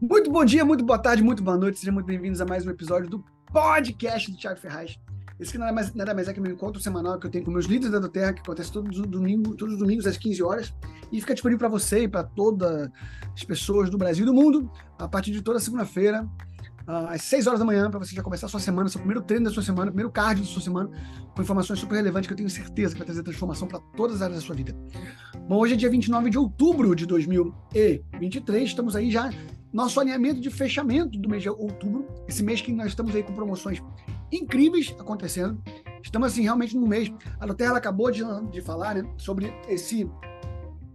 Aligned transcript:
Muito 0.00 0.30
bom 0.30 0.44
dia, 0.44 0.62
muito 0.62 0.84
boa 0.84 0.98
tarde, 0.98 1.22
muito 1.22 1.42
boa 1.42 1.56
noite. 1.56 1.78
Sejam 1.78 1.94
muito 1.94 2.04
bem-vindos 2.04 2.38
a 2.42 2.44
mais 2.44 2.66
um 2.66 2.70
episódio 2.70 3.08
do 3.08 3.24
podcast 3.50 4.30
do 4.30 4.36
Thiago 4.36 4.60
Ferraz. 4.60 4.98
Esse 5.40 5.52
que 5.52 5.58
nada 5.58 5.72
mais, 5.72 5.94
nada 5.94 6.14
mais 6.14 6.28
é 6.28 6.34
que 6.34 6.40
meu 6.40 6.52
encontro 6.52 6.82
semanal 6.82 7.18
que 7.18 7.26
eu 7.26 7.30
tenho 7.30 7.46
com 7.46 7.50
meus 7.50 7.64
líderes 7.64 7.98
da 7.98 8.06
Terra, 8.06 8.34
que 8.34 8.40
acontece 8.40 8.70
todos 8.70 8.98
os 8.98 9.06
domingos, 9.06 9.56
todos 9.56 9.72
os 9.72 9.80
domingos 9.80 10.06
às 10.06 10.18
15 10.18 10.42
horas, 10.42 10.74
e 11.10 11.18
fica 11.18 11.32
disponível 11.32 11.60
para 11.60 11.68
você 11.68 12.02
e 12.02 12.08
para 12.08 12.24
todas 12.24 12.90
as 13.34 13.42
pessoas 13.42 13.88
do 13.88 13.96
Brasil 13.96 14.24
e 14.24 14.26
do 14.26 14.34
mundo, 14.34 14.70
a 14.98 15.08
partir 15.08 15.30
de 15.30 15.40
toda 15.40 15.58
segunda-feira, 15.58 16.28
uh, 16.86 17.08
às 17.08 17.22
6 17.22 17.46
horas 17.46 17.58
da 17.58 17.64
manhã, 17.64 17.90
para 17.90 17.98
você 17.98 18.14
já 18.14 18.22
começar 18.22 18.46
a 18.46 18.48
sua 18.50 18.60
semana, 18.60 18.90
seu 18.90 19.00
primeiro 19.00 19.22
treino 19.22 19.46
da 19.46 19.50
sua 19.50 19.62
semana, 19.62 19.90
primeiro 19.90 20.10
cardio 20.10 20.44
da 20.44 20.50
sua 20.50 20.60
semana, 20.60 20.90
com 21.34 21.40
informações 21.40 21.78
super 21.80 21.96
relevantes 21.96 22.26
que 22.26 22.34
eu 22.34 22.36
tenho 22.36 22.50
certeza 22.50 22.92
que 22.92 22.98
vai 22.98 23.06
trazer 23.06 23.22
transformação 23.22 23.66
para 23.66 23.80
todas 23.96 24.16
as 24.16 24.22
áreas 24.22 24.40
da 24.40 24.46
sua 24.46 24.54
vida. 24.54 24.76
Bom, 25.48 25.56
hoje 25.56 25.72
é 25.72 25.76
dia 25.76 25.88
29 25.88 26.28
de 26.28 26.36
outubro 26.36 26.94
de 26.94 27.06
2023, 27.06 28.68
estamos 28.68 28.94
aí 28.94 29.10
já 29.10 29.30
nosso 29.76 30.00
alinhamento 30.00 30.40
de 30.40 30.48
fechamento 30.48 31.18
do 31.18 31.28
mês 31.28 31.42
de 31.42 31.50
outubro, 31.50 32.08
esse 32.26 32.42
mês 32.42 32.62
que 32.62 32.72
nós 32.72 32.86
estamos 32.86 33.14
aí 33.14 33.22
com 33.22 33.34
promoções 33.34 33.78
incríveis 34.32 34.96
acontecendo. 34.98 35.62
Estamos 36.02 36.32
assim 36.32 36.40
realmente 36.40 36.74
no 36.74 36.86
mês. 36.86 37.12
A 37.38 37.52
Terra 37.52 37.76
acabou 37.76 38.10
de, 38.10 38.22
de 38.50 38.62
falar, 38.62 38.94
né, 38.94 39.14
sobre 39.18 39.52
esse 39.68 40.10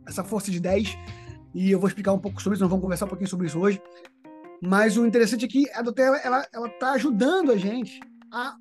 essa 0.04 0.24
força 0.24 0.50
de 0.50 0.60
10 0.60 0.98
e 1.54 1.70
eu 1.70 1.80
vou 1.80 1.88
explicar 1.88 2.12
um 2.12 2.18
pouco 2.18 2.42
sobre 2.42 2.56
isso, 2.56 2.64
nós 2.64 2.72
vamos 2.72 2.82
conversar 2.82 3.06
um 3.06 3.10
pouquinho 3.10 3.30
sobre 3.30 3.46
isso 3.46 3.60
hoje. 3.60 3.80
Mas 4.60 4.98
o 4.98 5.06
interessante 5.06 5.46
é 5.46 5.48
que 5.48 5.70
a 5.76 5.84
Doterra 5.84 6.18
ela 6.24 6.48
ela 6.52 6.68
está 6.68 6.94
ajudando 6.94 7.52
a 7.52 7.58
gente 7.58 8.00
a 8.32 8.58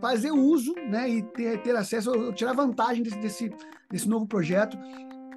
fazer 0.00 0.30
uso, 0.30 0.72
né, 0.88 1.10
e 1.10 1.22
ter, 1.22 1.60
ter 1.62 1.74
acesso, 1.74 2.32
tirar 2.32 2.52
vantagem 2.52 3.02
desse, 3.02 3.18
desse, 3.18 3.52
desse 3.90 4.08
novo 4.08 4.24
projeto 4.24 4.78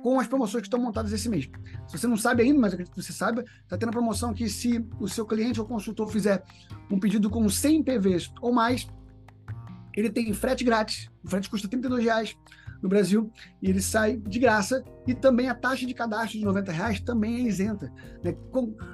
com 0.07 0.21
as 0.21 0.27
promoções 0.27 0.61
que 0.61 0.67
estão 0.67 0.79
montadas 0.79 1.11
esse 1.11 1.27
mês. 1.27 1.49
Se 1.85 1.97
você 1.97 2.07
não 2.07 2.15
sabe 2.15 2.41
ainda, 2.41 2.57
mas 2.57 2.71
acredito 2.71 2.95
que 2.95 3.03
você 3.03 3.11
saiba, 3.11 3.43
está 3.63 3.77
tendo 3.77 3.89
a 3.89 3.91
promoção 3.91 4.33
que 4.33 4.47
se 4.47 4.81
o 5.01 5.07
seu 5.09 5.25
cliente 5.25 5.59
ou 5.59 5.67
consultor 5.67 6.09
fizer 6.09 6.45
um 6.89 6.97
pedido 6.97 7.29
com 7.29 7.49
100 7.49 7.83
PVs 7.83 8.31
ou 8.41 8.53
mais, 8.53 8.87
ele 9.97 10.09
tem 10.09 10.33
frete 10.33 10.63
grátis. 10.63 11.09
O 11.25 11.29
frete 11.29 11.49
custa 11.49 11.67
R$ 11.67 12.01
reais 12.01 12.37
no 12.81 12.87
Brasil 12.87 13.29
e 13.61 13.69
ele 13.69 13.81
sai 13.81 14.15
de 14.15 14.39
graça 14.39 14.81
e 15.05 15.13
também 15.13 15.49
a 15.49 15.55
taxa 15.55 15.85
de 15.85 15.93
cadastro 15.93 16.39
de 16.39 16.45
90 16.45 16.71
reais 16.71 17.01
também 17.01 17.35
é 17.35 17.39
isenta. 17.41 17.91
Né? 18.23 18.33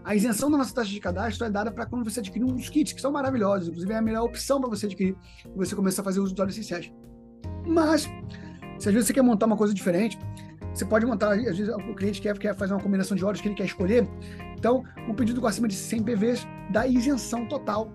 A 0.04 0.16
isenção 0.16 0.50
da 0.50 0.58
nossa 0.58 0.74
taxa 0.74 0.90
de 0.90 1.00
cadastro 1.00 1.46
é 1.46 1.50
dada 1.52 1.72
para 1.72 1.86
quando 1.86 2.10
você 2.10 2.22
adquirir 2.22 2.48
dos 2.48 2.70
kits, 2.70 2.92
que 2.92 3.00
são 3.00 3.12
maravilhosos, 3.12 3.68
inclusive 3.68 3.94
é 3.94 3.98
a 3.98 4.02
melhor 4.02 4.24
opção 4.24 4.60
para 4.60 4.72
você 4.72 4.88
adquirir 4.88 5.16
e 5.46 5.56
você 5.56 5.76
começar 5.76 6.02
a 6.02 6.06
fazer 6.06 6.22
uso 6.22 6.34
dos 6.34 6.40
óleos 6.40 6.58
essenciais. 6.58 6.92
Mas, 7.68 8.10
se 8.80 8.90
às 8.90 8.94
vezes 8.94 9.06
você 9.06 9.14
quer 9.14 9.22
montar 9.22 9.46
uma 9.46 9.56
coisa 9.56 9.76
diferente, 9.76 10.18
você 10.74 10.86
pode 10.86 11.06
montar, 11.06 11.34
às 11.34 11.58
vezes 11.58 11.70
o 11.70 11.94
cliente 11.94 12.22
quer, 12.22 12.38
quer 12.38 12.56
fazer 12.56 12.74
uma 12.74 12.82
combinação 12.82 13.16
de 13.16 13.24
óleos 13.24 13.42
que 13.42 13.48
ele 13.48 13.56
quer 13.56 13.66
escolher. 13.66 14.08
Então, 14.58 14.84
um 15.08 15.14
pedido 15.14 15.40
com 15.40 15.48
acima 15.48 15.68
de 15.68 15.76
100 15.76 16.04
PVs 16.04 16.48
dá 16.72 16.88
isenção 16.88 17.46
total 17.46 17.92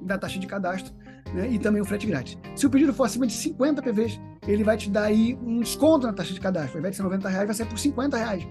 da 0.00 0.16
taxa 0.16 0.38
de 0.38 0.46
cadastro 0.46 0.94
né, 1.34 1.48
e 1.50 1.58
também 1.58 1.82
o 1.82 1.84
frete 1.84 2.06
grátis. 2.06 2.38
Se 2.54 2.66
o 2.66 2.70
pedido 2.70 2.92
for 2.92 3.04
acima 3.04 3.26
de 3.26 3.32
50 3.32 3.82
PVs, 3.82 4.20
ele 4.46 4.62
vai 4.62 4.76
te 4.76 4.90
dar 4.90 5.04
aí 5.04 5.38
um 5.42 5.60
desconto 5.60 6.06
na 6.06 6.12
taxa 6.12 6.32
de 6.32 6.40
cadastro. 6.40 6.76
Ao 6.76 6.78
invés 6.78 6.92
de 6.92 6.96
ser 6.96 7.02
90 7.02 7.28
reais, 7.28 7.46
vai 7.46 7.54
ser 7.54 7.66
por 7.66 7.78
50 7.78 8.16
reais. 8.16 8.46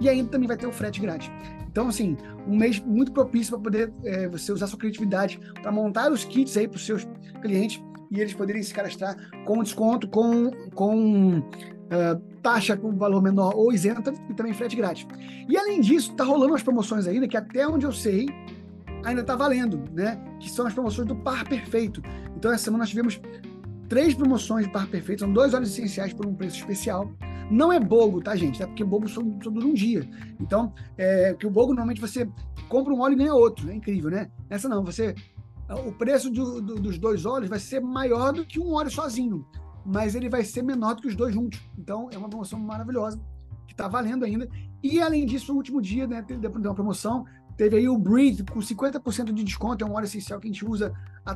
E 0.00 0.08
ainda 0.08 0.30
também 0.30 0.48
vai 0.48 0.56
ter 0.56 0.66
o 0.66 0.72
frete 0.72 1.00
grátis. 1.00 1.30
Então, 1.70 1.88
assim, 1.88 2.16
um 2.46 2.56
mês 2.56 2.80
muito 2.80 3.12
propício 3.12 3.52
para 3.52 3.62
poder 3.62 3.92
é, 4.04 4.28
você 4.28 4.52
usar 4.52 4.66
sua 4.66 4.78
criatividade 4.78 5.40
para 5.60 5.72
montar 5.72 6.12
os 6.12 6.24
kits 6.24 6.56
aí 6.56 6.68
para 6.68 6.76
os 6.76 6.86
seus 6.86 7.06
clientes 7.42 7.82
e 8.10 8.20
eles 8.20 8.32
poderem 8.32 8.62
se 8.62 8.72
cadastrar 8.72 9.16
com 9.44 9.62
desconto, 9.62 10.08
com, 10.08 10.50
com 10.72 11.38
uh, 11.38 12.33
taxa 12.44 12.76
com 12.76 12.94
valor 12.94 13.22
menor 13.22 13.56
ou 13.56 13.72
isenta 13.72 14.12
e 14.28 14.34
também 14.34 14.52
frete 14.52 14.76
grátis. 14.76 15.06
E 15.48 15.56
além 15.56 15.80
disso, 15.80 16.12
tá 16.12 16.24
rolando 16.24 16.52
umas 16.52 16.62
promoções 16.62 17.06
ainda 17.06 17.26
que 17.26 17.38
até 17.38 17.66
onde 17.66 17.86
eu 17.86 17.92
sei 17.92 18.28
ainda 19.02 19.22
está 19.22 19.34
valendo, 19.34 19.82
né? 19.90 20.22
Que 20.38 20.50
são 20.50 20.66
as 20.66 20.74
promoções 20.74 21.08
do 21.08 21.16
par 21.16 21.48
perfeito. 21.48 22.02
Então 22.36 22.52
essa 22.52 22.64
semana 22.64 22.82
nós 22.82 22.90
tivemos 22.90 23.18
três 23.88 24.12
promoções 24.14 24.66
de 24.66 24.72
par 24.72 24.86
perfeito, 24.86 25.20
são 25.20 25.32
dois 25.32 25.54
óleos 25.54 25.70
essenciais 25.70 26.12
por 26.12 26.26
um 26.26 26.34
preço 26.34 26.58
especial. 26.58 27.10
Não 27.50 27.72
é 27.72 27.80
bogo, 27.80 28.22
tá, 28.22 28.36
gente? 28.36 28.62
É 28.62 28.66
porque 28.66 28.84
bogo 28.84 29.08
só, 29.08 29.22
só 29.42 29.50
dura 29.50 29.66
um 29.66 29.74
dia. 29.74 30.06
Então, 30.38 30.72
é, 30.98 31.34
que 31.34 31.46
o 31.46 31.50
bogo 31.50 31.68
normalmente 31.68 32.00
você 32.00 32.28
compra 32.68 32.92
um 32.92 33.00
óleo 33.00 33.14
e 33.14 33.16
ganha 33.16 33.34
outro, 33.34 33.70
é 33.70 33.74
incrível, 33.74 34.10
né? 34.10 34.30
Essa 34.50 34.68
não, 34.68 34.84
você 34.84 35.14
o 35.86 35.92
preço 35.92 36.30
do, 36.30 36.60
do, 36.60 36.74
dos 36.74 36.98
dois 36.98 37.24
óleos 37.24 37.48
vai 37.48 37.58
ser 37.58 37.80
maior 37.80 38.34
do 38.34 38.44
que 38.44 38.60
um 38.60 38.74
óleo 38.74 38.90
sozinho 38.90 39.46
mas 39.84 40.14
ele 40.14 40.28
vai 40.28 40.44
ser 40.44 40.62
menor 40.62 40.94
do 40.94 41.02
que 41.02 41.08
os 41.08 41.16
dois 41.16 41.34
juntos. 41.34 41.60
Então 41.78 42.08
é 42.12 42.18
uma 42.18 42.28
promoção 42.28 42.58
maravilhosa 42.58 43.20
que 43.66 43.72
está 43.72 43.88
valendo 43.88 44.24
ainda. 44.24 44.48
E 44.82 45.00
além 45.00 45.26
disso, 45.26 45.52
o 45.52 45.56
último 45.56 45.80
dia 45.80 46.06
né, 46.06 46.22
de 46.22 46.46
uma 46.46 46.74
promoção 46.74 47.24
teve 47.56 47.76
aí 47.76 47.88
o 47.88 47.96
Breathe 47.96 48.44
com 48.44 48.58
50% 48.58 49.32
de 49.32 49.44
desconto, 49.44 49.84
é 49.84 49.88
um 49.88 49.94
óleo 49.94 50.04
essencial 50.04 50.40
que 50.40 50.48
a 50.48 50.52
gente 50.52 50.64
usa, 50.64 50.92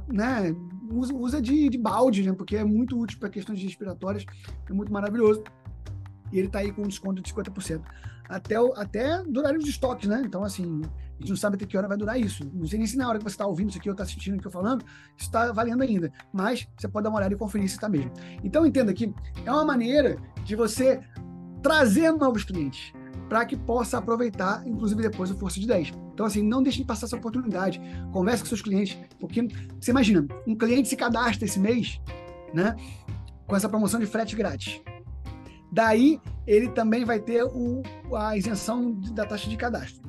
né, 0.08 0.54
usa, 0.90 1.40
de, 1.40 1.68
de 1.68 1.78
balde, 1.78 2.24
né, 2.24 2.32
porque 2.32 2.56
é 2.56 2.64
muito 2.64 2.98
útil 2.98 3.18
para 3.20 3.28
questões 3.28 3.62
respiratórias, 3.62 4.24
é 4.68 4.72
muito 4.72 4.92
maravilhoso. 4.92 5.44
E 6.32 6.38
ele 6.38 6.48
está 6.48 6.58
aí 6.58 6.72
com 6.72 6.82
um 6.82 6.88
desconto 6.88 7.22
de 7.22 7.32
50%. 7.32 7.80
Até, 8.28 8.56
até 8.76 9.22
durar 9.22 9.56
os 9.56 9.66
estoques, 9.66 10.06
né? 10.06 10.22
Então, 10.22 10.44
assim, 10.44 10.82
a 11.18 11.20
gente 11.20 11.30
não 11.30 11.36
sabe 11.36 11.56
até 11.56 11.66
que 11.66 11.76
hora 11.76 11.88
vai 11.88 11.96
durar 11.96 12.18
isso. 12.18 12.48
Não 12.54 12.66
sei 12.66 12.78
nem 12.78 12.86
se 12.86 12.96
na 12.96 13.08
hora 13.08 13.18
que 13.18 13.24
você 13.24 13.34
está 13.34 13.46
ouvindo 13.46 13.70
isso 13.70 13.78
aqui 13.78 13.88
ou 13.88 13.92
está 13.92 14.04
assistindo 14.04 14.38
o 14.38 14.40
que 14.40 14.46
eu 14.46 14.52
falando, 14.52 14.84
isso 15.16 15.26
está 15.26 15.50
valendo 15.52 15.82
ainda. 15.82 16.12
Mas 16.32 16.66
você 16.76 16.86
pode 16.86 17.04
dar 17.04 17.10
uma 17.10 17.18
olhada 17.18 17.34
e 17.34 17.36
conferir 17.36 17.68
se 17.68 17.74
está 17.74 17.88
mesmo. 17.88 18.12
Então 18.44 18.64
entenda 18.64 18.94
que 18.94 19.12
é 19.44 19.50
uma 19.50 19.64
maneira 19.64 20.16
de 20.44 20.54
você 20.54 21.00
trazer 21.60 22.12
novos 22.12 22.44
clientes 22.44 22.92
para 23.28 23.44
que 23.44 23.56
possa 23.56 23.98
aproveitar, 23.98 24.66
inclusive 24.66 25.02
depois, 25.02 25.30
o 25.30 25.36
Força 25.36 25.60
de 25.60 25.66
10. 25.66 25.92
Então, 26.14 26.24
assim, 26.24 26.42
não 26.42 26.62
deixe 26.62 26.78
de 26.78 26.84
passar 26.84 27.06
essa 27.06 27.16
oportunidade. 27.16 27.80
Converse 28.12 28.42
com 28.42 28.48
seus 28.48 28.62
clientes, 28.62 28.96
porque 29.20 29.46
você 29.78 29.90
imagina, 29.90 30.26
um 30.46 30.56
cliente 30.56 30.88
se 30.88 30.96
cadastra 30.96 31.44
esse 31.44 31.58
mês, 31.58 32.00
né, 32.54 32.74
com 33.46 33.54
essa 33.54 33.68
promoção 33.68 34.00
de 34.00 34.06
frete 34.06 34.34
grátis. 34.34 34.80
Daí, 35.70 36.18
ele 36.46 36.68
também 36.68 37.04
vai 37.04 37.20
ter 37.20 37.44
o, 37.44 37.82
a 38.16 38.36
isenção 38.36 38.92
da 39.12 39.26
taxa 39.26 39.50
de 39.50 39.56
cadastro. 39.56 40.08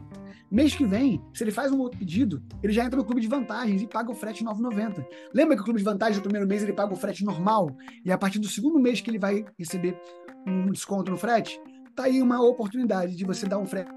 Mês 0.52 0.74
que 0.74 0.84
vem, 0.84 1.22
se 1.32 1.44
ele 1.44 1.52
faz 1.52 1.72
um 1.72 1.78
outro 1.80 2.00
pedido, 2.00 2.42
ele 2.64 2.74
já 2.74 2.84
entra 2.84 2.98
no 2.98 3.06
clube 3.06 3.22
de 3.22 3.28
vantagens 3.28 3.84
e 3.84 3.88
paga 3.88 4.12
o 4.12 4.16
frete 4.16 4.44
9,90. 4.44 5.06
Lembra 5.32 5.56
que 5.56 5.62
o 5.62 5.64
clube 5.64 5.78
de 5.78 5.86
vantagens 5.86 6.18
no 6.18 6.24
primeiro 6.24 6.48
mês 6.48 6.64
ele 6.64 6.74
paga 6.74 6.92
o 6.92 6.96
frete 6.96 7.24
normal 7.24 7.70
e 8.04 8.12
a 8.12 8.18
partir 8.18 8.40
do 8.40 8.48
segundo 8.48 8.80
mês 8.80 9.00
que 9.00 9.12
ele 9.12 9.20
vai 9.20 9.46
receber 9.60 9.96
um 10.48 10.72
desconto 10.72 11.12
no 11.12 11.18
frete, 11.18 11.62
tá 11.96 12.06
aí 12.06 12.20
uma 12.20 12.42
oportunidade 12.42 13.16
de 13.16 13.24
você 13.26 13.46
dar 13.46 13.60
um 13.60 13.66
frete 13.66 13.92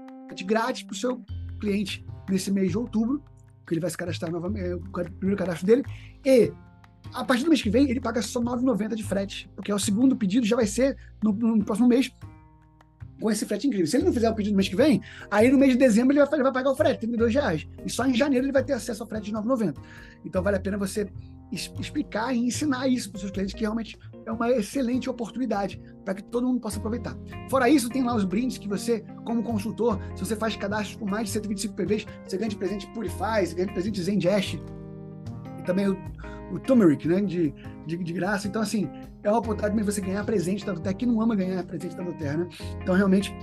grátis 0.45 0.83
para 0.83 0.93
o 0.93 0.95
seu 0.95 1.23
cliente 1.59 2.05
nesse 2.29 2.51
mês 2.51 2.69
de 2.69 2.77
outubro, 2.77 3.23
que 3.65 3.73
ele 3.73 3.81
vai 3.81 3.89
se 3.89 3.97
cadastrar 3.97 4.31
novamente, 4.31 4.63
é, 4.63 4.75
o 4.75 4.81
primeiro 4.81 5.37
cadastro 5.37 5.65
dele, 5.65 5.83
e 6.23 6.51
a 7.13 7.23
partir 7.23 7.43
do 7.43 7.49
mês 7.49 7.61
que 7.61 7.69
vem 7.69 7.89
ele 7.89 7.99
paga 7.99 8.21
só 8.21 8.39
9,90 8.39 8.95
de 8.95 9.03
frete, 9.03 9.49
porque 9.55 9.71
é 9.71 9.75
o 9.75 9.79
segundo 9.79 10.15
pedido 10.15 10.45
já 10.45 10.55
vai 10.55 10.67
ser 10.67 10.97
no, 11.23 11.33
no 11.33 11.65
próximo 11.65 11.87
mês 11.87 12.11
com 13.23 13.31
esse 13.31 13.45
frete 13.45 13.67
incrível. 13.67 13.87
Se 13.87 13.95
ele 13.95 14.03
não 14.03 14.11
fizer 14.11 14.29
o 14.29 14.35
pedido 14.35 14.51
no 14.51 14.57
mês 14.57 14.67
que 14.67 14.75
vem, 14.75 15.01
aí 15.31 15.49
no 15.49 15.57
mês 15.57 15.71
de 15.71 15.77
dezembro 15.77 16.11
ele 16.11 16.19
vai, 16.19 16.33
ele 16.33 16.43
vai 16.43 16.51
pagar 16.51 16.71
o 16.71 16.75
frete, 16.75 16.99
32 16.99 17.33
reais. 17.33 17.65
E 17.85 17.89
só 17.89 18.05
em 18.05 18.13
janeiro 18.13 18.45
ele 18.45 18.51
vai 18.51 18.65
ter 18.65 18.73
acesso 18.73 19.01
ao 19.01 19.07
frete 19.07 19.27
de 19.27 19.31
9,90. 19.31 19.77
Então 20.25 20.43
vale 20.43 20.57
a 20.57 20.59
pena 20.59 20.77
você 20.77 21.07
explicar 21.49 22.35
e 22.35 22.39
ensinar 22.39 22.89
isso 22.89 23.09
para 23.09 23.15
os 23.15 23.21
seus 23.21 23.31
clientes, 23.31 23.53
que 23.53 23.61
realmente 23.61 23.97
é 24.25 24.31
uma 24.31 24.51
excelente 24.51 25.09
oportunidade 25.09 25.81
para 26.03 26.15
que 26.15 26.23
todo 26.23 26.45
mundo 26.45 26.59
possa 26.59 26.79
aproveitar. 26.79 27.15
Fora 27.49 27.69
isso, 27.69 27.89
tem 27.89 28.03
lá 28.03 28.13
os 28.13 28.25
brindes 28.25 28.57
que 28.57 28.67
você, 28.67 29.05
como 29.23 29.41
consultor, 29.41 30.01
se 30.15 30.25
você 30.25 30.35
faz 30.35 30.57
cadastro 30.57 30.99
com 30.99 31.05
mais 31.05 31.27
de 31.27 31.31
125 31.31 31.75
PVs, 31.75 32.05
você 32.27 32.37
ganha 32.37 32.49
de 32.49 32.57
presente 32.57 32.87
Purify, 32.87 33.45
você 33.45 33.55
ganha 33.55 33.67
de 33.67 33.73
presente 33.73 34.01
Zendash, 34.01 34.59
e 35.59 35.63
também 35.63 35.87
o, 35.87 35.97
o 36.53 36.59
Turmeric, 36.59 37.07
né, 37.07 37.21
de, 37.21 37.53
de, 37.85 37.97
de 37.97 38.13
graça. 38.13 38.47
Então, 38.47 38.61
assim, 38.61 38.89
é 39.23 39.29
uma 39.29 39.39
oportunidade 39.39 39.75
de 39.75 39.83
você 39.83 40.01
ganhar 40.01 40.23
presente 40.23 40.65
da 40.65 40.73
Doterra, 40.73 40.93
que 40.93 41.05
não 41.05 41.21
ama 41.21 41.35
ganhar 41.35 41.63
presente 41.63 41.95
da 41.95 42.03
Doterra, 42.03 42.37
né? 42.37 42.49
Então, 42.81 42.95
realmente, 42.95 43.35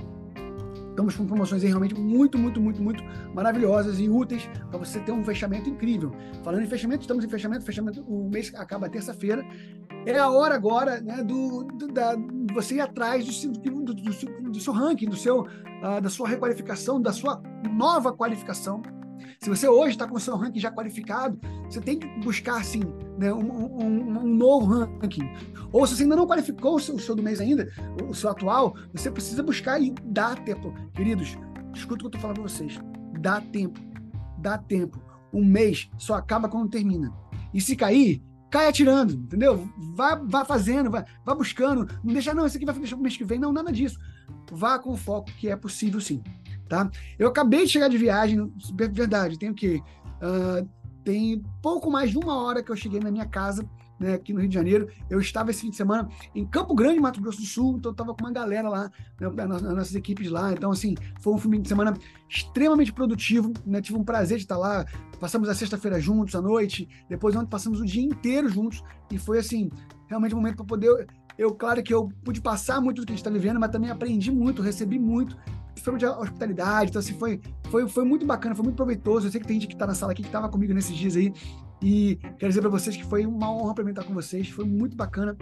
estamos 0.90 1.16
com 1.16 1.26
promoções 1.26 1.62
aí 1.62 1.68
realmente 1.68 1.94
muito, 1.94 2.38
muito, 2.38 2.60
muito, 2.60 2.82
muito 2.82 3.02
maravilhosas 3.34 3.98
e 3.98 4.08
úteis 4.08 4.48
para 4.68 4.78
você 4.78 5.00
ter 5.00 5.12
um 5.12 5.24
fechamento 5.24 5.68
incrível. 5.68 6.12
Falando 6.44 6.62
em 6.62 6.66
fechamento, 6.66 7.02
estamos 7.02 7.24
em 7.24 7.28
fechamento, 7.28 7.64
fechamento, 7.64 8.02
o 8.02 8.28
mês 8.28 8.52
acaba 8.54 8.88
terça-feira. 8.88 9.44
É 10.06 10.18
a 10.18 10.30
hora 10.30 10.54
agora 10.54 11.00
né, 11.00 11.22
do, 11.22 11.64
do 11.64 11.88
da, 11.88 12.14
você 12.52 12.76
ir 12.76 12.80
atrás 12.80 13.24
do, 13.24 13.52
do, 13.52 13.94
do, 13.94 13.94
do 13.94 14.60
seu 14.60 14.72
ranking, 14.72 15.06
do 15.06 15.16
seu, 15.16 15.42
uh, 15.42 16.00
da 16.00 16.08
sua 16.08 16.28
requalificação, 16.28 17.00
da 17.00 17.12
sua 17.12 17.42
nova 17.76 18.12
qualificação 18.12 18.82
se 19.38 19.48
você 19.48 19.68
hoje 19.68 19.92
está 19.92 20.06
com 20.06 20.16
o 20.16 20.20
seu 20.20 20.36
ranking 20.36 20.60
já 20.60 20.70
qualificado, 20.70 21.38
você 21.68 21.80
tem 21.80 21.98
que 21.98 22.06
buscar, 22.20 22.60
assim, 22.60 22.82
né, 23.20 23.30
um, 23.34 23.52
um, 23.52 24.18
um, 24.20 24.26
novo 24.26 24.66
ranking. 24.66 25.30
Ou 25.70 25.86
se 25.86 25.94
você 25.94 26.04
ainda 26.04 26.16
não 26.16 26.26
qualificou 26.26 26.76
o 26.76 26.80
seu, 26.80 26.94
o 26.94 26.98
seu 26.98 27.14
do 27.14 27.22
mês 27.22 27.38
ainda, 27.38 27.70
o, 28.08 28.14
seu 28.14 28.30
atual, 28.30 28.74
você 28.94 29.10
precisa 29.10 29.42
buscar 29.42 29.78
e 29.80 29.94
dá 30.04 30.34
tempo. 30.34 30.74
Queridos, 30.94 31.36
escuta 31.74 32.06
o 32.06 32.10
que 32.10 32.16
eu 32.16 32.18
estou 32.18 32.20
falando 32.20 32.36
para 32.36 32.48
vocês. 32.48 32.80
Dá 33.20 33.42
tempo. 33.42 33.78
Dá 34.38 34.56
tempo. 34.56 34.98
Um 35.34 35.44
mês 35.44 35.90
só 35.98 36.14
acaba 36.14 36.48
quando 36.48 36.70
termina. 36.70 37.12
E 37.52 37.60
se 37.60 37.76
cair, 37.76 38.22
cai 38.50 38.68
atirando, 38.68 39.12
entendeu? 39.12 39.68
Vá, 39.94 40.44
fazendo, 40.46 40.90
vá, 40.90 41.34
buscando. 41.34 41.86
Não 42.02 42.14
deixa, 42.14 42.32
não, 42.32 42.46
esse 42.46 42.56
aqui 42.56 42.64
vai 42.64 42.74
deixar 42.74 42.96
para 42.96 43.00
o 43.00 43.02
mês 43.02 43.18
que 43.18 43.24
vem. 43.24 43.38
Não, 43.38 43.52
nada 43.52 43.70
disso. 43.70 43.98
Vá 44.50 44.78
com 44.78 44.96
foco 44.96 45.30
que 45.38 45.50
é 45.50 45.56
possível 45.56 46.00
sim. 46.00 46.22
tá? 46.70 46.90
Eu 47.18 47.28
acabei 47.28 47.66
de 47.66 47.72
chegar 47.72 47.88
de 47.88 47.98
viagem, 47.98 48.50
verdade, 48.74 49.38
tem 49.38 49.50
o 49.50 49.54
quê? 49.54 49.82
Uh, 50.22 50.66
tem 51.04 51.42
pouco 51.62 51.90
mais 51.90 52.10
de 52.10 52.18
uma 52.18 52.42
hora 52.42 52.62
que 52.62 52.70
eu 52.70 52.76
cheguei 52.76 53.00
na 53.00 53.10
minha 53.10 53.26
casa, 53.26 53.68
né, 53.98 54.14
aqui 54.14 54.32
no 54.32 54.40
Rio 54.40 54.48
de 54.48 54.54
Janeiro. 54.54 54.88
Eu 55.08 55.20
estava 55.20 55.50
esse 55.50 55.60
fim 55.60 55.70
de 55.70 55.76
semana 55.76 56.08
em 56.34 56.46
Campo 56.46 56.74
Grande, 56.74 57.00
Mato 57.00 57.20
Grosso 57.20 57.38
do 57.40 57.46
Sul, 57.46 57.76
então 57.76 57.90
eu 57.90 57.92
estava 57.92 58.14
com 58.14 58.24
uma 58.24 58.32
galera 58.32 58.68
lá, 58.68 58.90
né, 59.20 59.46
nas 59.46 59.62
nossas 59.62 59.94
equipes 59.94 60.30
lá. 60.30 60.52
Então, 60.52 60.70
assim, 60.70 60.94
foi 61.20 61.34
um 61.34 61.38
fim 61.38 61.60
de 61.60 61.68
semana 61.68 61.94
extremamente 62.28 62.92
produtivo, 62.92 63.52
né? 63.66 63.80
Tive 63.80 63.98
um 63.98 64.04
prazer 64.04 64.38
de 64.38 64.44
estar 64.44 64.56
lá. 64.56 64.86
Passamos 65.18 65.48
a 65.48 65.54
sexta-feira 65.54 66.00
juntos, 66.00 66.34
à 66.34 66.40
noite. 66.40 66.88
Depois, 67.08 67.36
ontem, 67.36 67.50
passamos 67.50 67.80
o 67.80 67.84
dia 67.84 68.02
inteiro 68.02 68.48
juntos. 68.48 68.82
E 69.10 69.18
foi, 69.18 69.38
assim, 69.38 69.70
realmente 70.08 70.34
um 70.34 70.38
momento 70.38 70.56
para 70.56 70.64
poder 70.64 71.06
eu, 71.40 71.54
claro 71.54 71.82
que 71.82 71.94
eu 71.94 72.12
pude 72.22 72.38
passar 72.38 72.82
muito 72.82 73.00
do 73.00 73.06
que 73.06 73.12
a 73.12 73.16
gente 73.16 73.22
está 73.22 73.30
vivendo, 73.30 73.58
mas 73.58 73.70
também 73.70 73.90
aprendi 73.90 74.30
muito, 74.30 74.60
recebi 74.60 74.98
muito, 74.98 75.38
principalmente 75.80 76.04
a 76.04 76.18
hospitalidade. 76.18 76.90
Então, 76.90 77.00
assim, 77.00 77.14
foi, 77.14 77.40
foi, 77.70 77.88
foi 77.88 78.04
muito 78.04 78.26
bacana, 78.26 78.54
foi 78.54 78.64
muito 78.64 78.76
proveitoso. 78.76 79.26
Eu 79.26 79.30
sei 79.30 79.40
que 79.40 79.46
tem 79.46 79.60
gente 79.60 79.68
que 79.68 79.74
está 79.74 79.86
na 79.86 79.94
sala 79.94 80.12
aqui 80.12 80.22
que 80.22 80.28
estava 80.28 80.48
comigo 80.48 80.72
nesses 80.72 80.96
dias 80.96 81.16
aí. 81.16 81.32
E 81.82 82.16
quero 82.38 82.48
dizer 82.48 82.60
para 82.60 82.70
vocês 82.70 82.96
que 82.96 83.04
foi 83.04 83.24
uma 83.24 83.50
honra 83.50 83.74
para 83.74 83.84
mim 83.84 83.90
estar 83.90 84.04
com 84.04 84.14
vocês. 84.14 84.48
Foi 84.50 84.64
muito 84.64 84.96
bacana. 84.96 85.36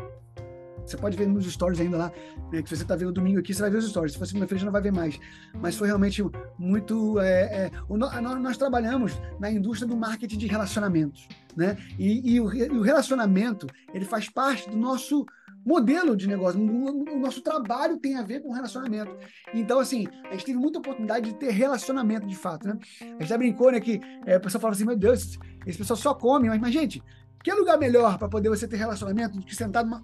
Você 0.86 0.96
pode 0.96 1.18
ver 1.18 1.28
nos 1.28 1.44
stories 1.44 1.80
ainda 1.80 1.98
lá, 1.98 2.12
né, 2.50 2.62
que 2.62 2.70
você 2.70 2.82
está 2.82 2.96
vendo 2.96 3.12
domingo 3.12 3.38
aqui, 3.38 3.52
você 3.52 3.60
vai 3.60 3.70
ver 3.70 3.76
os 3.76 3.90
stories. 3.90 4.12
Se 4.12 4.18
for 4.18 4.26
segunda-feira, 4.26 4.60
já 4.60 4.64
não 4.64 4.72
vai 4.72 4.80
ver 4.80 4.92
mais. 4.92 5.20
Mas 5.54 5.76
foi 5.76 5.86
realmente 5.86 6.24
muito. 6.58 7.20
É, 7.20 7.66
é, 7.66 7.70
o, 7.86 7.98
nós, 7.98 8.22
nós, 8.40 8.56
trabalhamos 8.56 9.20
na 9.38 9.50
indústria 9.50 9.86
do 9.86 9.94
marketing 9.94 10.38
de 10.38 10.46
relacionamentos, 10.46 11.28
né? 11.54 11.76
E, 11.98 12.34
e, 12.34 12.40
o, 12.40 12.50
e 12.54 12.70
o 12.70 12.80
relacionamento 12.80 13.66
ele 13.92 14.06
faz 14.06 14.30
parte 14.30 14.70
do 14.70 14.78
nosso 14.78 15.26
modelo 15.68 16.16
de 16.16 16.26
negócio. 16.26 16.58
O 16.58 17.18
nosso 17.18 17.42
trabalho 17.42 17.98
tem 17.98 18.16
a 18.16 18.22
ver 18.22 18.40
com 18.40 18.52
relacionamento. 18.52 19.14
Então, 19.52 19.78
assim, 19.78 20.08
a 20.24 20.32
gente 20.32 20.46
teve 20.46 20.58
muita 20.58 20.78
oportunidade 20.78 21.30
de 21.30 21.36
ter 21.36 21.50
relacionamento 21.50 22.26
de 22.26 22.34
fato, 22.34 22.66
né? 22.66 22.78
A 23.02 23.04
gente 23.04 23.26
já 23.26 23.36
brincou, 23.36 23.70
né, 23.70 23.78
que 23.78 24.00
é, 24.24 24.38
pessoa 24.38 24.60
fala 24.60 24.72
assim, 24.72 24.86
meu 24.86 24.96
Deus, 24.96 25.38
esse 25.66 25.76
pessoal 25.76 25.96
só 25.98 26.14
come, 26.14 26.48
mas, 26.48 26.58
mas 26.58 26.72
gente, 26.72 27.02
que 27.44 27.52
lugar 27.52 27.78
melhor 27.78 28.16
para 28.16 28.28
poder 28.28 28.48
você 28.48 28.66
ter 28.66 28.76
relacionamento 28.76 29.38
do 29.38 29.44
que 29.44 29.54
sentar 29.54 29.84
numa, 29.84 30.02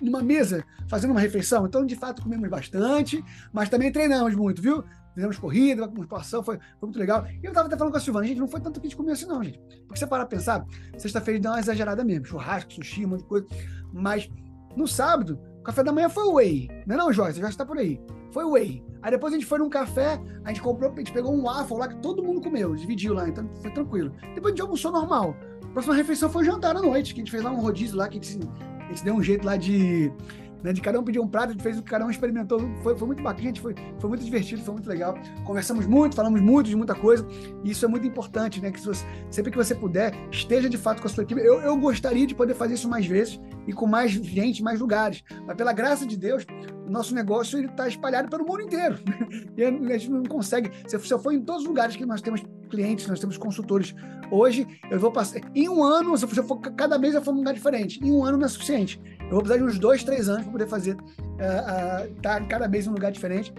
numa 0.00 0.22
mesa 0.22 0.64
fazendo 0.88 1.10
uma 1.10 1.20
refeição? 1.20 1.66
Então, 1.66 1.84
de 1.84 1.96
fato, 1.96 2.22
comemos 2.22 2.48
bastante, 2.48 3.22
mas 3.52 3.68
também 3.68 3.90
treinamos 3.90 4.34
muito, 4.36 4.62
viu? 4.62 4.84
Fizemos 5.12 5.38
corrida, 5.38 5.88
musculação, 5.88 6.40
foi, 6.40 6.56
foi 6.56 6.86
muito 6.86 6.98
legal. 7.00 7.26
E 7.42 7.44
eu 7.44 7.52
tava 7.52 7.66
até 7.66 7.76
falando 7.76 7.92
com 7.92 7.98
a 7.98 8.00
Silvana, 8.00 8.26
gente, 8.28 8.38
não 8.38 8.46
foi 8.46 8.60
tanto 8.60 8.80
que 8.80 8.86
a 8.86 8.88
gente 8.88 8.96
comeu 8.96 9.12
assim, 9.12 9.26
não, 9.26 9.42
gente. 9.42 9.58
Porque 9.58 9.98
você 9.98 10.06
parar 10.06 10.24
pra 10.24 10.38
pensar, 10.38 10.64
sexta-feira 10.96 11.40
deu 11.40 11.50
uma 11.50 11.58
exagerada 11.58 12.04
mesmo, 12.04 12.26
churrasco, 12.26 12.72
sushi, 12.72 13.04
um 13.04 13.08
monte 13.08 13.22
de 13.22 13.26
coisa. 13.26 13.46
Mas 13.92 14.30
no 14.76 14.86
sábado, 14.86 15.38
o 15.60 15.62
café 15.62 15.82
da 15.82 15.92
manhã 15.92 16.08
foi 16.08 16.26
whey. 16.32 16.68
Não 16.86 16.94
é 16.94 16.98
não, 16.98 17.12
Joyce? 17.12 17.40
Já 17.40 17.48
está 17.48 17.64
por 17.64 17.78
aí. 17.78 18.00
Foi 18.32 18.44
whey. 18.44 18.84
Aí 19.02 19.10
depois 19.10 19.32
a 19.32 19.36
gente 19.36 19.46
foi 19.46 19.58
num 19.58 19.68
café, 19.68 20.20
a 20.44 20.48
gente 20.48 20.60
comprou, 20.60 20.92
a 20.92 20.96
gente 20.96 21.12
pegou 21.12 21.32
um 21.32 21.42
waffle 21.42 21.78
lá 21.78 21.88
que 21.88 21.96
todo 21.96 22.22
mundo 22.22 22.40
comeu, 22.40 22.74
dividiu 22.74 23.14
lá, 23.14 23.28
então 23.28 23.48
foi 23.60 23.70
tranquilo. 23.70 24.12
Depois 24.34 24.46
a 24.46 24.56
gente 24.56 24.62
almoçou 24.62 24.92
normal. 24.92 25.34
A 25.64 25.72
próxima 25.72 25.94
refeição 25.94 26.28
foi 26.28 26.44
jantar 26.44 26.76
à 26.76 26.82
noite, 26.82 27.14
que 27.14 27.20
a 27.20 27.24
gente 27.24 27.30
fez 27.30 27.42
lá 27.42 27.50
um 27.50 27.60
rodízio 27.60 27.96
lá, 27.96 28.08
que 28.08 28.18
a 28.18 28.22
gente, 28.22 28.40
a 28.78 28.88
gente 28.88 29.04
deu 29.04 29.14
um 29.14 29.22
jeito 29.22 29.44
lá 29.44 29.56
de 29.56 30.12
né, 30.62 30.72
de 30.72 30.80
cada 30.80 30.98
um 30.98 31.02
pedir 31.02 31.20
um 31.20 31.28
prato, 31.28 31.50
a 31.50 31.52
gente 31.52 31.62
fez 31.62 31.78
o 31.78 31.82
que 31.82 31.90
cada 31.90 32.04
um 32.04 32.10
experimentou. 32.10 32.60
Foi, 32.82 32.96
foi 32.96 33.06
muito 33.06 33.22
bacana, 33.22 33.44
gente, 33.44 33.60
foi, 33.60 33.74
foi 33.98 34.08
muito 34.08 34.24
divertido, 34.24 34.62
foi 34.62 34.74
muito 34.74 34.88
legal. 34.88 35.14
Conversamos 35.44 35.86
muito, 35.86 36.16
falamos 36.16 36.40
muito 36.40 36.68
de 36.68 36.76
muita 36.76 36.94
coisa, 36.94 37.26
e 37.64 37.70
isso 37.70 37.84
é 37.84 37.88
muito 37.88 38.06
importante, 38.06 38.60
né? 38.60 38.70
Que 38.70 38.80
você, 38.80 39.04
sempre 39.30 39.50
que 39.50 39.56
você 39.56 39.74
puder, 39.74 40.12
esteja 40.30 40.68
de 40.68 40.78
fato 40.78 41.00
com 41.00 41.08
a 41.08 41.10
sua 41.10 41.22
equipe. 41.24 41.40
Eu, 41.40 41.60
eu 41.60 41.76
gostaria 41.76 42.26
de 42.26 42.34
poder 42.34 42.54
fazer 42.54 42.74
isso 42.74 42.88
mais 42.88 43.06
vezes 43.06 43.40
e 43.66 43.72
com 43.72 43.86
mais 43.86 44.10
gente, 44.10 44.62
mais 44.62 44.80
lugares. 44.80 45.22
Mas 45.46 45.56
pela 45.56 45.72
graça 45.72 46.06
de 46.06 46.16
Deus, 46.16 46.46
o 46.86 46.90
nosso 46.90 47.14
negócio 47.14 47.64
está 47.64 47.86
espalhado 47.86 48.28
pelo 48.28 48.44
mundo 48.44 48.62
inteiro. 48.62 48.98
e 49.56 49.64
a 49.64 49.98
gente 49.98 50.10
não 50.10 50.24
consegue. 50.24 50.70
Se 50.86 50.96
eu 50.96 51.18
for 51.18 51.32
em 51.32 51.40
todos 51.40 51.62
os 51.62 51.68
lugares 51.68 51.96
que 51.96 52.04
nós 52.04 52.20
temos 52.20 52.42
clientes, 52.68 53.06
nós 53.06 53.20
temos 53.20 53.36
consultores. 53.36 53.94
Hoje, 54.30 54.66
eu 54.90 54.98
vou 54.98 55.12
passar. 55.12 55.40
Em 55.54 55.68
um 55.68 55.82
ano, 55.82 56.16
se 56.16 56.24
eu 56.24 56.44
for 56.44 56.58
cada 56.60 56.98
mês 56.98 57.14
eu 57.14 57.22
for 57.22 57.32
num 57.32 57.38
lugar 57.38 57.54
diferente. 57.54 58.00
Em 58.02 58.10
um 58.10 58.24
ano 58.24 58.38
não 58.38 58.46
é 58.46 58.48
suficiente. 58.48 59.00
Eu 59.30 59.36
vou 59.36 59.42
precisar 59.44 59.64
de 59.64 59.70
uns 59.70 59.78
dois, 59.78 60.02
três 60.02 60.28
anos 60.28 60.42
para 60.42 60.52
poder 60.52 60.66
fazer. 60.66 60.96
Uh, 60.96 62.10
uh, 62.10 62.14
tá 62.20 62.40
cada 62.46 62.66
mês 62.66 62.86
em 62.86 62.90
um 62.90 62.94
lugar 62.94 63.12
diferente. 63.12 63.54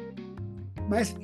Mas 0.89 1.15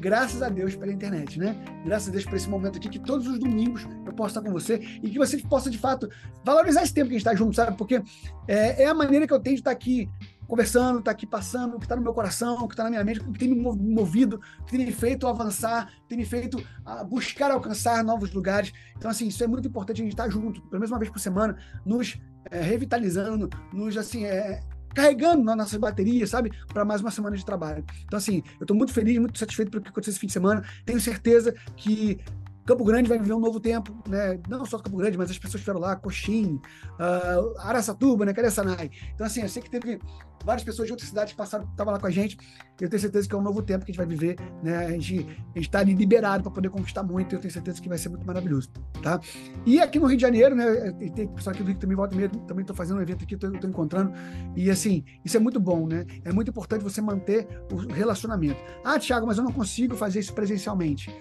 graças 0.00 0.42
a 0.42 0.48
Deus 0.48 0.74
pela 0.74 0.92
internet, 0.92 1.38
né? 1.38 1.54
Graças 1.84 2.08
a 2.08 2.10
Deus 2.10 2.24
por 2.24 2.34
esse 2.34 2.48
momento 2.48 2.78
aqui, 2.78 2.88
que 2.88 2.98
todos 2.98 3.28
os 3.28 3.38
domingos 3.38 3.86
eu 4.04 4.12
posso 4.12 4.36
estar 4.36 4.42
com 4.42 4.52
você 4.52 4.74
e 5.00 5.08
que 5.08 5.16
você 5.18 5.38
possa, 5.38 5.70
de 5.70 5.78
fato, 5.78 6.10
valorizar 6.44 6.82
esse 6.82 6.92
tempo 6.92 7.10
que 7.10 7.14
a 7.14 7.18
gente 7.18 7.26
está 7.28 7.36
junto, 7.36 7.54
sabe? 7.54 7.76
Porque 7.76 8.02
é, 8.48 8.82
é 8.82 8.86
a 8.86 8.94
maneira 8.94 9.24
que 9.24 9.32
eu 9.32 9.38
tenho 9.38 9.54
de 9.54 9.60
estar 9.60 9.70
aqui 9.70 10.10
conversando, 10.48 10.98
está 10.98 11.12
aqui 11.12 11.24
passando, 11.24 11.76
o 11.76 11.78
que 11.78 11.84
está 11.84 11.94
no 11.94 12.02
meu 12.02 12.12
coração, 12.12 12.56
o 12.56 12.68
que 12.68 12.74
está 12.74 12.82
na 12.82 12.90
minha 12.90 13.04
mente, 13.04 13.20
o 13.20 13.32
que 13.32 13.38
tem 13.38 13.48
me 13.48 13.60
movido, 13.60 14.40
o 14.60 14.64
que 14.64 14.76
tem 14.76 14.84
me 14.84 14.92
feito 14.92 15.28
avançar, 15.28 15.90
tem 16.08 16.18
me 16.18 16.26
feito 16.26 16.58
uh, 16.58 17.04
buscar 17.06 17.52
alcançar 17.52 18.02
novos 18.02 18.32
lugares. 18.32 18.72
Então, 18.96 19.10
assim, 19.10 19.28
isso 19.28 19.42
é 19.42 19.46
muito 19.46 19.68
importante 19.68 20.02
a 20.02 20.04
gente 20.04 20.12
estar 20.12 20.28
junto, 20.28 20.60
pelo 20.62 20.80
menos 20.80 20.90
uma 20.90 20.98
vez 20.98 21.10
por 21.10 21.20
semana, 21.20 21.56
nos 21.86 22.20
é, 22.50 22.60
revitalizando, 22.60 23.48
nos, 23.72 23.96
assim, 23.96 24.24
é, 24.24 24.60
carregando 24.94 25.42
nas 25.42 25.56
nossas 25.56 25.78
baterias, 25.78 26.30
sabe? 26.30 26.52
Para 26.72 26.84
mais 26.84 27.00
uma 27.00 27.10
semana 27.10 27.36
de 27.36 27.44
trabalho. 27.44 27.84
Então, 28.04 28.16
assim, 28.18 28.42
eu 28.60 28.64
estou 28.64 28.76
muito 28.76 28.92
feliz, 28.92 29.18
muito 29.18 29.38
satisfeito 29.38 29.70
pelo 29.70 29.82
que 29.82 29.88
aconteceu 29.90 30.12
esse 30.12 30.20
fim 30.20 30.26
de 30.26 30.32
semana. 30.32 30.64
Tenho 30.84 31.00
certeza 31.00 31.54
que 31.76 32.18
Campo 32.64 32.84
Grande 32.84 33.08
vai 33.08 33.18
viver 33.18 33.34
um 33.34 33.40
novo 33.40 33.58
tempo, 33.58 33.92
né? 34.08 34.38
Não 34.48 34.64
só 34.64 34.78
Campo 34.78 34.96
Grande, 34.96 35.18
mas 35.18 35.30
as 35.30 35.36
pessoas 35.36 35.54
que 35.54 35.58
estiveram 35.58 35.80
lá, 35.80 35.96
Coxim, 35.96 36.60
uh, 36.98 37.58
Araçatuba, 37.58 38.24
né? 38.24 38.32
Careçanai. 38.32 38.90
Então, 39.14 39.26
assim, 39.26 39.42
eu 39.42 39.48
sei 39.48 39.62
que 39.62 39.70
teve 39.70 39.98
várias 40.44 40.64
pessoas 40.64 40.86
de 40.86 40.92
outras 40.92 41.08
cidades 41.08 41.32
que 41.32 41.38
passaram, 41.38 41.64
estavam 41.64 41.92
lá 41.92 41.98
com 41.98 42.06
a 42.06 42.10
gente. 42.10 42.36
Eu 42.80 42.88
tenho 42.88 43.00
certeza 43.00 43.28
que 43.28 43.34
é 43.34 43.38
um 43.38 43.42
novo 43.42 43.62
tempo 43.62 43.84
que 43.84 43.90
a 43.90 43.92
gente 43.92 43.98
vai 43.98 44.06
viver, 44.06 44.36
né? 44.62 44.86
A 44.86 44.90
gente 44.90 45.26
está 45.54 45.80
ali 45.80 45.94
liberado 45.94 46.42
para 46.42 46.52
poder 46.52 46.68
conquistar 46.68 47.02
muito. 47.02 47.34
Eu 47.34 47.40
tenho 47.40 47.52
certeza 47.52 47.80
que 47.80 47.88
vai 47.88 47.98
ser 47.98 48.08
muito 48.08 48.26
maravilhoso, 48.26 48.70
tá? 49.02 49.20
E 49.64 49.80
aqui 49.80 49.98
no 49.98 50.06
Rio 50.06 50.16
de 50.16 50.22
Janeiro, 50.22 50.54
né? 50.54 50.92
Tem 51.14 51.28
pessoal 51.28 51.54
aqui 51.54 51.62
do 51.62 51.66
Rio 51.66 51.74
que 51.76 51.80
também 51.80 51.96
volta 51.96 52.16
mesmo, 52.16 52.40
também 52.46 52.62
estou 52.62 52.76
fazendo 52.76 52.98
um 52.98 53.02
evento 53.02 53.24
aqui, 53.24 53.34
estou 53.34 53.50
encontrando. 53.50 54.12
E 54.56 54.70
assim, 54.70 55.04
isso 55.24 55.36
é 55.36 55.40
muito 55.40 55.60
bom, 55.60 55.86
né? 55.86 56.04
É 56.24 56.32
muito 56.32 56.50
importante 56.50 56.82
você 56.82 57.00
manter 57.00 57.46
o 57.72 57.76
relacionamento. 57.76 58.60
Ah, 58.84 58.98
Thiago, 58.98 59.26
mas 59.26 59.38
eu 59.38 59.44
não 59.44 59.52
consigo 59.52 59.96
fazer 59.96 60.20
isso 60.20 60.32
presencialmente. 60.32 61.14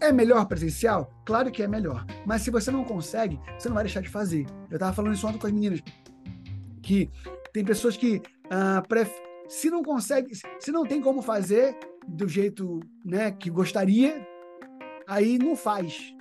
É 0.00 0.12
melhor 0.12 0.46
presencial? 0.46 1.10
Claro 1.24 1.50
que 1.50 1.62
é 1.62 1.68
melhor. 1.68 2.04
Mas 2.26 2.42
se 2.42 2.50
você 2.50 2.70
não 2.70 2.84
consegue, 2.84 3.40
você 3.58 3.68
não 3.68 3.74
vai 3.74 3.84
deixar 3.84 4.02
de 4.02 4.08
fazer. 4.08 4.46
Eu 4.70 4.76
estava 4.76 4.92
falando 4.92 5.14
isso 5.14 5.26
ontem 5.26 5.38
com 5.38 5.46
as 5.46 5.52
meninas. 5.52 5.80
Que 6.82 7.10
tem 7.52 7.64
pessoas 7.64 7.96
que 7.96 8.20
ah, 8.50 8.82
pref... 8.86 9.10
se 9.48 9.70
não 9.70 9.82
consegue, 9.82 10.32
se 10.60 10.70
não 10.70 10.84
tem 10.84 11.00
como 11.00 11.22
fazer 11.22 11.78
do 12.06 12.28
jeito 12.28 12.80
né, 13.04 13.30
que 13.30 13.48
gostaria, 13.48 14.26
aí 15.08 15.38
não 15.38 15.56
faz. 15.56 16.14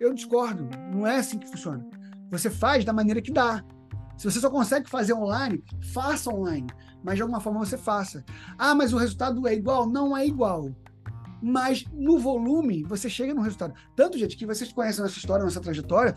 Eu 0.00 0.12
discordo. 0.12 0.68
Não 0.92 1.06
é 1.06 1.18
assim 1.18 1.38
que 1.38 1.48
funciona. 1.48 1.86
Você 2.30 2.50
faz 2.50 2.84
da 2.84 2.92
maneira 2.92 3.22
que 3.22 3.32
dá. 3.32 3.64
Se 4.18 4.24
você 4.30 4.40
só 4.40 4.50
consegue 4.50 4.90
fazer 4.90 5.14
online, 5.14 5.62
faça 5.92 6.30
online. 6.30 6.66
Mas 7.04 7.16
de 7.16 7.22
alguma 7.22 7.40
forma 7.40 7.60
você 7.60 7.78
faça. 7.78 8.24
Ah, 8.58 8.74
mas 8.74 8.92
o 8.92 8.98
resultado 8.98 9.46
é 9.46 9.54
igual? 9.54 9.88
Não 9.88 10.16
é 10.16 10.26
igual 10.26 10.74
mas 11.42 11.84
no 11.92 12.18
volume 12.18 12.82
você 12.82 13.08
chega 13.08 13.34
no 13.34 13.42
resultado. 13.42 13.74
Tanto, 13.96 14.18
gente, 14.18 14.36
que 14.36 14.46
vocês 14.46 14.72
conhecem 14.72 15.02
nossa 15.02 15.16
história, 15.16 15.44
nossa 15.44 15.60
trajetória, 15.60 16.14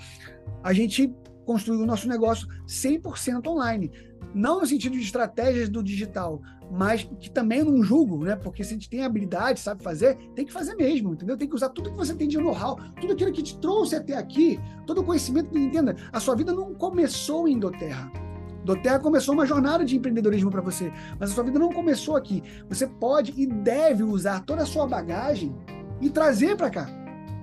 a 0.63 0.73
gente 0.73 1.13
construiu 1.45 1.81
o 1.81 1.85
nosso 1.85 2.07
negócio 2.07 2.47
100% 2.67 3.47
online. 3.47 3.91
Não 4.33 4.61
no 4.61 4.65
sentido 4.65 4.93
de 4.93 5.03
estratégias 5.03 5.69
do 5.69 5.83
digital, 5.83 6.41
mas 6.71 7.03
que 7.19 7.29
também 7.29 7.63
não 7.63 7.83
julgo, 7.83 8.23
né? 8.23 8.35
Porque 8.35 8.63
se 8.63 8.71
a 8.71 8.73
gente 8.73 8.89
tem 8.89 9.03
habilidade, 9.03 9.59
sabe 9.59 9.83
fazer, 9.83 10.17
tem 10.33 10.45
que 10.45 10.51
fazer 10.51 10.75
mesmo, 10.75 11.13
entendeu? 11.13 11.37
Tem 11.37 11.47
que 11.47 11.55
usar 11.55 11.69
tudo 11.69 11.91
que 11.91 11.97
você 11.97 12.15
tem 12.15 12.27
de 12.27 12.37
know-how, 12.37 12.77
tudo 12.99 13.13
aquilo 13.13 13.31
que 13.31 13.43
te 13.43 13.57
trouxe 13.59 13.95
até 13.95 14.15
aqui, 14.15 14.59
todo 14.87 15.01
o 15.01 15.03
conhecimento, 15.03 15.55
entenda, 15.57 15.95
a 16.11 16.19
sua 16.19 16.35
vida 16.35 16.51
não 16.51 16.73
começou 16.73 17.47
em 17.47 17.59
Doterra. 17.59 18.22
Doterra 18.63 18.99
começou 18.99 19.33
uma 19.33 19.45
jornada 19.45 19.83
de 19.83 19.97
empreendedorismo 19.97 20.49
para 20.49 20.61
você, 20.61 20.91
mas 21.19 21.31
a 21.31 21.33
sua 21.33 21.43
vida 21.43 21.59
não 21.59 21.69
começou 21.69 22.15
aqui. 22.15 22.41
Você 22.69 22.87
pode 22.87 23.33
e 23.35 23.45
deve 23.45 24.03
usar 24.03 24.41
toda 24.41 24.63
a 24.63 24.65
sua 24.65 24.87
bagagem 24.87 25.55
e 26.01 26.09
trazer 26.09 26.55
para 26.55 26.69
cá, 26.69 26.87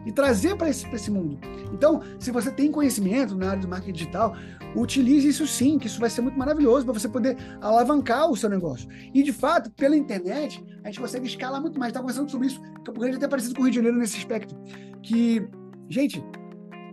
e 0.07 0.13
trazer 0.13 0.57
para 0.57 0.69
esse, 0.69 0.87
esse 0.95 1.11
mundo. 1.11 1.39
Então, 1.73 2.01
se 2.19 2.31
você 2.31 2.51
tem 2.51 2.71
conhecimento 2.71 3.35
na 3.35 3.51
área 3.51 3.63
do 3.63 3.69
marketing 3.69 3.93
digital, 3.93 4.35
utilize 4.75 5.29
isso 5.29 5.47
sim, 5.47 5.79
que 5.79 5.87
isso 5.87 6.01
vai 6.01 6.11
ser 6.11 6.21
muito 6.21 6.39
maravilhoso 6.39 6.85
para 6.85 6.95
você 6.95 7.09
poder 7.09 7.37
alavancar 7.61 8.31
o 8.31 8.37
seu 8.37 8.49
negócio. 8.49 8.89
E, 9.15 9.23
de 9.23 9.33
fato, 9.33 9.71
pela 9.71 9.97
internet, 9.97 10.65
a 10.83 10.89
gente 10.89 11.01
consegue 11.01 11.27
escalar 11.27 11.61
muito 11.61 11.79
mais. 11.79 11.91
Está 11.91 12.01
conversando 12.01 12.31
sobre 12.31 12.49
isso, 12.49 12.61
Campo 12.85 13.01
Grande 13.01 13.17
até 13.17 13.29
parecido 13.29 13.55
com 13.55 13.63
o 13.63 13.65
Rio 13.65 13.73
de 13.73 13.77
Janeiro 13.77 13.99
nesse 13.99 14.17
aspecto. 14.17 14.55
Que, 15.03 15.47
gente, 15.89 16.25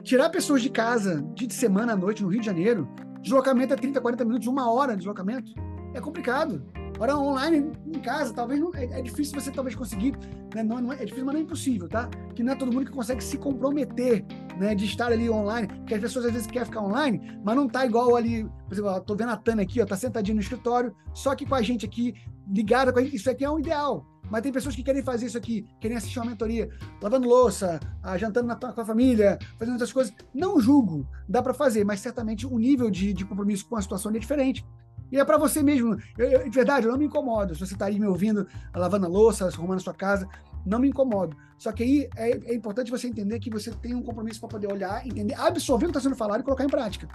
tirar 0.03 0.29
pessoas 0.29 0.61
de 0.61 0.69
casa 0.69 1.21
de 1.33 1.53
semana 1.53 1.93
à 1.93 1.95
noite 1.95 2.23
no 2.23 2.29
Rio 2.29 2.39
de 2.39 2.45
Janeiro 2.45 2.87
Deslocamento 3.27 3.73
é 3.73 3.75
30, 3.75 3.99
40 3.99 4.23
minutos, 4.23 4.47
uma 4.47 4.71
hora 4.71 4.93
de 4.93 4.99
deslocamento. 4.99 5.51
É 5.93 5.99
complicado. 5.99 6.63
Agora, 6.95 7.17
online, 7.17 7.73
em 7.85 7.99
casa, 7.99 8.33
talvez 8.33 8.57
não, 8.57 8.73
é, 8.73 8.85
é 8.85 9.01
difícil 9.01 9.39
você 9.39 9.51
talvez 9.51 9.75
conseguir, 9.75 10.15
né? 10.55 10.63
não, 10.63 10.79
não 10.79 10.93
é, 10.93 10.95
é, 10.95 11.05
difícil, 11.05 11.25
mas 11.25 11.33
não 11.33 11.41
é 11.41 11.43
impossível, 11.43 11.89
tá? 11.89 12.09
Que 12.33 12.41
não 12.41 12.53
é 12.53 12.55
todo 12.55 12.71
mundo 12.71 12.85
que 12.85 12.91
consegue 12.91 13.21
se 13.21 13.37
comprometer, 13.37 14.25
né? 14.57 14.73
De 14.73 14.85
estar 14.85 15.11
ali 15.11 15.29
online, 15.29 15.67
porque 15.67 15.93
as 15.93 15.99
pessoas 15.99 16.25
às 16.25 16.31
vezes 16.31 16.47
querem 16.47 16.65
ficar 16.65 16.81
online, 16.81 17.37
mas 17.43 17.55
não 17.55 17.67
tá 17.67 17.85
igual 17.85 18.15
ali, 18.15 18.45
por 18.45 18.73
exemplo, 18.73 18.91
eu 18.91 19.01
tô 19.01 19.13
vendo 19.13 19.31
a 19.31 19.37
Tânia 19.37 19.63
aqui, 19.63 19.81
ó, 19.81 19.85
tá 19.85 19.97
sentadinha 19.97 20.33
no 20.33 20.41
escritório, 20.41 20.95
só 21.13 21.35
que 21.35 21.45
com 21.45 21.55
a 21.55 21.61
gente 21.61 21.85
aqui, 21.85 22.13
ligada 22.49 22.93
com 22.93 22.99
a 22.99 23.03
gente, 23.03 23.17
isso 23.17 23.29
aqui 23.29 23.43
é 23.43 23.49
um 23.49 23.59
ideal. 23.59 24.05
Mas 24.29 24.41
tem 24.41 24.51
pessoas 24.51 24.75
que 24.75 24.83
querem 24.83 25.01
fazer 25.01 25.27
isso 25.27 25.37
aqui, 25.37 25.65
querem 25.79 25.97
assistir 25.97 26.19
uma 26.19 26.25
mentoria, 26.25 26.69
lavando 27.01 27.27
louça, 27.27 27.79
ah, 28.03 28.17
jantando 28.17 28.47
na, 28.47 28.55
com 28.55 28.81
a 28.81 28.85
família, 28.85 29.37
fazendo 29.57 29.73
outras 29.73 29.91
coisas. 29.91 30.13
Não 30.33 30.59
julgo, 30.59 31.07
dá 31.27 31.41
para 31.41 31.53
fazer, 31.53 31.83
mas 31.83 31.99
certamente 31.99 32.45
o 32.45 32.57
nível 32.57 32.89
de, 32.89 33.13
de 33.13 33.25
compromisso 33.25 33.67
com 33.67 33.75
a 33.75 33.81
situação 33.81 34.11
é 34.13 34.19
diferente. 34.19 34.65
E 35.11 35.17
é 35.17 35.23
para 35.23 35.37
você 35.37 35.63
mesmo. 35.63 35.97
Eu, 36.17 36.27
eu, 36.27 36.49
de 36.49 36.55
verdade, 36.55 36.85
eu 36.85 36.91
não 36.91 36.99
me 36.99 37.05
incomodo. 37.05 37.53
Se 37.53 37.61
você 37.61 37.73
está 37.73 37.85
aí 37.85 37.99
me 37.99 38.07
ouvindo, 38.07 38.47
lavando 38.75 39.05
a 39.05 39.09
louça, 39.09 39.47
arrumando 39.47 39.77
a 39.77 39.83
sua 39.83 39.93
casa, 39.93 40.27
não 40.65 40.79
me 40.79 40.89
incomodo. 40.89 41.35
Só 41.57 41.71
que 41.71 41.83
aí 41.83 42.09
é, 42.15 42.51
é 42.51 42.53
importante 42.53 42.91
você 42.91 43.07
entender 43.07 43.39
que 43.39 43.49
você 43.49 43.71
tem 43.71 43.95
um 43.95 44.03
compromisso 44.03 44.39
para 44.39 44.49
poder 44.49 44.71
olhar, 44.71 45.05
entender, 45.07 45.33
absorver 45.35 45.85
o 45.85 45.89
que 45.89 45.97
está 45.97 46.01
sendo 46.01 46.17
falado 46.17 46.41
e 46.41 46.43
colocar 46.43 46.65
em 46.65 46.69
prática. 46.69 47.07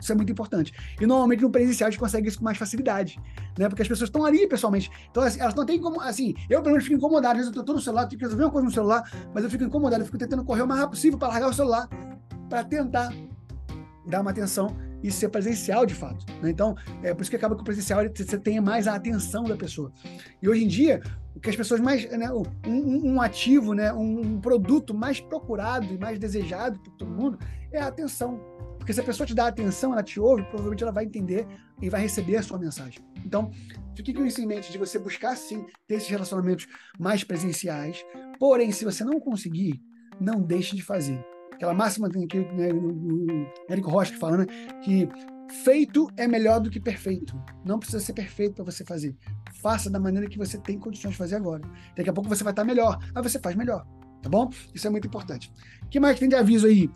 Isso 0.00 0.12
é 0.12 0.14
muito 0.14 0.30
importante. 0.30 0.72
E 1.00 1.06
normalmente 1.06 1.42
no 1.42 1.50
presencial 1.50 1.88
a 1.88 1.90
gente 1.90 2.00
consegue 2.00 2.28
isso 2.28 2.38
com 2.38 2.44
mais 2.44 2.56
facilidade, 2.56 3.20
né? 3.58 3.68
Porque 3.68 3.82
as 3.82 3.88
pessoas 3.88 4.08
estão 4.08 4.24
ali 4.24 4.46
pessoalmente. 4.46 4.90
Então, 5.10 5.22
assim, 5.22 5.40
elas 5.40 5.54
não 5.54 5.66
têm 5.66 5.80
como. 5.80 6.00
Assim, 6.00 6.34
eu 6.48 6.60
pelo 6.60 6.72
menos 6.72 6.84
fico 6.84 6.96
incomodado. 6.96 7.32
Às 7.32 7.46
vezes 7.46 7.54
eu 7.54 7.60
estou 7.60 7.74
no 7.74 7.80
celular, 7.80 8.06
tenho 8.06 8.18
que 8.18 8.24
resolver 8.24 8.44
uma 8.44 8.50
coisa 8.50 8.66
no 8.66 8.72
celular, 8.72 9.28
mas 9.34 9.44
eu 9.44 9.50
fico 9.50 9.64
incomodado, 9.64 10.02
eu 10.02 10.06
fico 10.06 10.18
tentando 10.18 10.44
correr 10.44 10.62
o 10.62 10.66
mais 10.66 10.80
rápido 10.80 10.94
possível 10.94 11.18
para 11.18 11.28
largar 11.28 11.48
o 11.48 11.52
celular, 11.52 11.88
para 12.48 12.64
tentar 12.64 13.12
dar 14.06 14.20
uma 14.20 14.30
atenção 14.30 14.74
e 15.02 15.10
ser 15.10 15.28
presencial 15.28 15.86
de 15.86 15.94
fato. 15.94 16.24
Né? 16.42 16.50
Então, 16.50 16.74
é 17.02 17.14
por 17.14 17.22
isso 17.22 17.30
que 17.30 17.36
acaba 17.36 17.54
que 17.54 17.62
o 17.62 17.64
presencial 17.64 18.00
você 18.14 18.38
tenha 18.38 18.60
mais 18.60 18.88
a 18.88 18.94
atenção 18.94 19.44
da 19.44 19.56
pessoa. 19.56 19.92
E 20.42 20.48
hoje 20.48 20.64
em 20.64 20.68
dia, 20.68 21.00
o 21.34 21.40
que 21.40 21.50
as 21.50 21.56
pessoas 21.56 21.80
mais. 21.80 22.08
Né, 22.10 22.28
um, 22.32 23.12
um, 23.14 23.20
ativo, 23.20 23.74
né, 23.74 23.92
um 23.92 24.40
produto 24.40 24.92
mais 24.92 25.20
procurado 25.20 25.86
e 25.86 25.98
mais 25.98 26.18
desejado 26.18 26.78
por 26.80 26.92
todo 26.92 27.10
mundo 27.10 27.38
é 27.70 27.80
a 27.80 27.86
atenção. 27.86 28.40
Porque 28.88 28.94
se 28.94 29.00
a 29.02 29.04
pessoa 29.04 29.26
te 29.26 29.34
dá 29.34 29.48
atenção, 29.48 29.92
ela 29.92 30.02
te 30.02 30.18
ouve, 30.18 30.44
provavelmente 30.44 30.82
ela 30.82 30.90
vai 30.90 31.04
entender 31.04 31.46
e 31.78 31.90
vai 31.90 32.00
receber 32.00 32.38
a 32.38 32.42
sua 32.42 32.58
mensagem. 32.58 32.98
Então, 33.22 33.50
fique 33.94 34.14
com 34.14 34.24
isso 34.24 34.40
em 34.40 34.46
mente 34.46 34.72
de 34.72 34.78
você 34.78 34.98
buscar 34.98 35.36
sim 35.36 35.66
ter 35.86 35.96
esses 35.96 36.08
relacionamentos 36.08 36.66
mais 36.98 37.22
presenciais. 37.22 38.02
Porém, 38.38 38.72
se 38.72 38.86
você 38.86 39.04
não 39.04 39.20
conseguir, 39.20 39.78
não 40.18 40.40
deixe 40.40 40.74
de 40.74 40.80
fazer 40.80 41.22
aquela 41.52 41.74
máxima 41.74 42.08
que 42.08 42.38
né, 42.38 42.72
o 42.72 43.46
Érico 43.70 43.90
Rocha 43.90 44.10
que 44.10 44.18
fala, 44.18 44.38
né, 44.38 44.46
que 44.82 45.06
feito 45.62 46.08
é 46.16 46.26
melhor 46.26 46.58
do 46.58 46.70
que 46.70 46.80
perfeito. 46.80 47.38
Não 47.66 47.78
precisa 47.78 48.00
ser 48.00 48.14
perfeito 48.14 48.54
para 48.54 48.64
você 48.64 48.86
fazer. 48.86 49.14
Faça 49.60 49.90
da 49.90 50.00
maneira 50.00 50.30
que 50.30 50.38
você 50.38 50.56
tem 50.56 50.78
condições 50.78 51.10
de 51.10 51.18
fazer 51.18 51.36
agora. 51.36 51.60
Daqui 51.94 52.08
a 52.08 52.12
pouco 52.14 52.30
você 52.30 52.42
vai 52.42 52.54
estar 52.54 52.64
melhor, 52.64 52.98
aí 53.14 53.22
você 53.22 53.38
faz 53.38 53.54
melhor, 53.54 53.86
tá 54.22 54.30
bom? 54.30 54.48
Isso 54.74 54.86
é 54.86 54.90
muito 54.90 55.06
importante. 55.06 55.52
O 55.82 55.88
que 55.88 56.00
mais 56.00 56.18
tem 56.18 56.26
de 56.26 56.36
aviso 56.36 56.66
aí? 56.66 56.90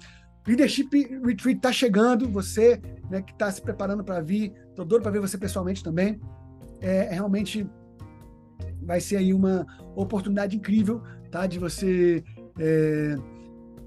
Leadership 0.46 0.88
Retreat 1.24 1.56
está 1.56 1.72
chegando, 1.72 2.28
você 2.28 2.80
né, 3.10 3.22
que 3.22 3.32
está 3.32 3.50
se 3.50 3.60
preparando 3.60 4.02
para 4.02 4.20
vir, 4.20 4.52
estou 4.68 4.84
doido 4.84 5.02
para 5.02 5.12
ver 5.12 5.20
você 5.20 5.38
pessoalmente 5.38 5.82
também. 5.82 6.20
É, 6.80 7.06
é, 7.06 7.12
realmente 7.12 7.68
vai 8.82 9.00
ser 9.00 9.16
aí 9.16 9.32
uma 9.32 9.66
oportunidade 9.94 10.56
incrível, 10.56 11.02
tá? 11.30 11.46
De 11.46 11.58
você 11.58 12.24
é, 12.58 13.16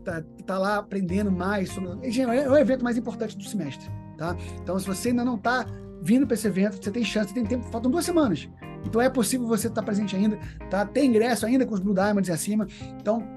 tá, 0.04 0.24
tá 0.46 0.58
lá 0.58 0.78
aprendendo 0.78 1.32
mais 1.32 1.70
sobre. 1.70 1.90
É 2.08 2.50
o 2.50 2.58
evento 2.58 2.84
mais 2.84 2.98
importante 2.98 3.38
do 3.38 3.44
semestre, 3.44 3.90
tá? 4.18 4.36
Então, 4.62 4.80
se 4.80 4.88
você 4.88 5.10
ainda 5.10 5.26
não 5.26 5.36
está 5.36 5.66
vindo 6.02 6.26
para 6.26 6.36
esse 6.36 6.48
evento, 6.48 6.82
você 6.82 6.92
tem 6.92 7.04
chance, 7.04 7.34
tem 7.34 7.44
tempo, 7.44 7.66
faltam 7.66 7.92
duas 7.92 8.06
semanas. 8.06 8.48
Então 8.86 9.02
é 9.02 9.10
possível 9.10 9.48
você 9.48 9.68
estar 9.68 9.82
tá 9.82 9.86
presente 9.86 10.16
ainda, 10.16 10.38
tá? 10.70 10.86
Tem 10.86 11.10
ingresso 11.10 11.46
ainda 11.46 11.66
com 11.66 11.74
os 11.74 11.80
Blue 11.80 11.94
Diamonds 11.94 12.30
e 12.30 12.32
acima. 12.32 12.68
Então, 13.00 13.28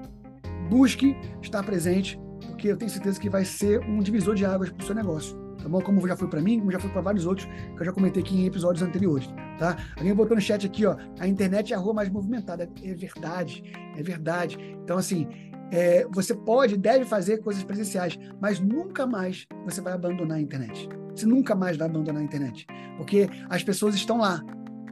busque 0.69 1.17
estar 1.41 1.63
presente, 1.63 2.19
porque 2.59 2.67
eu 2.67 2.75
tenho 2.75 2.91
certeza 2.91 3.17
que 3.17 3.29
vai 3.29 3.45
ser 3.45 3.79
um 3.79 3.99
divisor 3.99 4.35
de 4.35 4.45
águas 4.45 4.69
para 4.69 4.83
o 4.83 4.85
seu 4.85 4.93
negócio. 4.93 5.33
Tá 5.63 5.69
bom? 5.69 5.81
Como 5.81 6.05
já 6.05 6.15
foi 6.15 6.27
para 6.27 6.41
mim, 6.41 6.59
como 6.59 6.69
já 6.71 6.79
foi 6.79 6.89
para 6.89 6.99
vários 6.99 7.25
outros, 7.25 7.47
que 7.47 7.81
eu 7.81 7.85
já 7.85 7.93
comentei 7.93 8.21
aqui 8.21 8.37
em 8.37 8.45
episódios 8.45 8.83
anteriores, 8.83 9.29
tá? 9.57 9.77
Alguém 9.97 10.13
botou 10.13 10.35
no 10.35 10.41
chat 10.41 10.65
aqui, 10.65 10.85
ó, 10.85 10.95
a 11.19 11.27
internet 11.27 11.71
é 11.71 11.75
a 11.75 11.79
rua 11.79 11.93
mais 11.93 12.09
movimentada. 12.09 12.69
É 12.83 12.93
verdade, 12.93 13.63
é 13.97 14.03
verdade. 14.03 14.57
Então, 14.83 14.97
assim, 14.97 15.25
é, 15.71 16.05
você 16.11 16.35
pode, 16.35 16.75
deve 16.75 17.05
fazer 17.05 17.37
coisas 17.37 17.63
presenciais, 17.63 18.19
mas 18.41 18.59
nunca 18.59 19.07
mais 19.07 19.47
você 19.63 19.79
vai 19.79 19.93
abandonar 19.93 20.37
a 20.37 20.41
internet. 20.41 20.89
Você 21.15 21.25
nunca 21.25 21.55
mais 21.55 21.77
vai 21.77 21.87
abandonar 21.87 22.21
a 22.21 22.25
internet, 22.25 22.67
porque 22.97 23.29
as 23.49 23.63
pessoas 23.63 23.95
estão 23.95 24.17
lá. 24.17 24.43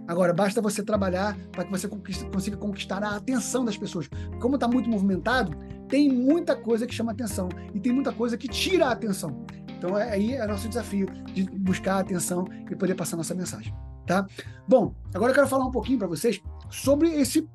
Agora, 0.07 0.33
basta 0.33 0.61
você 0.61 0.81
trabalhar 0.81 1.37
para 1.51 1.65
que 1.65 1.71
você 1.71 1.87
consiga 1.87 2.55
conquistar 2.55 3.03
a 3.03 3.17
atenção 3.17 3.65
das 3.65 3.77
pessoas. 3.77 4.09
Como 4.39 4.55
está 4.55 4.67
muito 4.67 4.89
movimentado, 4.89 5.51
tem 5.89 6.09
muita 6.09 6.55
coisa 6.55 6.87
que 6.87 6.93
chama 6.93 7.11
atenção 7.11 7.49
e 7.73 7.79
tem 7.79 7.91
muita 7.91 8.11
coisa 8.11 8.37
que 8.37 8.47
tira 8.47 8.87
a 8.87 8.91
atenção. 8.91 9.45
Então, 9.77 9.97
é, 9.97 10.11
aí 10.11 10.33
é 10.33 10.47
nosso 10.47 10.67
desafio 10.67 11.07
de 11.33 11.43
buscar 11.43 11.95
a 11.95 11.99
atenção 11.99 12.45
e 12.69 12.75
poder 12.75 12.95
passar 12.95 13.17
nossa 13.17 13.35
mensagem. 13.35 13.73
Tá? 14.05 14.25
Bom, 14.67 14.95
agora 15.13 15.31
eu 15.31 15.35
quero 15.35 15.47
falar 15.47 15.65
um 15.65 15.71
pouquinho 15.71 15.99
para 15.99 16.07
vocês 16.07 16.41
sobre 16.69 17.09
esse 17.09 17.47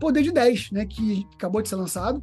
poder 0.00 0.22
de 0.22 0.32
10, 0.32 0.72
né, 0.72 0.84
que 0.84 1.26
acabou 1.34 1.62
de 1.62 1.68
ser 1.68 1.76
lançado 1.76 2.22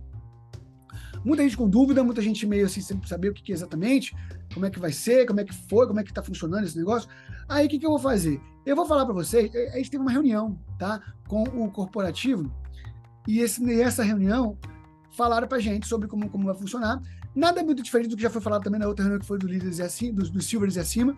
Muita 1.24 1.44
gente 1.44 1.58
com 1.58 1.70
dúvida, 1.70 2.04
muita 2.04 2.22
gente 2.22 2.46
meio 2.46 2.66
assim, 2.66 2.82
sem 2.82 3.02
saber 3.06 3.30
o 3.30 3.34
que, 3.34 3.44
que 3.44 3.52
é 3.52 3.56
exatamente, 3.56 4.16
como 4.54 4.66
é 4.66 4.70
que 4.70 4.80
vai 4.80 4.92
ser, 4.92 5.26
como 5.26 5.40
é 5.40 5.44
que 5.44 5.54
foi, 5.54 5.88
como 5.88 6.00
é 6.00 6.04
que 6.04 6.12
está 6.12 6.24
funcionando 6.24 6.64
esse 6.64 6.78
negócio. 6.78 7.10
Aí 7.48 7.66
o 7.66 7.70
que, 7.70 7.80
que 7.80 7.86
eu 7.86 7.90
vou 7.90 8.00
fazer? 8.00 8.40
Eu 8.66 8.76
vou 8.76 8.86
falar 8.86 9.06
para 9.06 9.14
vocês, 9.14 9.54
a 9.74 9.78
gente 9.78 9.92
teve 9.92 10.02
uma 10.02 10.12
reunião, 10.12 10.58
tá? 10.78 11.02
Com 11.28 11.44
o 11.44 11.70
corporativo, 11.72 12.52
e 13.28 13.40
esse, 13.40 13.62
nessa 13.62 14.04
reunião 14.04 14.58
falaram 15.12 15.48
para 15.48 15.60
gente 15.60 15.88
sobre 15.88 16.08
como, 16.08 16.30
como 16.30 16.46
vai 16.46 16.56
funcionar. 16.56 17.02
Nada 17.36 17.64
muito 17.64 17.84
diferente 17.84 18.10
do 18.10 18.16
que 18.16 18.24
já 18.24 18.30
foi 18.30 18.42
falado 18.42 18.64
também 18.64 18.80
na 18.80 18.88
outra 18.88 19.04
reunião 19.04 19.20
que 19.20 19.26
foi 19.26 19.38
do 19.38 19.48
líderes 19.48 19.80
e 19.80 19.84
acima, 19.84 20.14
dos, 20.14 20.30
dos 20.30 20.46
Silvers 20.46 20.76
e 20.76 20.80
acima. 20.80 21.16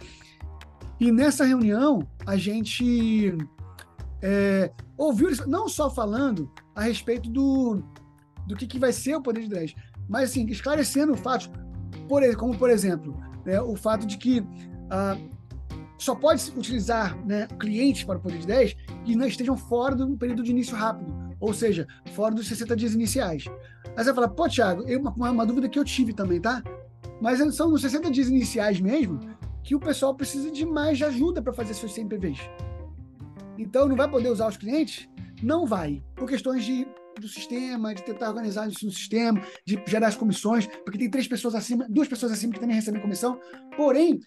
E 1.00 1.12
nessa 1.12 1.46
reunião, 1.46 2.08
a 2.25 2.36
gente 2.36 3.34
é, 4.22 4.72
ouviu 4.98 5.27
eles 5.27 5.46
não 5.48 5.67
só 5.67 5.89
falando 5.89 6.51
a 6.75 6.81
respeito 6.81 7.29
do, 7.29 7.81
do 8.46 8.55
que, 8.55 8.67
que 8.67 8.77
vai 8.77 8.91
ser 8.91 9.15
o 9.15 9.22
poder 9.22 9.41
de 9.41 9.50
10, 9.50 9.74
mas, 10.12 10.30
assim, 10.30 10.46
esclarecendo 10.48 11.15
fatos, 11.15 11.50
por, 12.10 12.22
como, 12.36 12.58
por 12.58 12.70
exemplo, 12.70 13.18
né, 13.46 13.62
o 13.62 13.77
fato 13.77 14.06
de 14.06 14.18
que 14.18 14.46
ah, 14.89 15.18
só 15.98 16.13
pode 16.13 16.51
utilizar 16.58 17.18
né, 17.25 17.48
clientes 17.58 18.03
para 18.03 18.18
o 18.18 18.22
Poder 18.22 18.39
de 18.39 18.46
10 18.46 18.75
que 19.06 19.15
não 19.15 19.25
estejam 19.25 19.56
fora 19.56 19.96
do 19.96 20.18
período 20.18 20.44
de 20.44 20.51
início 20.51 20.75
rápido, 20.75 21.15
ou 21.39 21.53
seja, 21.53 21.88
fora 22.13 22.36
dos 22.36 22.46
60 22.50 22.75
dias 22.75 22.94
iniciais. 22.94 23.46
Aí 23.96 24.03
você 24.03 24.12
vai 24.12 24.15
falar, 24.15 24.30
pô, 24.30 24.50
Thiago, 24.50 24.84
eu, 24.86 25.00
uma, 25.00 25.32
uma 25.32 25.46
dúvida 25.46 25.70
que 25.70 25.80
eu 25.80 25.86
tive 25.86 26.12
também, 26.12 26.41
tá? 26.41 26.62
Mas 27.22 27.39
são 27.56 27.70
nos 27.70 27.82
60 27.82 28.12
dias 28.12 28.27
iniciais 28.27 28.82
mesmo 28.82 29.18
que 29.63 29.75
o 29.75 29.80
pessoal 29.80 30.13
precisa 30.13 30.51
de 30.51 30.65
mais 30.65 30.98
de 30.98 31.06
ajuda 31.06 31.41
para 31.41 31.53
fazer 31.53 31.74
seus 31.74 31.94
100 31.94 32.10
PVs. 32.10 32.39
Então, 33.58 33.88
não 33.88 33.96
vai 33.96 34.10
poder 34.10 34.30
usar 34.30 34.50
os 34.50 34.58
clientes? 34.58 35.08
Não 35.41 35.65
vai, 35.65 36.03
por 36.15 36.27
questões 36.27 36.65
de 36.65 36.86
do 37.20 37.27
sistema, 37.27 37.94
de 37.94 38.03
tentar 38.03 38.30
organizar 38.30 38.68
isso 38.70 38.86
no 38.86 38.91
sistema, 38.91 39.41
de 39.65 39.82
gerar 39.88 40.08
as 40.08 40.15
comissões, 40.15 40.68
porque 40.84 40.98
tem 40.98 41.10
três 41.10 41.27
pessoas 41.27 41.56
acima, 41.56 41.86
duas 41.89 42.08
pessoas 42.08 42.32
acima 42.32 42.53
que 42.53 42.60
também 42.60 42.75
recebem 42.75 43.01
comissão. 43.01 43.39
Porém, 43.75 44.20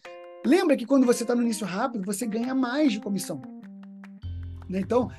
lembra 0.45 0.77
que 0.77 0.87
quando 0.87 1.07
você 1.07 1.23
está 1.23 1.35
no 1.35 1.43
início 1.43 1.67
rápido, 1.67 2.05
você 2.05 2.27
ganha 2.27 2.55
mais 2.55 2.93
de 2.93 3.01
comissão. 3.01 3.41
Né? 4.69 4.81
Então, 4.81 5.11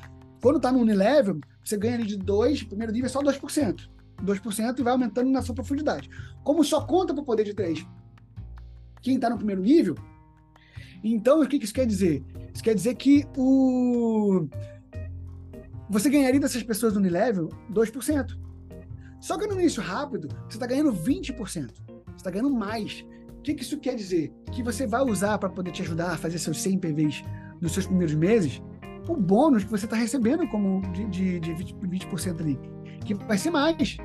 quando 0.41 0.57
está 0.57 0.71
no 0.71 0.79
Unilevel, 0.79 1.39
você 1.63 1.77
ganha 1.77 1.95
ali 1.95 2.05
de 2.05 2.17
2, 2.17 2.63
primeiro 2.63 2.93
nível 2.93 3.07
é 3.07 3.09
só 3.09 3.21
2%. 3.21 3.89
2% 4.23 4.79
e 4.79 4.83
vai 4.83 4.93
aumentando 4.93 5.29
na 5.29 5.41
sua 5.41 5.55
profundidade. 5.55 6.09
Como 6.43 6.63
só 6.63 6.85
conta 6.85 7.13
para 7.13 7.21
o 7.21 7.25
poder 7.25 7.43
de 7.43 7.53
3 7.53 7.85
quem 9.01 9.15
está 9.15 9.29
no 9.29 9.37
primeiro 9.37 9.61
nível, 9.61 9.95
então 11.03 11.39
o 11.39 11.47
que 11.47 11.57
isso 11.57 11.73
quer 11.73 11.85
dizer? 11.85 12.23
Isso 12.51 12.63
quer 12.63 12.73
dizer 12.73 12.95
que 12.95 13.23
o 13.37 14.47
você 15.89 16.09
ganharia 16.09 16.39
dessas 16.39 16.63
pessoas 16.63 16.93
do 16.93 16.99
Unilevel 16.99 17.49
2%. 17.71 18.37
Só 19.19 19.37
que 19.37 19.47
no 19.47 19.59
início 19.59 19.81
rápido, 19.81 20.27
você 20.47 20.57
está 20.57 20.67
ganhando 20.67 20.93
20%. 20.93 21.35
Você 21.37 21.69
está 22.17 22.29
ganhando 22.29 22.53
mais. 22.53 23.05
O 23.37 23.41
que, 23.41 23.53
que 23.53 23.63
isso 23.63 23.79
quer 23.79 23.95
dizer? 23.95 24.33
Que 24.51 24.63
você 24.63 24.87
vai 24.87 25.01
usar 25.01 25.37
para 25.37 25.49
poder 25.49 25.71
te 25.71 25.81
ajudar 25.81 26.11
a 26.11 26.17
fazer 26.17 26.39
seus 26.39 26.61
100 26.61 26.79
PVs 26.79 27.23
nos 27.61 27.73
seus 27.73 27.85
primeiros 27.85 28.15
meses, 28.15 28.61
o 29.07 29.15
bônus 29.15 29.63
que 29.63 29.71
você 29.71 29.85
está 29.85 29.95
recebendo 29.95 30.47
como 30.47 30.81
de, 30.91 31.05
de, 31.05 31.39
de 31.39 31.51
20%, 31.53 31.77
20 31.87 32.29
ali, 32.41 32.59
que 33.05 33.13
vai 33.13 33.37
ser 33.37 33.51
mais. 33.51 33.97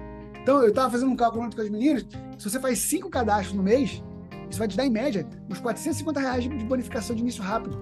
Então, 0.43 0.63
eu 0.63 0.69
estava 0.69 0.91
fazendo 0.91 1.11
um 1.11 1.17
cálculo 1.17 1.49
com 1.55 1.61
as 1.61 1.69
meninas, 1.69 2.07
se 2.39 2.49
você 2.49 2.61
faz 2.61 2.79
5 2.79 3.09
cadastros 3.11 3.55
no 3.55 3.63
mês, 3.63 4.03
isso 4.49 4.59
vai 4.59 4.69
te 4.69 4.77
dar, 4.77 4.87
em 4.87 4.91
média, 4.91 5.29
uns 5.49 5.61
450 5.61 6.21
reais 6.21 6.45
de 6.45 6.65
bonificação 6.65 7.15
de 7.15 7.23
início 7.23 7.43
rápido. 7.43 7.79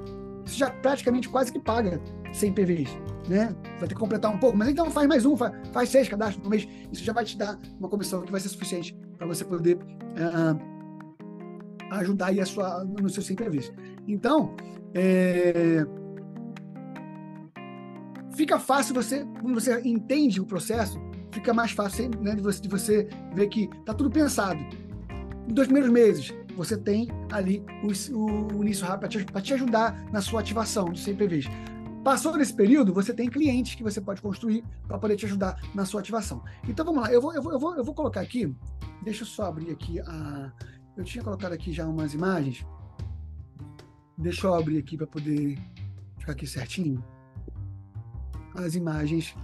Já 0.57 0.71
praticamente 0.71 1.29
quase 1.29 1.53
que 1.53 1.59
paga 1.59 2.01
100 2.33 2.53
PVs 2.53 2.89
né? 3.29 3.55
Vai 3.79 3.87
ter 3.87 3.95
que 3.95 4.01
completar 4.01 4.35
um 4.35 4.39
pouco, 4.39 4.57
mas 4.57 4.69
então 4.69 4.91
faz 4.91 5.07
mais 5.07 5.27
um, 5.27 5.37
faz, 5.37 5.53
faz 5.73 5.89
seis 5.91 6.09
cadastros 6.09 6.43
por 6.43 6.49
mês. 6.49 6.67
Isso 6.91 7.05
já 7.05 7.13
vai 7.13 7.25
te 7.25 7.37
dar 7.37 7.59
uma 7.79 7.89
comissão 7.89 8.23
que 8.23 8.33
vai 8.33 8.41
ser 8.41 8.49
suficiente 8.49 8.97
para 9.17 9.27
você 9.27 9.45
poder 9.45 9.77
uh, 9.77 10.59
ajudar 11.93 12.27
aí 12.27 12.41
a 12.41 12.47
sua, 12.47 12.85
no 12.85 13.09
seu 13.09 13.23
CPVs. 13.23 13.73
Então, 14.07 14.55
é, 14.95 15.85
fica 18.35 18.59
fácil 18.59 18.95
você, 18.95 19.27
quando 19.41 19.55
você 19.55 19.81
entende 19.85 20.41
o 20.41 20.47
processo, 20.47 20.99
fica 21.31 21.53
mais 21.53 21.73
fácil 21.73 22.11
né, 22.21 22.35
de, 22.35 22.43
você, 22.43 22.61
de 22.63 22.69
você 22.69 23.09
ver 23.35 23.49
que 23.49 23.69
está 23.81 23.93
tudo 23.93 24.11
pensado. 24.11 24.59
Em 25.47 25.53
dois 25.53 25.67
primeiros 25.67 25.91
meses, 25.91 26.35
você 26.59 26.77
tem 26.77 27.09
ali 27.31 27.65
o, 27.83 28.57
o 28.57 28.63
início 28.63 28.85
rápido 28.85 29.25
para 29.27 29.41
te, 29.41 29.49
te, 29.49 29.55
ajudar 29.55 29.95
na 30.13 30.21
sua 30.21 30.41
ativação 30.41 30.87
dos 30.87 31.05
CPVs 31.05 31.47
Passou 32.03 32.37
desse 32.39 32.55
período, 32.55 32.95
você 32.95 33.13
tem 33.13 33.29
clientes 33.29 33.75
que 33.75 33.83
você 33.83 34.01
pode 34.01 34.23
construir 34.23 34.65
para 34.87 34.99
poder 34.99 35.17
te 35.17 35.27
ajudar 35.27 35.61
na 35.75 35.85
sua 35.85 36.01
ativação. 36.01 36.43
Então 36.67 36.85
vamos 36.85 37.03
lá, 37.03 37.13
eu 37.13 37.21
vou, 37.21 37.35
eu 37.35 37.43
vou, 37.43 37.53
eu 37.53 37.59
vou, 37.59 37.77
eu 37.77 37.85
vou 37.85 37.95
colocar 37.95 38.21
aqui, 38.21 38.55
deixa 39.03 39.25
eu 39.25 39.27
só 39.27 39.45
abrir 39.45 39.71
aqui 39.71 40.01
a. 40.01 40.53
Eu 40.97 41.05
tinha 41.05 41.23
colocado 41.23 41.53
aqui 41.53 41.73
já 41.73 41.87
umas 41.87 42.15
imagens. 42.15 42.65
Deixa 44.17 44.47
eu 44.47 44.55
abrir 44.55 44.79
aqui 44.79 44.97
para 44.97 45.07
poder 45.07 45.59
ficar 46.19 46.33
aqui 46.33 46.47
certinho. 46.47 47.05
As 48.55 48.75
imagens. 48.75 49.37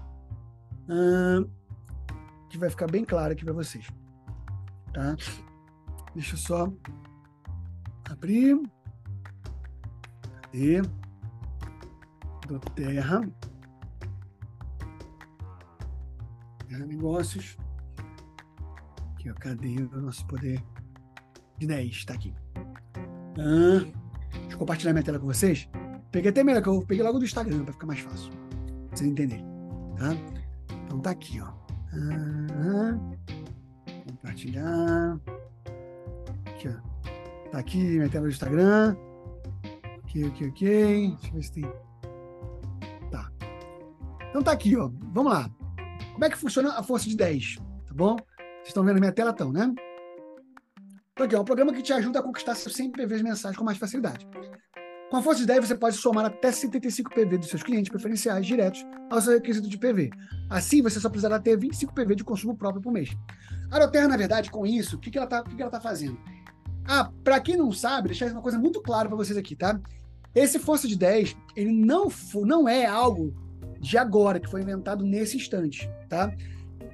Hum, 0.88 1.46
que 2.48 2.58
vai 2.58 2.70
ficar 2.70 2.90
bem 2.90 3.04
claro 3.04 3.32
aqui 3.32 3.44
para 3.44 3.52
vocês. 3.52 3.86
Tá? 4.92 5.16
Deixa 6.14 6.34
eu 6.34 6.38
só 6.38 6.72
abrir. 8.08 8.60
Cadê? 10.32 10.80
Do 12.46 12.60
Terra. 12.74 13.28
Terra 16.68 16.86
Negócios. 16.86 17.56
Aqui, 19.14 19.30
ó, 19.30 19.34
cadê 19.34 19.82
o 19.92 20.00
nosso 20.00 20.24
poder 20.26 20.62
de 21.58 21.66
10? 21.66 21.90
Está 21.90 22.14
aqui. 22.14 22.32
Ah, 23.38 23.80
deixa 24.32 24.52
eu 24.52 24.58
compartilhar 24.58 24.92
minha 24.92 25.04
tela 25.04 25.18
com 25.18 25.26
vocês. 25.26 25.68
Peguei 26.12 26.30
até 26.30 26.44
melhor, 26.44 26.62
que 26.62 26.68
eu 26.68 26.80
peguei 26.82 27.02
logo 27.02 27.18
do 27.18 27.24
Instagram 27.24 27.64
para 27.64 27.72
ficar 27.72 27.86
mais 27.86 28.00
fácil. 28.00 28.30
Pra 28.30 28.96
vocês 28.96 29.10
entenderem. 29.10 29.44
Tá? 29.98 30.12
Então 30.84 31.00
tá 31.00 31.10
aqui, 31.10 31.40
ó. 31.40 31.52
Ah, 31.92 32.98
compartilhar. 34.06 35.18
Aqui, 36.64 36.68
ó. 36.68 37.50
Tá 37.50 37.58
aqui 37.58 37.78
minha 37.78 38.08
tela 38.08 38.24
do 38.24 38.30
Instagram. 38.30 38.96
Ok, 40.04 40.24
ok, 40.28 40.48
ok. 40.48 41.10
Deixa 41.10 41.28
eu 41.28 41.32
ver 41.32 41.42
se 41.42 41.52
tem. 41.52 41.72
Tá. 43.10 43.30
Então 44.30 44.42
tá 44.42 44.52
aqui, 44.52 44.76
ó. 44.76 44.90
Vamos 45.12 45.32
lá. 45.32 45.50
Como 46.12 46.24
é 46.24 46.30
que 46.30 46.38
funciona 46.38 46.72
a 46.72 46.82
força 46.82 47.08
de 47.08 47.16
10? 47.16 47.56
Tá 47.56 47.94
bom? 47.94 48.16
Vocês 48.16 48.68
estão 48.68 48.84
vendo 48.84 48.96
a 48.96 49.00
minha 49.00 49.12
tela, 49.12 49.30
estão, 49.30 49.52
né? 49.52 49.72
Então 51.12 51.26
aqui, 51.26 51.34
é 51.34 51.40
um 51.40 51.44
programa 51.44 51.72
que 51.72 51.82
te 51.82 51.92
ajuda 51.92 52.18
a 52.18 52.22
conquistar 52.22 52.54
seus 52.54 52.74
100 52.74 52.92
PVs 52.92 53.22
mensais 53.22 53.56
com 53.56 53.64
mais 53.64 53.78
facilidade. 53.78 54.26
Com 55.10 55.18
a 55.18 55.22
força 55.22 55.40
de 55.42 55.46
10, 55.46 55.68
você 55.68 55.74
pode 55.76 55.96
somar 55.96 56.24
até 56.24 56.50
75 56.50 57.14
PV 57.14 57.38
dos 57.38 57.48
seus 57.48 57.62
clientes 57.62 57.90
preferenciais 57.90 58.44
diretos 58.44 58.84
ao 59.10 59.20
seu 59.20 59.34
requisito 59.34 59.68
de 59.68 59.78
PV. 59.78 60.10
Assim, 60.50 60.82
você 60.82 60.98
só 60.98 61.08
precisará 61.08 61.38
ter 61.38 61.56
25 61.56 61.94
PV 61.94 62.16
de 62.16 62.24
consumo 62.24 62.56
próprio 62.56 62.82
por 62.82 62.92
mês. 62.92 63.10
A 63.70 63.76
Aeroterra, 63.76 64.08
na 64.08 64.16
verdade, 64.16 64.50
com 64.50 64.66
isso, 64.66 64.96
o 64.96 64.98
que, 64.98 65.10
que 65.10 65.18
ela 65.18 65.26
está 65.26 65.70
tá 65.70 65.80
fazendo? 65.80 66.18
Ah, 66.86 67.10
para 67.22 67.40
quem 67.40 67.56
não 67.56 67.72
sabe, 67.72 68.08
deixar 68.08 68.30
uma 68.30 68.42
coisa 68.42 68.58
muito 68.58 68.80
clara 68.80 69.08
para 69.08 69.16
vocês 69.16 69.38
aqui, 69.38 69.56
tá? 69.56 69.80
Esse 70.34 70.58
Força 70.58 70.86
de 70.86 70.96
10, 70.96 71.36
ele 71.56 71.72
não, 71.72 72.08
não 72.44 72.68
é 72.68 72.84
algo 72.84 73.32
de 73.80 73.96
agora, 73.96 74.40
que 74.40 74.50
foi 74.50 74.62
inventado 74.62 75.04
nesse 75.04 75.36
instante, 75.36 75.88
tá? 76.08 76.32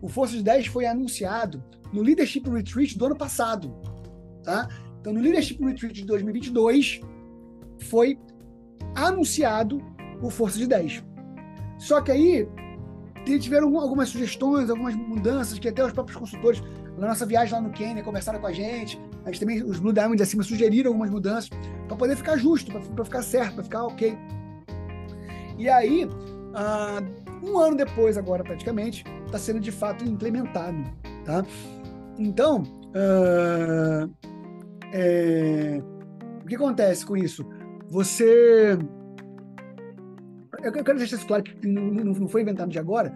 O 0.03 0.09
Força 0.09 0.37
de 0.37 0.43
10 0.43 0.67
foi 0.67 0.87
anunciado 0.87 1.63
no 1.93 2.03
Leadership 2.03 2.43
Retreat 2.49 2.97
do 2.97 3.07
ano 3.07 3.17
passado, 3.17 3.75
tá? 4.45 4.69
Então, 5.01 5.13
no 5.13 5.21
Leadership 5.21 5.59
Retreat 5.65 5.95
de 5.95 6.05
2022, 6.05 7.01
foi 7.89 8.19
anunciado 8.95 9.81
o 10.23 10.31
Força 10.31 10.59
de 10.59 10.67
10. 10.67 11.03
Só 11.79 12.01
que 12.01 12.13
aí 12.13 12.49
tiveram 13.41 13.79
algumas 13.79 14.09
sugestões, 14.09 14.69
algumas 14.69 14.95
mudanças 14.95 15.59
que 15.59 15.69
até 15.69 15.85
os 15.85 15.93
próprios 15.93 16.19
consultores 16.19 16.63
na 16.99 17.09
nossa 17.09 17.25
viagem 17.25 17.55
lá 17.55 17.61
no 17.61 17.71
Quênia 17.71 18.03
conversaram 18.03 18.41
com 18.41 18.47
a 18.47 18.53
gente. 18.53 19.01
A 19.25 19.31
gente 19.31 19.41
também, 19.41 19.63
os 19.63 19.79
Blue 19.79 19.93
Diamonds 19.93 20.21
acima 20.21 20.43
sugeriram 20.43 20.91
algumas 20.91 21.11
mudanças 21.11 21.51
para 21.87 21.97
poder 21.97 22.17
ficar 22.17 22.37
justo, 22.37 22.73
para 22.73 23.05
ficar 23.05 23.23
certo, 23.23 23.55
para 23.55 23.65
ficar 23.65 23.85
ok. 23.85 24.17
E 25.59 25.69
aí, 25.69 26.05
uh, 26.05 27.47
um 27.47 27.59
ano 27.59 27.77
depois, 27.77 28.17
agora 28.17 28.43
praticamente, 28.43 29.05
está 29.27 29.39
sendo 29.39 29.61
de 29.61 29.71
fato 29.71 30.05
implementado. 30.05 30.79
Tá? 31.25 31.45
Então, 32.19 32.63
uh, 32.95 34.11
é, 34.93 35.81
o 36.43 36.47
que 36.47 36.55
acontece 36.55 37.05
com 37.05 37.17
isso? 37.17 37.47
Você. 37.89 38.79
Eu 40.63 40.73
quero 40.73 40.99
deixar 40.99 41.17
isso 41.17 41.27
claro 41.27 41.43
que 41.43 41.67
não 41.67 42.29
foi 42.29 42.43
inventado 42.43 42.71
de 42.71 42.79
agora, 42.79 43.13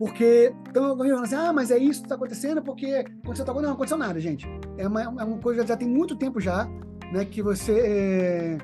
porque 0.00 0.50
então 0.66 0.86
alguém 0.86 1.10
fala 1.10 1.24
assim, 1.24 1.34
ah, 1.34 1.52
mas 1.52 1.70
é 1.70 1.76
isso 1.76 2.00
que 2.00 2.06
está 2.06 2.14
acontecendo 2.14 2.62
porque 2.62 2.86
aconteceu 2.86 3.44
tal 3.44 3.54
coisa. 3.54 3.68
Não, 3.68 3.68
não 3.68 3.74
aconteceu 3.74 3.98
nada, 3.98 4.18
gente. 4.18 4.46
É 4.78 4.88
uma, 4.88 5.02
é 5.02 5.06
uma 5.06 5.36
coisa 5.36 5.60
que 5.60 5.68
já 5.68 5.76
tem 5.76 5.86
muito 5.86 6.16
tempo 6.16 6.40
já, 6.40 6.66
né, 7.12 7.22
que 7.26 7.42
você. 7.42 7.78
É, 7.78 8.58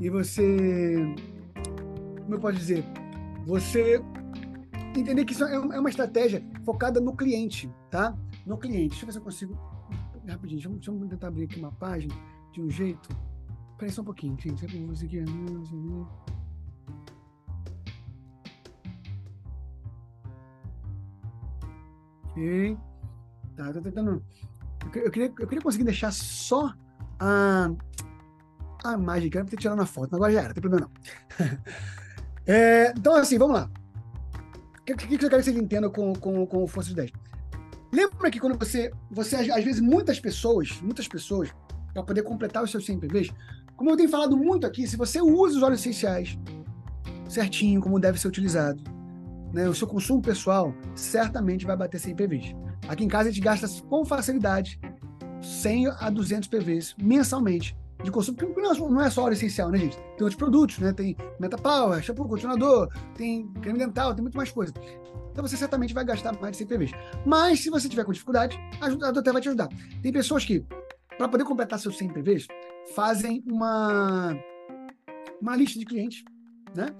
e 0.00 0.08
você. 0.08 1.14
Como 2.22 2.36
eu 2.36 2.38
posso 2.38 2.56
dizer? 2.58 2.84
Você 3.44 4.00
entender 4.96 5.24
que 5.24 5.32
isso 5.32 5.44
é, 5.44 5.56
é 5.56 5.80
uma 5.80 5.90
estratégia 5.90 6.44
focada 6.64 7.00
no 7.00 7.16
cliente, 7.16 7.68
tá? 7.90 8.16
No 8.46 8.56
cliente. 8.56 8.90
Deixa 8.90 9.02
eu 9.02 9.06
ver 9.06 9.12
se 9.12 9.18
eu 9.18 9.22
consigo. 9.22 9.58
Rapidinho, 10.28 10.60
deixa 10.60 10.68
eu, 10.68 10.74
deixa 10.74 10.90
eu 10.92 11.08
tentar 11.08 11.26
abrir 11.26 11.44
aqui 11.44 11.58
uma 11.58 11.72
página 11.72 12.14
de 12.52 12.62
um 12.62 12.70
jeito 12.70 13.08
Peraí 13.78 13.92
só 13.92 14.02
um 14.02 14.04
pouquinho, 14.04 14.36
gente. 14.40 14.60
Sempre 14.60 14.84
vou 14.84 16.06
Tá, 23.56 23.72
tô 23.72 23.80
tentando. 23.80 24.22
Eu 24.94 25.10
queria, 25.10 25.32
eu 25.38 25.46
queria 25.46 25.62
conseguir 25.62 25.84
deixar 25.84 26.12
só 26.12 26.72
a, 27.18 27.70
a 28.84 28.92
imagem, 28.92 29.30
quero 29.30 29.46
ter 29.46 29.56
tirado 29.56 29.76
na 29.76 29.86
foto, 29.86 30.14
agora 30.14 30.32
já 30.32 30.38
era, 30.40 30.48
não 30.48 30.54
tem 30.54 30.60
problema 30.60 30.88
não. 30.88 31.46
é, 32.46 32.92
então, 32.96 33.14
assim, 33.16 33.38
vamos 33.38 33.56
lá. 33.56 33.70
O 34.80 34.84
que, 34.84 34.94
que, 34.94 35.18
que 35.18 35.24
eu 35.24 35.28
quero 35.28 35.42
que 35.42 35.50
vocês 35.50 35.56
entendam 35.56 35.90
com, 35.90 36.12
com, 36.14 36.46
com 36.46 36.62
o 36.62 36.66
Força 36.66 36.90
de 36.90 36.96
10? 36.96 37.10
Lembra 37.92 38.30
que 38.30 38.38
quando 38.38 38.58
você, 38.58 38.90
você, 39.10 39.36
às 39.36 39.64
vezes, 39.64 39.80
muitas 39.80 40.20
pessoas, 40.20 40.80
muitas 40.80 41.08
pessoas, 41.08 41.52
para 41.92 42.02
poder 42.02 42.22
completar 42.22 42.62
os 42.62 42.70
seus 42.70 42.86
100 42.86 43.00
PVs, 43.00 43.30
como 43.76 43.90
eu 43.90 43.96
tenho 43.96 44.08
falado 44.08 44.36
muito 44.36 44.66
aqui, 44.66 44.86
se 44.86 44.96
você 44.96 45.20
usa 45.20 45.56
os 45.56 45.62
óleos 45.62 45.80
essenciais 45.80 46.38
certinho, 47.28 47.80
como 47.80 48.00
deve 48.00 48.18
ser 48.18 48.28
utilizado, 48.28 48.82
né, 49.52 49.68
o 49.68 49.74
seu 49.74 49.86
consumo 49.86 50.20
pessoal 50.20 50.74
certamente 50.94 51.66
vai 51.66 51.76
bater 51.76 51.98
100 51.98 52.14
PVs. 52.14 52.54
Aqui 52.88 53.04
em 53.04 53.08
casa 53.08 53.28
a 53.28 53.32
gente 53.32 53.42
gasta 53.42 53.66
com 53.88 54.04
facilidade 54.04 54.80
100 55.42 55.88
a 55.98 56.10
200 56.10 56.48
PVs 56.48 56.94
mensalmente 57.00 57.76
de 58.02 58.10
consumo, 58.10 58.36
porque 58.36 58.60
não 58.60 59.02
é 59.02 59.10
só 59.10 59.24
óleo 59.24 59.32
essencial, 59.32 59.70
né, 59.70 59.78
gente? 59.78 59.96
Tem 59.96 60.22
outros 60.22 60.36
produtos, 60.36 60.78
né? 60.78 60.92
Tem 60.92 61.16
Meta 61.40 61.58
Power, 61.58 62.00
shampoo, 62.00 62.28
continuador, 62.28 62.88
tem 63.14 63.48
creme 63.60 63.78
dental, 63.78 64.14
tem 64.14 64.22
muito 64.22 64.36
mais 64.36 64.52
coisa. 64.52 64.72
Então 65.32 65.46
você 65.46 65.56
certamente 65.56 65.92
vai 65.92 66.04
gastar 66.04 66.32
mais 66.40 66.52
de 66.52 66.58
100 66.58 66.66
PVs. 66.66 66.90
Mas 67.26 67.60
se 67.60 67.70
você 67.70 67.88
tiver 67.88 68.04
com 68.04 68.12
dificuldade, 68.12 68.58
a 68.80 69.10
Doter 69.10 69.32
vai 69.32 69.42
te 69.42 69.48
ajudar. 69.48 69.68
Tem 70.02 70.12
pessoas 70.12 70.44
que, 70.44 70.64
para 71.16 71.28
poder 71.28 71.44
completar 71.44 71.78
seus 71.78 71.98
100 71.98 72.08
PVs, 72.10 72.46
fazem 72.94 73.42
uma, 73.46 74.36
uma 75.40 75.56
lista 75.56 75.78
de 75.78 75.84
clientes, 75.84 76.24
né? 76.74 76.94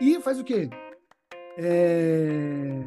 E 0.00 0.20
faz 0.20 0.38
o 0.38 0.44
quê? 0.44 0.68
É... 1.58 2.82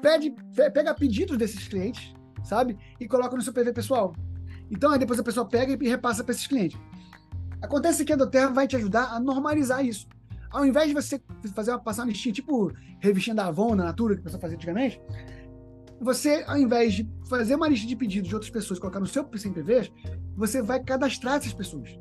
Pede, 0.00 0.34
pega 0.74 0.94
pedidos 0.94 1.36
desses 1.36 1.68
clientes, 1.68 2.12
sabe? 2.44 2.76
E 2.98 3.06
coloca 3.06 3.36
no 3.36 3.42
seu 3.42 3.52
PV 3.52 3.72
pessoal. 3.72 4.14
Então, 4.70 4.90
aí 4.90 4.98
depois 4.98 5.18
a 5.18 5.22
pessoa 5.22 5.46
pega 5.46 5.76
e 5.84 5.88
repassa 5.88 6.24
para 6.24 6.32
esses 6.32 6.46
clientes. 6.46 6.78
Acontece 7.60 8.04
que 8.04 8.12
a 8.12 8.16
Doterra 8.16 8.48
vai 8.48 8.66
te 8.66 8.74
ajudar 8.74 9.12
a 9.12 9.20
normalizar 9.20 9.84
isso. 9.84 10.08
Ao 10.50 10.66
invés 10.66 10.88
de 10.88 10.94
você 10.94 11.22
fazer 11.54 11.70
uma 11.70 11.78
passar 11.78 12.02
uma 12.02 12.08
listinha, 12.08 12.32
tipo 12.32 12.72
revistinha 13.00 13.34
da 13.34 13.46
Avon, 13.46 13.74
na 13.74 13.84
Natura, 13.84 14.14
que 14.14 14.20
a 14.20 14.24
pessoa 14.24 14.40
fazia 14.40 14.56
antigamente, 14.56 15.00
você, 16.00 16.44
ao 16.46 16.58
invés 16.58 16.94
de 16.94 17.08
fazer 17.28 17.54
uma 17.54 17.68
lista 17.68 17.86
de 17.86 17.94
pedidos 17.94 18.28
de 18.28 18.34
outras 18.34 18.50
pessoas 18.50 18.78
e 18.78 18.80
colocar 18.80 18.98
no 18.98 19.06
seu 19.06 19.26
CNPV, 19.34 19.92
você 20.36 20.60
vai 20.60 20.82
cadastrar 20.82 21.36
essas 21.36 21.54
pessoas. 21.54 21.96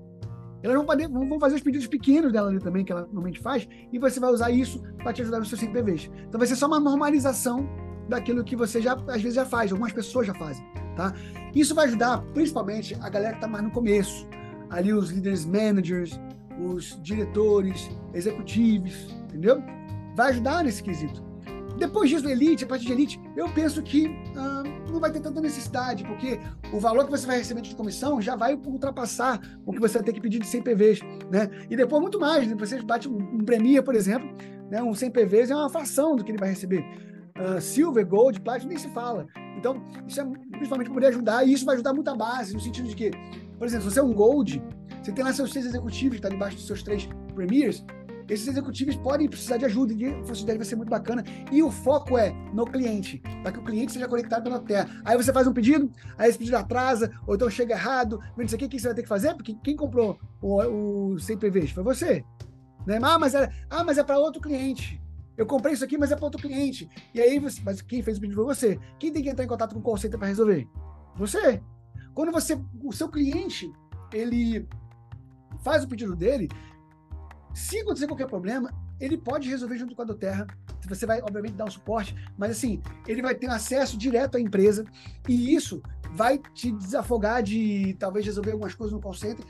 Elas 0.63 0.76
vão, 0.76 0.86
poder, 0.86 1.08
vão 1.08 1.39
fazer 1.39 1.56
os 1.56 1.62
pedidos 1.62 1.88
pequenos 1.88 2.32
dela 2.32 2.50
ali 2.50 2.60
também, 2.60 2.86
que 2.86 2.91
ela 2.91 3.02
normalmente 3.02 3.39
faz, 3.39 3.67
e 3.91 3.97
você 3.97 4.19
vai 4.19 4.32
usar 4.32 4.52
isso 4.52 4.82
para 4.97 5.12
te 5.12 5.21
ajudar 5.21 5.39
nos 5.39 5.50
seus 5.50 5.60
CNPVs. 5.60 6.10
Então 6.28 6.38
vai 6.38 6.47
ser 6.47 6.56
só 6.56 6.67
uma 6.67 6.80
normalização 6.80 7.67
daquilo 8.08 8.43
que 8.43 8.56
você 8.56 8.82
já, 8.82 8.93
às 8.93 9.21
vezes, 9.21 9.34
já 9.34 9.45
faz, 9.45 9.71
algumas 9.71 9.93
pessoas 9.93 10.28
já 10.28 10.34
fazem, 10.34 10.63
tá? 10.95 11.13
Isso 11.56 11.74
vai 11.74 11.86
ajudar, 11.86 12.21
principalmente, 12.34 12.95
a 13.02 13.10
galera 13.10 13.32
que 13.32 13.38
está 13.38 13.47
mais 13.47 13.63
no 13.63 13.71
começo. 13.71 14.28
Ali 14.69 14.93
os 14.93 15.10
líderes 15.10 15.45
managers, 15.45 16.19
os 16.60 17.02
diretores, 17.02 17.89
executivos, 18.13 19.12
entendeu? 19.24 19.62
Vai 20.15 20.30
ajudar 20.30 20.63
nesse 20.63 20.84
quesito. 20.84 21.31
Depois 21.82 22.12
disso, 22.12 22.30
Elite, 22.30 22.63
a 22.63 22.67
partir 22.67 22.86
de 22.86 22.91
Elite, 22.91 23.20
eu 23.36 23.50
penso 23.50 23.82
que 23.82 24.15
ah, 24.38 24.62
não 24.88 25.00
vai 25.00 25.12
ter 25.12 25.20
tanta 25.20 25.41
necessidade, 25.41 26.04
porque 26.04 26.39
o 26.72 26.80
valor 26.80 27.06
que 27.06 27.10
você 27.10 27.26
vai 27.26 27.39
receber 27.39 27.62
de 27.62 27.76
comissão 27.76 28.22
já 28.22 28.36
vai 28.36 28.54
ultrapassar 28.54 29.41
o 29.65 29.74
que 29.74 29.80
você 29.80 29.96
vai 29.96 30.04
ter 30.04 30.13
que 30.13 30.22
pedir 30.22 30.38
de 30.38 30.46
100 30.46 30.62
PVs, 30.62 31.00
né? 31.32 31.50
E 31.72 31.76
depois 31.76 32.00
muito 32.00 32.20
mais, 32.20 32.48
né? 32.48 32.56
você 32.56 32.80
bate 32.84 33.10
um, 33.10 33.17
um 33.17 33.39
Premier, 33.39 33.82
por 33.82 33.96
exemplo, 33.96 34.30
né? 34.70 34.84
um 34.84 34.94
100 34.94 35.10
PVs 35.10 35.50
é 35.50 35.56
uma 35.56 35.72
fração 35.72 36.15
do 36.15 36.24
que 36.24 36.30
ele 36.30 36.38
vai 36.38 36.50
receber. 36.50 36.86
Uh, 37.36 37.60
Silver, 37.60 38.06
Gold, 38.06 38.39
Platinum, 38.41 38.70
nem 38.70 38.78
se 38.78 38.89
fala. 38.89 39.26
Então, 39.58 39.84
isso 40.08 40.22
é 40.22 40.24
principalmente 40.52 40.86
para 40.86 40.94
poder 40.94 41.08
ajudar, 41.08 41.48
e 41.48 41.52
isso 41.52 41.65
vai 41.65 41.74
ajudar 41.74 41.96
muito 41.96 42.12
a 42.12 42.15
base, 42.15 42.54
no 42.54 42.60
sentido 42.60 42.89
de 42.89 42.96
que, 42.96 43.10
por 43.58 43.65
exemplo, 43.65 43.89
se 43.89 43.96
você 43.96 44.00
é 44.00 44.04
um 44.04 44.13
Gold, 44.13 44.62
você 45.02 45.12
tem 45.12 45.24
lá 45.24 45.34
seus 45.34 45.52
seis 45.52 45.65
executivos 45.65 46.17
que 46.17 46.22
tá 46.22 46.30
debaixo 46.30 46.58
dos 46.58 46.67
seus 46.67 46.84
três 46.84 47.10
Premiers, 47.34 47.84
esses 48.32 48.48
executivos 48.48 48.96
podem 48.96 49.28
precisar 49.28 49.58
de 49.58 49.65
ajuda 49.65 49.94
de 49.94 50.10
10 50.10 50.46
vai 50.46 50.63
ser 50.63 50.78
muito 50.78 50.89
bacana. 50.89 51.22
E 51.52 51.62
o 51.62 51.70
foco 51.70 52.17
é 52.17 52.32
no 52.54 52.65
cliente, 52.65 53.22
para 53.44 53.52
que 53.52 53.60
o 53.60 53.63
cliente 53.63 53.91
seja 53.91 54.08
conectado 54.08 54.44
pela 54.44 54.60
Terra. 54.60 54.89
Aí 55.04 55.17
você 55.17 55.34
faz 55.34 55.48
um 55.48 55.54
pedido, 55.54 55.91
aí 56.17 56.30
esse 56.30 56.38
pedido 56.38 56.56
atrasa, 56.56 57.12
ou 57.28 57.36
então 57.36 57.50
chega 57.50 57.74
errado, 57.74 58.22
não 58.38 58.48
sei 58.48 58.56
o 58.56 58.60
que, 58.60 58.65
o 58.65 58.70
que 58.70 58.80
você 58.80 58.88
vai 58.88 58.96
ter 58.96 59.04
que 59.04 59.10
fazer? 59.10 59.34
Porque 59.36 59.54
quem 59.62 59.76
comprou 59.76 60.17
o, 60.41 61.13
o 61.13 61.20
CPVs 61.20 61.72
foi 61.72 61.84
você. 61.84 62.24
Né? 62.88 63.00
Ah, 63.04 63.20
mas 63.20 63.36
é, 63.36 63.52
ah, 63.70 63.84
mas 63.84 63.98
é 63.98 64.04
para 64.04 64.17
outro 64.17 64.41
cliente. 64.41 65.02
Eu 65.38 65.46
comprei 65.46 65.74
isso 65.74 65.84
aqui, 65.84 65.98
mas 65.98 66.12
é 66.12 66.15
para 66.15 66.26
outro 66.26 66.41
cliente. 66.41 66.89
E 67.13 67.20
aí, 67.20 67.38
você, 67.38 67.62
mas 67.65 67.82
quem 67.82 68.02
fez 68.02 68.17
o 68.17 68.22
pedido 68.22 68.38
foi 68.38 68.56
você. 68.56 68.80
Quem 68.98 69.12
tem 69.12 69.22
que 69.22 69.30
entrar 69.30 69.44
em 69.44 69.48
contato 69.48 69.78
com 69.78 69.91
o 69.91 69.98
center 69.98 70.17
para 70.17 70.30
resolver? 70.30 70.67
Você. 71.17 71.62
Quando 72.13 72.32
você, 72.32 72.58
o 72.82 72.94
seu 72.94 73.10
cliente, 73.10 73.72
ele 74.13 74.67
faz 75.63 75.84
o 75.84 75.88
pedido 75.88 76.15
dele, 76.15 76.50
se 77.54 77.80
acontecer 77.80 78.08
qualquer 78.08 78.28
problema, 78.28 78.72
ele 79.00 79.18
pode 79.18 79.50
resolver 79.50 79.78
junto 79.78 79.96
com 79.96 80.02
a 80.02 80.06
Doterra. 80.06 80.48
Você 80.88 81.06
vai, 81.06 81.22
obviamente, 81.22 81.54
dar 81.54 81.66
um 81.66 81.72
suporte, 81.72 82.16
mas 82.38 82.52
assim, 82.52 82.82
ele 83.08 83.22
vai 83.22 83.36
ter 83.36 83.48
acesso 83.48 83.98
direto 83.98 84.38
à 84.38 84.40
empresa 84.40 84.86
e 85.28 85.54
isso 85.54 85.82
vai 86.14 86.38
te 86.54 86.72
desafogar 86.72 87.42
de 87.42 87.96
talvez 88.00 88.26
resolver 88.26 88.52
algumas 88.52 88.76
coisas 88.76 88.94
no 88.94 89.02
call 89.02 89.14
center 89.14 89.46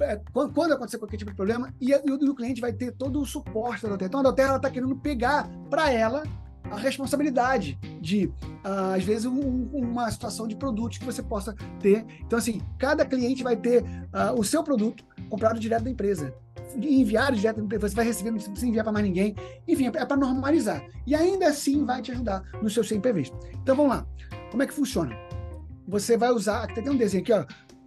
é, 0.00 0.20
quando 0.32 0.72
acontecer 0.72 0.98
qualquer 0.98 1.16
tipo 1.16 1.30
de 1.30 1.36
problema, 1.36 1.74
e, 1.80 1.90
e, 1.90 2.12
o, 2.12 2.34
cliente 2.34 2.60
vai 2.60 2.72
ter 2.72 2.92
todo 2.92 3.20
o 3.20 3.26
suporte 3.26 3.82
da 3.82 3.88
Doterra. 3.88 4.08
Então 4.08 4.20
a 4.20 4.22
Doterra 4.22 4.56
está 4.56 4.70
querendo 4.70 4.94
pegar 4.96 5.48
para 5.68 5.90
ela 5.90 6.22
a 6.70 6.76
responsabilidade 6.76 7.78
de, 8.00 8.26
uh, 8.26 8.94
às 8.94 9.02
vezes, 9.02 9.24
um, 9.24 9.68
uma 9.72 10.10
situação 10.10 10.46
de 10.46 10.54
produtos 10.54 10.98
que 10.98 11.04
você 11.04 11.22
possa 11.22 11.54
ter. 11.80 12.04
Então, 12.20 12.38
assim, 12.38 12.60
cada 12.78 13.04
cliente 13.04 13.42
vai 13.42 13.56
ter 13.56 13.82
uh, 13.82 14.38
o 14.38 14.44
seu 14.44 14.62
produto 14.62 15.04
comprado 15.30 15.58
direto 15.58 15.84
da 15.84 15.90
empresa. 15.90 16.34
Enviado 16.76 17.36
direto 17.36 17.56
da 17.56 17.62
empresa, 17.62 17.88
você 17.88 17.94
vai 17.94 18.04
receber, 18.04 18.30
não 18.30 18.38
precisa 18.38 18.66
enviar 18.66 18.84
para 18.84 18.92
mais 18.92 19.04
ninguém. 19.04 19.34
Enfim, 19.66 19.86
é 19.86 19.90
para 19.90 20.16
normalizar. 20.16 20.84
E 21.06 21.14
ainda 21.14 21.48
assim 21.48 21.84
vai 21.84 22.02
te 22.02 22.12
ajudar 22.12 22.42
no 22.62 22.68
seu 22.68 22.84
CMPVs. 22.84 23.32
Então, 23.62 23.74
vamos 23.76 23.96
lá. 23.96 24.06
Como 24.50 24.62
é 24.62 24.66
que 24.66 24.74
funciona? 24.74 25.16
Você 25.86 26.16
vai 26.16 26.30
usar, 26.30 26.64
aqui 26.64 26.82
tem 26.82 26.92
um 26.92 26.96
desenho 26.96 27.22
aqui, 27.22 27.32
ó 27.32 27.44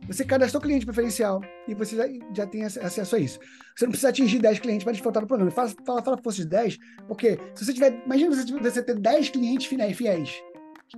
você 0.08 0.26
cadastrou 0.26 0.62
cliente 0.62 0.86
preferencial 0.86 1.42
e 1.68 1.74
você 1.74 1.96
já, 1.96 2.04
já 2.34 2.48
tem 2.48 2.64
acesso 2.64 3.16
a 3.16 3.20
isso. 3.20 3.40
Você 3.76 3.86
não 3.86 3.92
precisa 3.92 4.10
atingir 4.10 4.40
10 4.40 4.60
clientes 4.60 4.84
para 4.84 4.94
desfrutar 4.94 5.22
do 5.22 5.28
programa. 5.28 5.52
Fala, 5.52 5.72
fala, 5.86 6.02
fala 6.02 6.18
fosse 6.18 6.40
de 6.40 6.48
10, 6.48 6.78
porque 7.08 7.40
se 7.56 7.66
você 7.66 7.74
tiver. 7.74 8.02
Imagina 8.06 8.36
você, 8.36 8.60
você 8.60 8.84
ter 8.84 9.00
10 9.00 9.30
clientes 9.30 9.68
fiéis, 9.96 10.44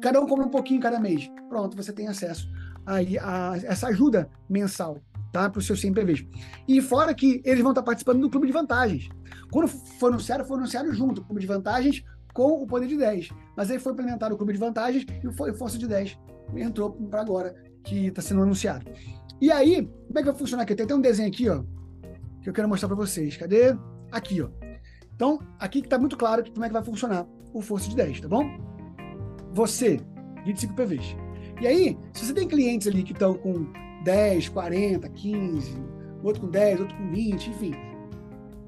cada 0.02 0.19
um 0.22 0.28
compra 0.28 0.46
um 0.46 0.50
pouquinho 0.50 0.82
cada 0.82 1.00
mês. 1.00 1.30
Pronto, 1.50 1.76
você 1.76 1.91
tem 1.91 2.08
acesso 2.08 2.48
aí 2.86 3.17
a, 3.19 3.54
essa 3.63 3.88
ajuda 3.88 4.30
mensal 4.50 4.98
tá, 5.34 5.50
para 5.50 5.60
os 5.60 5.65
seus 5.65 5.82
CMPVs. 5.82 6.26
E 6.67 6.80
fora 6.80 7.13
que 7.13 7.41
eles 7.43 7.62
vão 7.62 7.72
estar 7.72 7.82
participando 7.82 8.22
do 8.22 8.30
clube 8.30 8.48
de 8.48 8.54
vantagens. 8.54 9.10
Quando 9.52 9.67
for 9.67 10.08
anunciado, 10.08 10.46
foi 10.46 10.58
anunciado 10.58 10.93
junto, 10.93 11.22
o 11.22 11.26
clube 11.26 11.41
de 11.41 11.48
vantagens 11.48 12.04
com 12.34 12.63
o 12.63 12.67
poder 12.67 12.88
de 12.88 12.96
10. 12.96 13.30
Mas 13.58 13.69
aí 13.69 13.80
foi 13.80 13.91
implementado 13.91 14.34
o 14.34 14.38
clube 14.38 14.54
de 14.54 14.60
vantagens 14.60 15.06
e 15.22 15.28
o 15.28 15.34
Força 15.34 15.78
de 15.78 15.88
10 15.88 16.17
entrou 16.56 16.91
para 16.91 17.22
agora 17.22 17.56
que 17.84 18.08
está 18.08 18.22
sendo 18.22 18.43
anunciado. 18.43 18.86
E 19.41 19.52
aí, 19.52 19.89
como 20.08 20.19
é 20.19 20.22
que 20.22 20.30
vai 20.30 20.38
funcionar 20.38 20.63
aqui? 20.63 20.76
Tem 20.76 20.86
até 20.86 20.96
um 20.96 21.02
desenho 21.02 21.28
aqui, 21.28 21.50
ó, 21.50 21.63
que 22.41 22.50
eu 22.50 22.54
quero 22.54 22.69
mostrar 22.69 22.88
para 22.88 22.96
vocês. 22.96 23.36
Cadê? 23.36 23.76
Aqui, 24.12 24.41
ó. 24.41 24.50
Então, 25.15 25.39
aqui 25.60 25.80
está 25.80 25.98
muito 25.98 26.15
claro 26.15 26.43
como 26.52 26.63
é 26.63 26.67
que 26.67 26.74
vai 26.74 26.84
funcionar 26.84 27.26
o 27.54 27.62
Força 27.62 27.89
de 27.89 27.96
10, 27.96 28.22
tá 28.22 28.28
bom? 28.28 28.46
Você, 29.54 30.00
25 30.46 30.74
PVs. 30.74 31.15
E 31.62 31.67
aí, 31.67 31.98
se 32.13 32.26
você 32.26 32.34
tem 32.34 32.48
clientes 32.48 32.88
ali 32.88 33.04
que 33.04 33.13
estão 33.13 33.36
com 33.36 33.67
10, 34.04 34.50
40, 34.50 35.10
15, 35.10 35.78
outro 36.24 36.42
com 36.42 36.50
10, 36.50 36.80
outro 36.82 36.96
com 36.96 37.10
20, 37.10 37.50
enfim, 37.50 37.74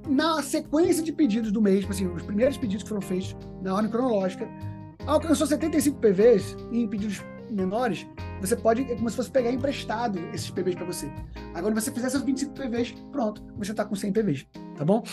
na 0.08 0.42
sequência 0.42 1.04
de 1.04 1.12
pedidos 1.12 1.52
do 1.52 1.62
mês, 1.62 1.80
tipo 1.82 1.92
assim, 1.92 2.08
os 2.08 2.22
primeiros 2.22 2.58
pedidos 2.58 2.84
que 2.84 2.90
foram 2.90 3.02
feitos 3.02 3.36
na 3.62 3.74
ordem 3.74 3.90
cronológica, 3.90 4.48
alcançou 5.06 5.48
75 5.48 6.00
PVs 6.00 6.56
em 6.72 6.88
pedidos 6.88 7.24
menores, 7.50 8.06
você 8.40 8.56
pode, 8.56 8.84
é 8.84 8.96
como 8.96 9.10
se 9.10 9.16
fosse 9.16 9.32
pegar 9.32 9.52
emprestado 9.52 10.20
esses 10.34 10.50
PVs 10.50 10.76
para 10.76 10.86
você. 10.86 11.12
Agora, 11.54 11.74
você 11.74 11.92
fizer 11.92 12.10
seus 12.10 12.24
25 12.24 12.54
PVs, 12.54 12.92
pronto, 13.12 13.42
você 13.58 13.72
está 13.72 13.86
com 13.86 13.96
100 13.96 14.14
PVs, 14.14 14.48
tá 14.78 14.86
bom? 14.86 15.04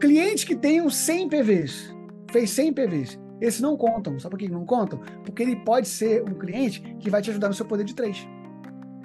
Clientes 0.00 0.44
que 0.44 0.56
tenham 0.56 0.90
100 0.90 1.28
PVs, 1.28 1.94
fez 2.30 2.50
100 2.50 2.72
PVs, 2.72 3.20
esses 3.40 3.60
não 3.60 3.76
contam. 3.76 4.18
Sabe 4.18 4.30
por 4.30 4.38
que 4.38 4.48
não 4.48 4.64
contam? 4.64 5.00
Porque 5.24 5.42
ele 5.42 5.56
pode 5.56 5.88
ser 5.88 6.22
um 6.22 6.34
cliente 6.34 6.80
que 7.00 7.10
vai 7.10 7.20
te 7.20 7.30
ajudar 7.30 7.48
no 7.48 7.54
seu 7.54 7.66
poder 7.66 7.84
de 7.84 7.94
3. 7.94 8.26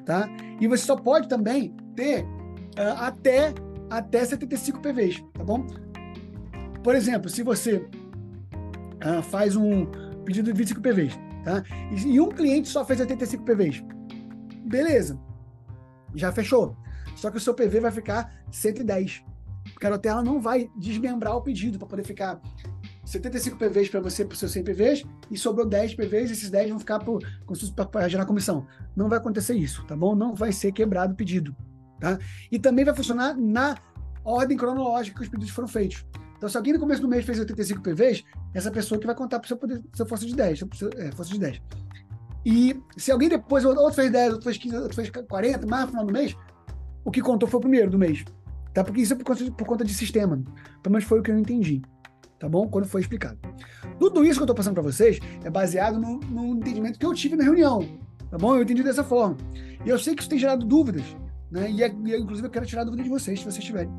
Tá? 0.08 0.28
E 0.60 0.68
você 0.68 0.84
só 0.84 0.96
pode 0.96 1.30
também 1.30 1.76
ter 1.96 2.24
uh, 2.24 2.98
até, 2.98 3.54
até 3.90 4.26
75 4.26 4.80
PVs, 4.80 5.24
tá 5.34 5.44
bom? 5.44 5.68
Por 6.84 6.96
exemplo, 6.96 7.30
se 7.30 7.44
você 7.44 7.86
uh, 9.06 9.22
faz 9.22 9.56
um 9.56 9.86
pedido 10.24 10.52
de 10.52 10.58
25 10.58 10.82
PVs, 10.82 11.28
Tá? 11.48 11.64
E, 11.92 12.16
e 12.16 12.20
um 12.20 12.28
cliente 12.28 12.68
só 12.68 12.84
fez 12.84 13.00
85 13.00 13.46
PVs. 13.46 13.82
Beleza. 14.66 15.18
Já 16.14 16.30
fechou. 16.30 16.76
Só 17.16 17.32
que 17.32 17.38
o 17.38 17.40
seu 17.40 17.54
PV 17.54 17.80
vai 17.80 17.92
ficar 17.92 18.44
110. 18.52 19.24
Porque 19.64 19.78
a 19.78 19.80
Carotela 19.80 20.22
não 20.22 20.42
vai 20.42 20.70
desmembrar 20.76 21.38
o 21.38 21.42
pedido 21.42 21.80
para 21.80 21.88
poder 21.88 22.04
ficar 22.04 22.42
75 23.08 23.58
PVs 23.58 23.88
para 23.88 24.02
você, 24.02 24.26
para 24.26 24.34
os 24.34 24.40
seus 24.40 24.52
100 24.52 24.64
PVs, 24.66 25.06
e 25.32 25.38
sobrou 25.38 25.66
10 25.66 25.96
PVs, 25.96 26.30
esses 26.30 26.50
10 26.50 26.72
vão 26.72 26.80
ficar 26.80 27.00
para 27.90 28.10
gerar 28.10 28.26
comissão. 28.26 28.68
Não 28.96 29.08
vai 29.08 29.18
acontecer 29.18 29.56
isso, 29.56 29.86
tá 29.86 29.96
bom? 29.96 30.14
Não 30.14 30.36
vai 30.36 30.52
ser 30.52 30.74
quebrado 30.74 31.14
o 31.14 31.16
pedido. 31.16 31.56
Tá? 32.02 32.20
E 32.52 32.60
também 32.60 32.84
vai 32.84 32.94
funcionar 32.94 33.36
na 33.38 33.78
ordem 34.26 34.58
cronológica 34.58 35.18
que 35.18 35.24
os 35.24 35.30
pedidos 35.30 35.54
foram 35.54 35.70
feitos. 35.70 36.06
Então, 36.36 36.50
se 36.50 36.58
alguém 36.58 36.74
no 36.74 36.80
começo 36.80 37.02
do 37.02 37.08
mês 37.08 37.26
fez 37.26 37.40
85 37.40 37.82
PVs, 37.82 38.26
essa 38.54 38.70
pessoa 38.70 39.00
que 39.00 39.08
vai 39.08 39.16
contar 39.16 39.40
para 39.40 39.46
o 39.46 39.48
seu, 39.48 39.58
poder, 39.58 39.82
seu 39.94 40.06
força 40.06 40.26
de 40.26 40.36
10, 40.36 40.60
seu, 40.76 40.90
é, 40.98 41.10
força 41.14 41.32
de 41.32 41.40
10. 41.40 41.62
E 42.46 42.78
se 42.98 43.10
alguém 43.10 43.30
depois, 43.30 43.64
outro 43.64 43.94
fez 43.94 44.12
10, 44.12 44.34
outro 44.34 44.44
fez 44.44 44.58
15, 44.58 44.76
outro 44.76 44.96
fez 44.96 45.10
40, 45.10 45.66
mais 45.66 45.86
no 45.86 45.88
final 45.92 46.06
do 46.06 46.12
mês, 46.12 46.36
o 47.06 47.10
que 47.10 47.22
contou 47.22 47.48
foi 47.48 47.58
o 47.58 47.62
primeiro 47.62 47.90
do 47.90 47.98
mês. 47.98 48.26
Tá? 48.74 48.84
Porque 48.84 49.00
isso 49.00 49.14
é 49.14 49.16
por 49.16 49.24
conta, 49.24 49.44
de, 49.46 49.52
por 49.52 49.66
conta 49.66 49.86
de 49.86 49.94
sistema. 49.94 50.44
Pelo 50.84 50.92
menos 50.92 51.06
foi 51.06 51.20
o 51.20 51.24
que 51.24 51.32
eu 51.32 51.40
entendi. 51.40 51.82
Tá 52.40 52.48
bom? 52.48 52.68
Quando 52.68 52.86
foi 52.86 53.02
explicado. 53.02 53.38
Tudo 54.00 54.24
isso 54.24 54.34
que 54.34 54.42
eu 54.42 54.46
estou 54.46 54.56
passando 54.56 54.76
para 54.76 54.84
vocês 54.84 55.20
é 55.44 55.50
baseado 55.50 56.00
no, 56.00 56.20
no, 56.20 56.56
entendimento 56.58 57.00
que 57.00 57.06
eu 57.06 57.14
tive 57.14 57.36
na 57.36 57.44
reunião. 57.44 57.88
Tá 58.30 58.38
bom? 58.38 58.56
Eu 58.56 58.62
entendi 58.62 58.84
dessa 58.84 59.04
forma. 59.04 59.38
E 59.86 59.90
eu 59.90 59.98
sei 59.98 60.14
que 60.14 60.22
isso 60.22 60.30
tem 60.30 60.38
gerado 60.38 60.66
dúvidas. 60.66 61.04
Né? 61.50 61.72
E, 61.72 61.84
é, 61.84 61.88
e 61.88 62.16
inclusive, 62.16 62.48
eu 62.48 62.52
quero 62.52 62.66
tirar 62.66 62.82
a 62.82 62.86
dúvida 62.86 63.04
de 63.04 63.10
vocês, 63.10 63.40
se 63.40 63.46
vocês 63.46 63.64
tiverem. 63.64 63.92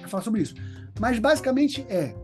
Eu 0.00 0.08
falar 0.08 0.22
sobre 0.22 0.42
isso. 0.42 0.54
Mas 1.00 1.18
basicamente 1.18 1.84
é 1.88 2.14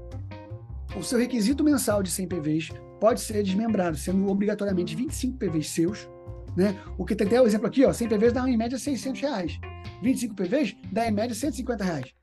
o 0.97 1.03
seu 1.03 1.18
requisito 1.18 1.64
mensal 1.64 2.03
de 2.03 2.11
100 2.11 2.29
PVs 2.29 2.70
pode 3.01 3.20
ser 3.20 3.42
desmembrado, 3.42 3.97
sendo 3.97 4.29
obrigatoriamente 4.29 4.94
25 4.94 5.37
PVs 5.37 5.70
seus, 5.70 6.09
né? 6.57 6.79
O 6.97 7.05
que 7.05 7.16
tem 7.16 7.27
até 7.27 7.40
o 7.40 7.47
exemplo 7.47 7.66
aqui, 7.66 7.85
ó, 7.85 7.92
100 7.92 8.09
PVs 8.09 8.33
dá 8.33 8.49
em 8.49 8.57
média 8.57 8.79
600 8.79 9.20
reais. 9.20 9.61
25 10.03 10.35
PVs 10.35 10.77
dá 10.92 11.09
em 11.09 11.12
média 11.12 11.35
150 11.35 11.85
reais. 11.85 12.14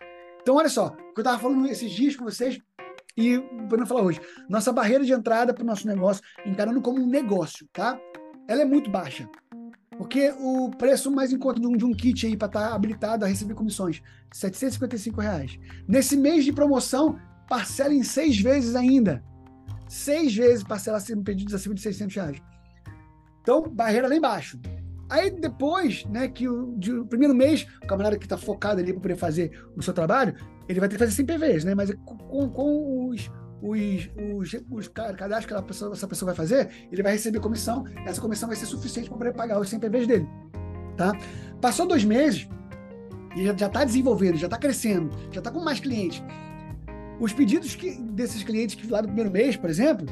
Então, 0.41 0.55
olha 0.55 0.69
só, 0.69 0.87
o 0.87 1.13
que 1.13 1.19
eu 1.19 1.21
estava 1.21 1.37
falando 1.37 1.67
esses 1.67 1.91
dias 1.91 2.15
com 2.15 2.23
vocês 2.23 2.59
e 3.17 3.39
para 3.69 3.85
falar 3.85 4.03
hoje, 4.03 4.21
nossa 4.49 4.71
barreira 4.71 5.03
de 5.03 5.13
entrada 5.13 5.53
para 5.53 5.63
o 5.63 5.65
nosso 5.65 5.87
negócio, 5.87 6.23
encarando 6.45 6.81
como 6.81 7.01
um 7.01 7.07
negócio, 7.07 7.67
tá? 7.71 7.99
Ela 8.47 8.61
é 8.61 8.65
muito 8.65 8.89
baixa. 8.89 9.29
Porque 9.97 10.33
o 10.39 10.71
preço 10.71 11.11
mais 11.11 11.31
em 11.31 11.37
conta 11.37 11.59
de 11.59 11.67
um, 11.67 11.73
de 11.73 11.85
um 11.85 11.93
kit 11.93 12.25
aí 12.25 12.35
para 12.35 12.47
estar 12.47 12.69
tá 12.69 12.75
habilitado 12.75 13.23
a 13.23 13.27
receber 13.27 13.53
comissões, 13.53 14.01
755 14.33 15.21
reais. 15.21 15.59
Nesse 15.87 16.17
mês 16.17 16.43
de 16.43 16.51
promoção, 16.51 17.19
parcela 17.47 17.93
em 17.93 18.03
seis 18.03 18.39
vezes 18.39 18.75
ainda. 18.75 19.23
Seis 19.87 20.35
vezes 20.35 20.63
parcela 20.63 20.97
acima, 20.97 21.21
pedidos 21.21 21.53
acima 21.53 21.75
de 21.75 21.81
600 21.81 22.15
reais. 22.15 22.41
Então, 23.41 23.63
barreira 23.63 24.07
lá 24.07 24.15
embaixo. 24.15 24.59
Aí 25.09 25.29
depois, 25.29 26.05
né, 26.05 26.29
que 26.29 26.47
o, 26.47 26.73
de, 26.77 26.93
o 26.93 27.05
primeiro 27.05 27.35
mês, 27.35 27.67
o 27.83 27.85
camarada 27.85 28.17
que 28.17 28.25
está 28.25 28.37
focado 28.37 28.79
ali 28.79 28.93
para 28.93 29.01
poder 29.01 29.17
fazer 29.17 29.51
o 29.75 29.81
seu 29.81 29.93
trabalho, 29.93 30.33
ele 30.71 30.79
vai 30.79 30.89
ter 30.89 30.95
que 30.95 30.99
fazer 30.99 31.11
100 31.11 31.25
PVs, 31.25 31.63
né? 31.63 31.75
Mas 31.75 31.93
com, 32.05 32.49
com 32.49 33.09
os, 33.09 33.29
os, 33.61 34.09
os, 34.35 34.61
os 34.69 34.87
cadastros 34.87 35.45
que 35.45 35.67
pessoa, 35.67 35.93
essa 35.93 36.07
pessoa 36.07 36.33
vai 36.33 36.35
fazer, 36.35 36.69
ele 36.91 37.03
vai 37.03 37.13
receber 37.13 37.39
comissão. 37.39 37.85
Essa 38.05 38.19
comissão 38.19 38.47
vai 38.47 38.55
ser 38.55 38.65
suficiente 38.65 39.09
para 39.09 39.17
poder 39.17 39.33
pagar 39.33 39.59
os 39.59 39.69
100 39.69 39.79
PVs 39.79 40.07
dele. 40.07 40.27
Tá? 40.97 41.13
Passou 41.59 41.87
dois 41.87 42.03
meses, 42.03 42.47
e 43.35 43.45
já 43.45 43.51
está 43.53 43.83
desenvolvendo, 43.83 44.37
já 44.37 44.47
está 44.47 44.57
crescendo, 44.57 45.09
já 45.31 45.39
está 45.39 45.51
com 45.51 45.59
mais 45.59 45.79
clientes. 45.79 46.23
Os 47.19 47.33
pedidos 47.33 47.75
que, 47.75 47.91
desses 48.01 48.43
clientes 48.43 48.75
que 48.75 48.87
lá 48.87 49.01
do 49.01 49.07
primeiro 49.07 49.31
mês, 49.31 49.55
por 49.55 49.69
exemplo, 49.69 50.05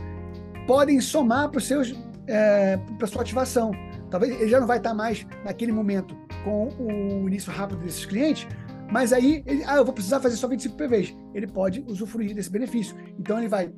podem 0.67 1.01
somar 1.01 1.49
para 1.49 1.59
seus 1.59 1.93
é, 2.27 2.79
sua 3.07 3.21
ativação. 3.21 3.71
Talvez 4.09 4.39
ele 4.39 4.49
já 4.49 4.59
não 4.59 4.67
vai 4.67 4.77
estar 4.77 4.91
tá 4.91 4.95
mais 4.95 5.25
naquele 5.43 5.71
momento 5.71 6.15
com 6.43 6.69
o 6.77 7.27
início 7.27 7.51
rápido 7.51 7.81
desses 7.81 8.05
clientes, 8.05 8.47
mas 8.91 9.13
aí, 9.13 9.43
ele, 9.45 9.63
ah, 9.65 9.77
eu 9.77 9.85
vou 9.85 9.93
precisar 9.93 10.19
fazer 10.19 10.35
só 10.35 10.47
25 10.47 10.75
PVs. 10.75 11.15
Ele 11.33 11.47
pode 11.47 11.83
usufruir 11.87 12.33
desse 12.33 12.49
benefício. 12.49 12.95
Então 13.19 13.37
ele 13.37 13.47
vai 13.47 13.71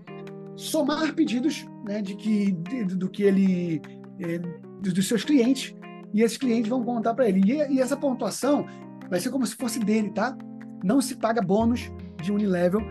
somar 0.56 1.13
pedidos 1.13 1.65
né, 1.86 2.02
de 2.02 2.15
que, 2.15 2.52
de, 2.52 2.84
do 2.86 3.10
que 3.10 3.24
ele. 3.24 3.82
É, 4.19 4.39
dos 4.82 5.08
seus 5.08 5.24
clientes, 5.24 5.76
e 6.13 6.21
esses 6.21 6.38
clientes 6.38 6.69
vão 6.69 6.84
contar 6.84 7.13
para 7.13 7.28
ele. 7.28 7.41
E, 7.45 7.76
e, 7.76 7.82
essa 7.82 7.95
pontuação 7.95 8.65
vai 9.10 9.19
ser 9.19 9.30
como 9.30 9.45
se 9.45 9.56
fosse 9.56 9.80
dele, 9.80 10.10
tá? 10.10 10.36
Não 10.84 11.02
se 11.02 11.15
paga 11.15 11.41
bônus 11.41 11.91
de 12.21 12.32
Unilevel 12.32 12.82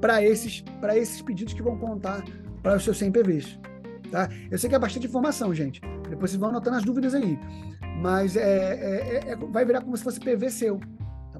para 0.00 0.22
esses, 0.22 0.64
esses 0.94 1.22
pedidos 1.22 1.52
que 1.52 1.62
vão 1.62 1.76
contar 1.76 2.24
para 2.62 2.76
os 2.76 2.84
seus 2.84 2.98
100 2.98 3.12
PVs. 3.12 3.58
Tá? 4.10 4.28
Eu 4.50 4.58
sei 4.58 4.68
que 4.68 4.76
é 4.76 4.78
bastante 4.78 5.06
informação, 5.06 5.54
gente. 5.54 5.80
Depois 6.08 6.30
vocês 6.30 6.40
vão 6.40 6.50
anotando 6.50 6.76
as 6.76 6.84
dúvidas 6.84 7.14
aí. 7.14 7.38
Mas 8.00 8.36
é, 8.36 8.42
é, 8.42 9.20
é, 9.28 9.32
é 9.32 9.36
vai 9.36 9.64
virar 9.64 9.82
como 9.82 9.96
se 9.96 10.02
fosse 10.02 10.18
PV 10.18 10.50
seu, 10.50 10.80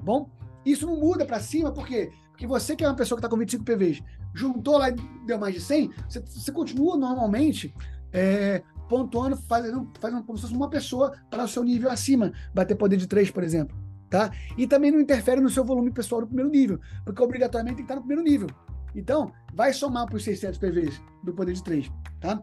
tá 0.01 0.05
bom? 0.05 0.29
Isso 0.65 0.85
não 0.85 0.97
muda 0.97 1.25
para 1.25 1.39
cima, 1.39 1.71
por 1.71 1.87
quê? 1.87 2.11
Porque 2.31 2.47
você 2.47 2.75
que 2.75 2.83
é 2.83 2.87
uma 2.87 2.95
pessoa 2.95 3.17
que 3.17 3.19
está 3.19 3.29
com 3.29 3.37
25 3.37 3.63
PVs, 3.63 4.01
juntou 4.33 4.77
lá 4.77 4.89
e 4.89 4.95
deu 5.25 5.37
mais 5.37 5.53
de 5.53 5.61
100, 5.61 5.91
você, 6.09 6.19
você 6.19 6.51
continua 6.51 6.97
normalmente 6.97 7.73
é, 8.11 8.63
pontuando, 8.89 9.37
fazendo, 9.37 9.89
fazendo 9.99 10.23
como 10.23 10.37
se 10.37 10.43
fosse 10.43 10.55
uma 10.55 10.69
pessoa 10.69 11.13
para 11.29 11.43
o 11.43 11.47
seu 11.47 11.63
nível 11.63 11.89
acima, 11.89 12.33
bater 12.53 12.75
poder 12.75 12.97
de 12.97 13.07
3, 13.07 13.29
por 13.31 13.43
exemplo. 13.43 13.77
Tá? 14.09 14.31
E 14.57 14.67
também 14.67 14.91
não 14.91 14.99
interfere 14.99 15.39
no 15.39 15.49
seu 15.49 15.63
volume 15.63 15.91
pessoal 15.91 16.21
do 16.21 16.27
primeiro 16.27 16.49
nível, 16.51 16.79
porque 17.05 17.21
obrigatoriamente 17.21 17.77
tem 17.77 17.85
que 17.85 17.91
estar 17.91 17.95
no 17.95 18.05
primeiro 18.05 18.23
nível. 18.23 18.49
Então, 18.93 19.31
vai 19.53 19.71
somar 19.71 20.05
para 20.05 20.17
os 20.17 20.23
600 20.23 20.57
PVs 20.57 21.01
do 21.23 21.33
poder 21.33 21.53
de 21.53 21.63
3. 21.63 21.89
Tá? 22.19 22.41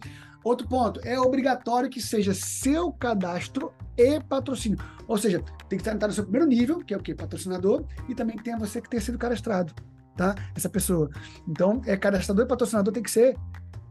Outro 0.49 0.67
ponto, 0.67 0.99
é 1.05 1.21
obrigatório 1.21 1.91
que 1.91 2.01
seja 2.01 2.33
seu 2.33 2.91
cadastro 2.91 3.71
e 3.99 4.19
patrocínio. 4.19 4.79
Ou 5.07 5.19
seja, 5.19 5.43
tem 5.69 5.79
que 5.79 5.87
estar 5.87 6.07
no 6.07 6.13
seu 6.15 6.25
primeiro 6.25 6.47
nível, 6.47 6.79
que 6.79 6.95
é 6.95 6.97
o 6.97 7.03
quê? 7.03 7.15
Patrocinador, 7.15 7.85
e 8.09 8.15
também 8.15 8.35
tem 8.35 8.57
você 8.57 8.81
que 8.81 8.89
tenha 8.89 9.03
sido 9.03 9.19
cadastrado, 9.19 9.75
tá? 10.17 10.35
Essa 10.57 10.71
pessoa. 10.71 11.11
Então, 11.47 11.83
é 11.85 11.99
cadastrador 11.99 12.47
e 12.47 12.49
patrocinador 12.49 12.95
tem 12.95 13.03
que 13.03 13.11
ser 13.11 13.37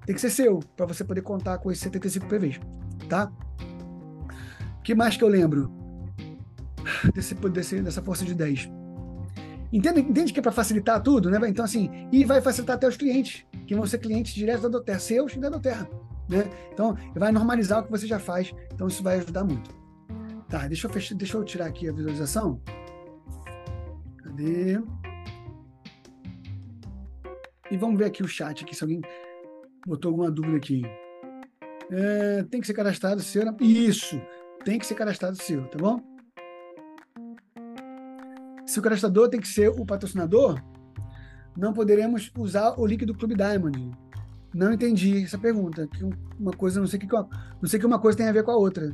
tem 0.04 0.16
que 0.16 0.22
ser 0.22 0.32
seu, 0.32 0.58
para 0.76 0.88
você 0.88 1.04
poder 1.04 1.22
contar 1.22 1.60
com 1.60 1.72
esses 1.72 1.84
75 1.84 2.26
PVs, 2.26 2.60
tá? 3.08 3.32
O 4.80 4.82
que 4.82 4.96
mais 4.96 5.16
que 5.16 5.24
eu 5.24 5.28
lembro 5.28 5.72
desse, 7.14 7.36
desse, 7.36 7.82
dessa 7.84 8.02
força 8.02 8.26
de 8.26 8.34
10? 8.34 8.68
Entende, 9.72 10.00
entende 10.00 10.34
que 10.34 10.40
é 10.40 10.42
para 10.42 10.52
facilitar 10.52 11.04
tudo, 11.04 11.30
né? 11.30 11.38
Então, 11.48 11.64
assim, 11.64 12.10
e 12.12 12.26
vai 12.26 12.42
facilitar 12.42 12.78
até 12.78 12.88
os 12.88 12.98
clientes, 12.98 13.46
que 13.68 13.76
vão 13.76 13.86
ser 13.86 14.00
clientes 14.00 14.34
diretos 14.34 14.64
da 14.64 14.70
Doterra, 14.70 14.98
seus 14.98 15.34
e 15.34 15.40
da 15.40 15.50
Doterra, 15.50 15.88
né? 16.30 16.50
Então, 16.72 16.96
vai 17.16 17.32
normalizar 17.32 17.80
o 17.80 17.84
que 17.84 17.92
você 17.92 18.08
já 18.08 18.20
faz, 18.20 18.54
então 18.74 18.88
isso 18.88 19.04
vai 19.04 19.18
ajudar 19.18 19.44
muito. 19.44 19.76
Tá, 20.50 20.68
deixa 20.68 20.88
eu, 20.88 20.92
fechar, 20.92 21.16
deixa 21.16 21.38
eu 21.38 21.44
tirar 21.44 21.66
aqui 21.66 21.90
a 21.90 21.92
visualização. 21.92 22.62
Cadê? 24.24 24.80
E 27.70 27.78
vamos 27.78 27.98
ver 27.98 28.06
aqui 28.06 28.24
o 28.24 28.28
chat, 28.28 28.64
aqui, 28.64 28.76
se 28.76 28.84
alguém 28.84 29.02
botou 29.86 30.10
alguma 30.10 30.32
dúvida 30.32 30.58
aqui. 30.58 30.84
É, 31.92 32.44
tem 32.44 32.62
que 32.62 32.68
ser 32.68 32.74
cadastrado 32.74 33.22
seu. 33.22 33.44
Isso, 33.60 34.22
tem 34.64 34.80
que 34.80 34.86
ser 34.86 34.96
cadastrado 34.96 35.36
seu, 35.36 35.68
tá 35.68 35.78
bom? 35.78 36.02
Se 38.66 38.80
o 38.80 38.82
cadastrador 38.84 39.30
tem 39.30 39.40
que 39.40 39.48
ser 39.48 39.70
o 39.70 39.86
patrocinador, 39.86 40.62
não 41.58 41.74
poderemos 41.74 42.32
usar 42.38 42.80
o 42.80 42.86
link 42.86 43.06
do 43.06 43.14
Clube 43.14 43.36
Diamond. 43.36 43.92
Não 44.54 44.74
entendi 44.74 45.24
essa 45.24 45.38
pergunta. 45.38 45.88
Que 45.88 46.04
uma 46.40 46.52
coisa, 46.52 46.80
não 46.80 46.88
sei 46.88 47.00
que 47.00 47.08
não 47.08 47.68
sei 47.68 47.80
que 47.80 47.86
uma 47.86 48.00
coisa 48.00 48.18
tem 48.18 48.28
a 48.28 48.32
ver 48.32 48.44
com 48.44 48.52
a 48.52 48.58
outra. 48.58 48.94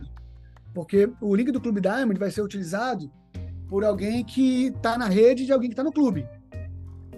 Porque 0.73 1.09
o 1.21 1.35
link 1.35 1.51
do 1.51 1.61
Clube 1.61 1.81
Diamond 1.81 2.19
vai 2.19 2.31
ser 2.31 2.41
utilizado 2.41 3.11
por 3.69 3.83
alguém 3.83 4.23
que 4.23 4.67
está 4.67 4.97
na 4.97 5.07
rede 5.07 5.45
de 5.45 5.53
alguém 5.53 5.69
que 5.69 5.73
está 5.73 5.83
no 5.83 5.91
clube, 5.91 6.27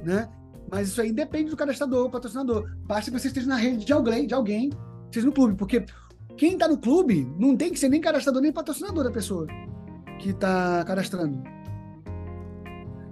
né? 0.03 0.29
Mas 0.69 0.89
isso 0.89 1.01
aí 1.01 1.11
depende 1.11 1.49
do 1.49 1.57
cadastrador, 1.57 2.09
patrocinador. 2.09 2.69
Basta 2.85 3.11
que 3.11 3.19
você 3.19 3.27
esteja 3.27 3.47
na 3.47 3.55
rede 3.55 3.85
de 3.85 3.93
alguém, 3.93 4.27
de 4.27 4.33
alguém, 4.33 4.69
esteja 5.05 5.25
no 5.25 5.31
clube, 5.31 5.55
porque 5.55 5.85
quem 6.37 6.53
está 6.53 6.67
no 6.67 6.77
clube 6.77 7.31
não 7.39 7.55
tem 7.55 7.71
que 7.71 7.79
ser 7.79 7.89
nem 7.89 8.01
cadastrador 8.01 8.41
nem 8.41 8.51
patrocinador 8.51 9.03
da 9.03 9.11
pessoa 9.11 9.47
que 10.19 10.29
está 10.29 10.83
cadastrando. 10.85 11.41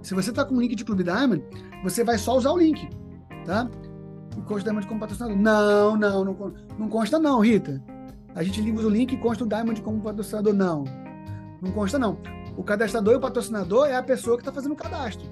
Se 0.02 0.14
você 0.14 0.30
está 0.30 0.44
com 0.44 0.56
o 0.56 0.60
link 0.60 0.74
de 0.74 0.84
Clube 0.84 1.02
Diamond, 1.02 1.42
você 1.82 2.04
vai 2.04 2.18
só 2.18 2.36
usar 2.36 2.50
o 2.50 2.58
link, 2.58 2.88
tá? 3.46 3.70
E 4.36 4.40
consta 4.42 4.64
Diamond 4.64 4.86
como 4.86 5.00
patrocinador. 5.00 5.36
Não, 5.36 5.96
não, 5.96 6.24
não, 6.24 6.54
não 6.78 6.88
consta 6.88 7.18
não, 7.18 7.40
Rita. 7.40 7.82
A 8.34 8.42
gente 8.42 8.60
usa 8.70 8.86
o 8.86 8.90
link 8.90 9.12
e 9.12 9.16
consta 9.16 9.44
o 9.44 9.48
Diamond 9.48 9.80
como 9.82 10.00
patrocinador. 10.00 10.52
Não, 10.52 10.84
não 11.62 11.70
consta 11.72 11.98
não. 11.98 12.18
O 12.56 12.62
cadastrador 12.62 13.14
e 13.14 13.16
o 13.16 13.20
patrocinador 13.20 13.86
é 13.86 13.96
a 13.96 14.02
pessoa 14.02 14.36
que 14.36 14.42
está 14.42 14.52
fazendo 14.52 14.72
o 14.72 14.76
cadastro. 14.76 15.28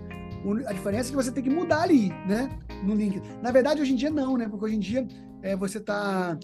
A 0.67 0.73
diferença 0.73 1.09
é 1.09 1.11
que 1.11 1.17
você 1.17 1.31
tem 1.31 1.43
que 1.43 1.51
mudar 1.51 1.83
ali, 1.83 2.09
né? 2.27 2.49
No 2.83 2.95
link. 2.95 3.23
Na 3.41 3.53
verdade, 3.53 3.81
hoje 3.81 3.93
em 3.93 3.97
dia 3.97 4.11
não, 4.11 4.37
né? 4.37 4.49
Porque 4.49 4.65
hoje 4.65 4.77
em 4.77 4.81
dia 4.81 5.07
é, 5.41 5.55
você 5.55 5.79
está 5.79 6.37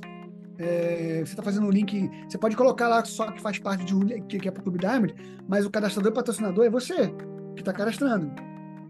é, 0.59 1.23
você 1.25 1.33
está 1.33 1.42
fazendo 1.42 1.66
um 1.66 1.71
link. 1.71 2.11
Você 2.29 2.38
pode 2.38 2.57
colocar 2.57 2.88
lá 2.88 3.05
só 3.05 3.31
que 3.31 3.40
faz 3.40 3.59
parte 3.59 3.85
de 3.85 3.94
um 3.94 4.01
que, 4.01 4.38
que 4.38 4.49
é 4.49 4.51
para 4.51 4.61
o 4.61 4.62
Clube 4.64 4.79
Diamond, 4.79 5.14
mas 5.49 5.64
o 5.64 5.71
cadastrador 5.71 6.12
e 6.12 6.14
patrocinador 6.14 6.64
é 6.64 6.71
você 6.71 7.09
que 7.55 7.62
está 7.62 7.73
cadastrando, 7.73 8.31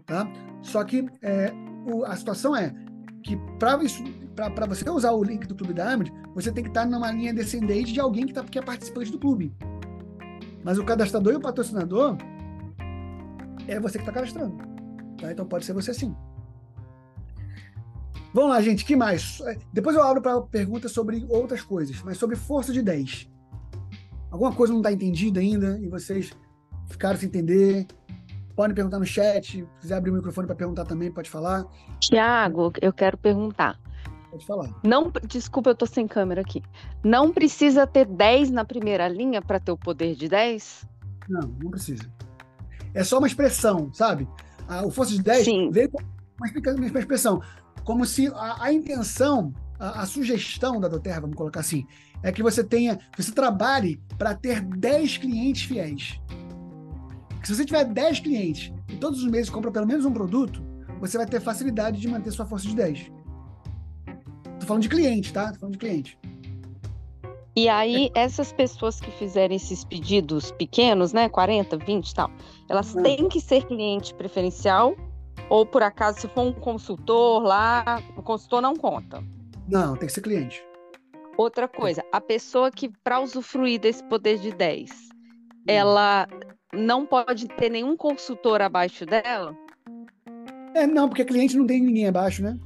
tá? 0.05 0.27
Só 0.61 0.83
que 0.83 1.07
é, 1.21 1.51
o, 1.85 2.03
a 2.05 2.15
situação 2.15 2.55
é 2.55 2.73
que 3.23 3.37
para 3.57 4.65
você 4.65 4.89
usar 4.89 5.11
o 5.11 5.23
link 5.23 5.45
do 5.47 5.55
Clube 5.55 5.73
Diamond, 5.73 6.11
você 6.33 6.51
tem 6.51 6.63
que 6.63 6.69
estar 6.69 6.81
tá 6.81 6.87
numa 6.87 7.11
linha 7.11 7.33
descendente 7.33 7.93
de 7.93 7.99
alguém 7.99 8.25
que, 8.25 8.33
tá, 8.33 8.43
que 8.43 8.57
é 8.57 8.61
participante 8.61 9.11
do 9.11 9.19
clube. 9.19 9.53
Mas 10.63 10.77
o 10.77 10.85
cadastrador 10.85 11.33
e 11.33 11.35
o 11.37 11.41
patrocinador 11.41 12.17
é 13.67 13.79
você 13.79 13.97
que 13.97 14.03
está 14.03 14.11
cadastrando. 14.11 14.57
Tá? 15.19 15.31
Então 15.31 15.45
pode 15.45 15.65
ser 15.65 15.73
você 15.73 15.93
sim. 15.93 16.15
Vamos 18.33 18.51
lá, 18.51 18.61
gente, 18.61 18.85
que 18.85 18.95
mais? 18.95 19.41
Depois 19.73 19.95
eu 19.95 20.03
abro 20.03 20.21
para 20.21 20.39
perguntas 20.41 20.91
sobre 20.91 21.25
outras 21.29 21.61
coisas, 21.61 22.01
mas 22.03 22.17
sobre 22.17 22.35
força 22.35 22.71
de 22.71 22.81
10. 22.81 23.29
Alguma 24.29 24.53
coisa 24.53 24.71
não 24.71 24.81
está 24.81 24.91
entendida 24.91 25.39
ainda 25.39 25.79
e 25.79 25.87
vocês 25.87 26.31
ficaram 26.89 27.17
sem 27.17 27.27
entender? 27.27 27.87
Podem 28.59 28.75
perguntar 28.75 28.99
no 28.99 29.05
chat. 29.05 29.51
Se 29.51 29.67
quiser 29.79 29.95
abrir 29.95 30.11
o 30.11 30.15
microfone 30.15 30.45
para 30.45 30.53
perguntar 30.53 30.83
também, 30.83 31.09
pode 31.09 31.29
falar. 31.29 31.63
Tiago, 32.01 32.73
eu 32.81 32.91
quero 32.91 33.17
perguntar. 33.17 33.79
Pode 34.29 34.45
falar. 34.45 34.69
Não, 34.83 35.09
desculpa, 35.25 35.69
eu 35.69 35.71
estou 35.71 35.87
sem 35.87 36.05
câmera 36.05 36.41
aqui. 36.41 36.61
Não 37.01 37.31
precisa 37.31 37.87
ter 37.87 38.05
10 38.05 38.51
na 38.51 38.65
primeira 38.65 39.07
linha 39.07 39.41
para 39.41 39.61
ter 39.61 39.71
o 39.71 39.77
poder 39.77 40.13
de 40.13 40.27
10? 40.27 40.85
Não, 41.29 41.55
não 41.63 41.71
precisa. 41.71 42.03
É 42.93 43.01
só 43.01 43.19
uma 43.19 43.27
expressão, 43.27 43.93
sabe? 43.93 44.27
a, 44.67 44.85
o 44.85 44.91
Força 44.91 45.13
de 45.13 45.23
10 45.23 45.45
Sim. 45.45 45.71
veio 45.71 45.89
com 45.89 45.99
uma, 46.01 46.73
uma 46.73 46.99
expressão, 46.99 47.41
como 47.85 48.05
se 48.05 48.27
a, 48.27 48.65
a 48.65 48.73
intenção, 48.73 49.53
a, 49.79 50.01
a, 50.01 50.05
sugestão 50.05 50.81
da 50.81 50.89
Doterra, 50.89 51.21
vamos 51.21 51.37
colocar 51.37 51.61
assim, 51.61 51.85
é 52.21 52.29
que 52.29 52.43
você 52.43 52.61
tenha, 52.61 52.99
você 53.17 53.31
trabalhe 53.31 54.01
para 54.17 54.35
ter 54.35 54.59
10 54.59 55.17
clientes 55.17 55.63
fiéis. 55.63 56.19
Se 57.43 57.55
você 57.55 57.65
tiver 57.65 57.85
10 57.85 58.19
clientes 58.19 58.73
e 58.89 58.97
todos 58.97 59.23
os 59.23 59.29
meses 59.29 59.49
compra 59.49 59.71
pelo 59.71 59.87
menos 59.87 60.05
um 60.05 60.11
produto, 60.11 60.61
você 60.99 61.17
vai 61.17 61.25
ter 61.25 61.39
facilidade 61.39 61.99
de 61.99 62.07
manter 62.07 62.31
sua 62.31 62.45
força 62.45 62.67
de 62.67 62.75
10. 62.75 63.11
Tô 64.59 64.65
falando 64.65 64.83
de 64.83 64.89
cliente, 64.89 65.31
tá? 65.31 65.51
Tô 65.53 65.59
falando 65.59 65.73
de 65.73 65.79
cliente. 65.79 66.19
E 67.55 67.67
aí, 67.67 68.09
essas 68.15 68.53
pessoas 68.53 68.99
que 68.99 69.11
fizerem 69.11 69.57
esses 69.57 69.83
pedidos 69.83 70.51
pequenos, 70.51 71.11
né, 71.11 71.27
40, 71.27 71.77
20 71.77 72.09
e 72.09 72.15
tal, 72.15 72.31
elas 72.69 72.95
hum. 72.95 73.03
têm 73.03 73.27
que 73.27 73.41
ser 73.41 73.65
cliente 73.65 74.13
preferencial 74.13 74.95
ou 75.49 75.65
por 75.65 75.81
acaso 75.81 76.21
se 76.21 76.27
for 76.27 76.41
um 76.41 76.53
consultor 76.53 77.41
lá, 77.41 78.01
o 78.15 78.21
consultor 78.21 78.61
não 78.61 78.75
conta? 78.75 79.23
Não, 79.67 79.95
tem 79.95 80.07
que 80.07 80.13
ser 80.13 80.21
cliente. 80.21 80.63
Outra 81.37 81.67
coisa, 81.67 82.03
a 82.11 82.21
pessoa 82.21 82.69
que 82.69 82.89
para 83.03 83.19
usufruir 83.19 83.79
desse 83.79 84.03
poder 84.03 84.39
de 84.39 84.51
10, 84.51 84.91
hum. 84.91 84.95
ela 85.67 86.27
não 86.73 87.05
pode 87.05 87.47
ter 87.47 87.69
nenhum 87.69 87.95
consultor 87.97 88.61
abaixo 88.61 89.05
dela? 89.05 89.55
É, 90.73 90.85
não, 90.85 91.09
porque 91.09 91.25
cliente 91.25 91.57
não 91.57 91.65
tem 91.65 91.81
ninguém 91.81 92.07
abaixo, 92.07 92.43
né? 92.43 92.57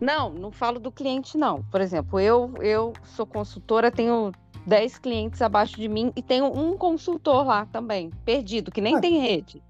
Não, 0.00 0.32
não 0.32 0.50
falo 0.50 0.80
do 0.80 0.90
cliente, 0.90 1.36
não. 1.36 1.62
Por 1.64 1.80
exemplo, 1.80 2.18
eu, 2.18 2.54
eu 2.60 2.92
sou 3.04 3.26
consultora, 3.26 3.90
tenho 3.90 4.32
10 4.66 4.98
clientes 4.98 5.42
abaixo 5.42 5.76
de 5.76 5.88
mim 5.88 6.10
e 6.16 6.22
tenho 6.22 6.46
um 6.46 6.76
consultor 6.76 7.46
lá 7.46 7.66
também, 7.66 8.10
perdido, 8.24 8.70
que 8.70 8.80
nem 8.80 8.96
ah, 8.96 9.00
tem 9.00 9.20
rede. 9.20 9.62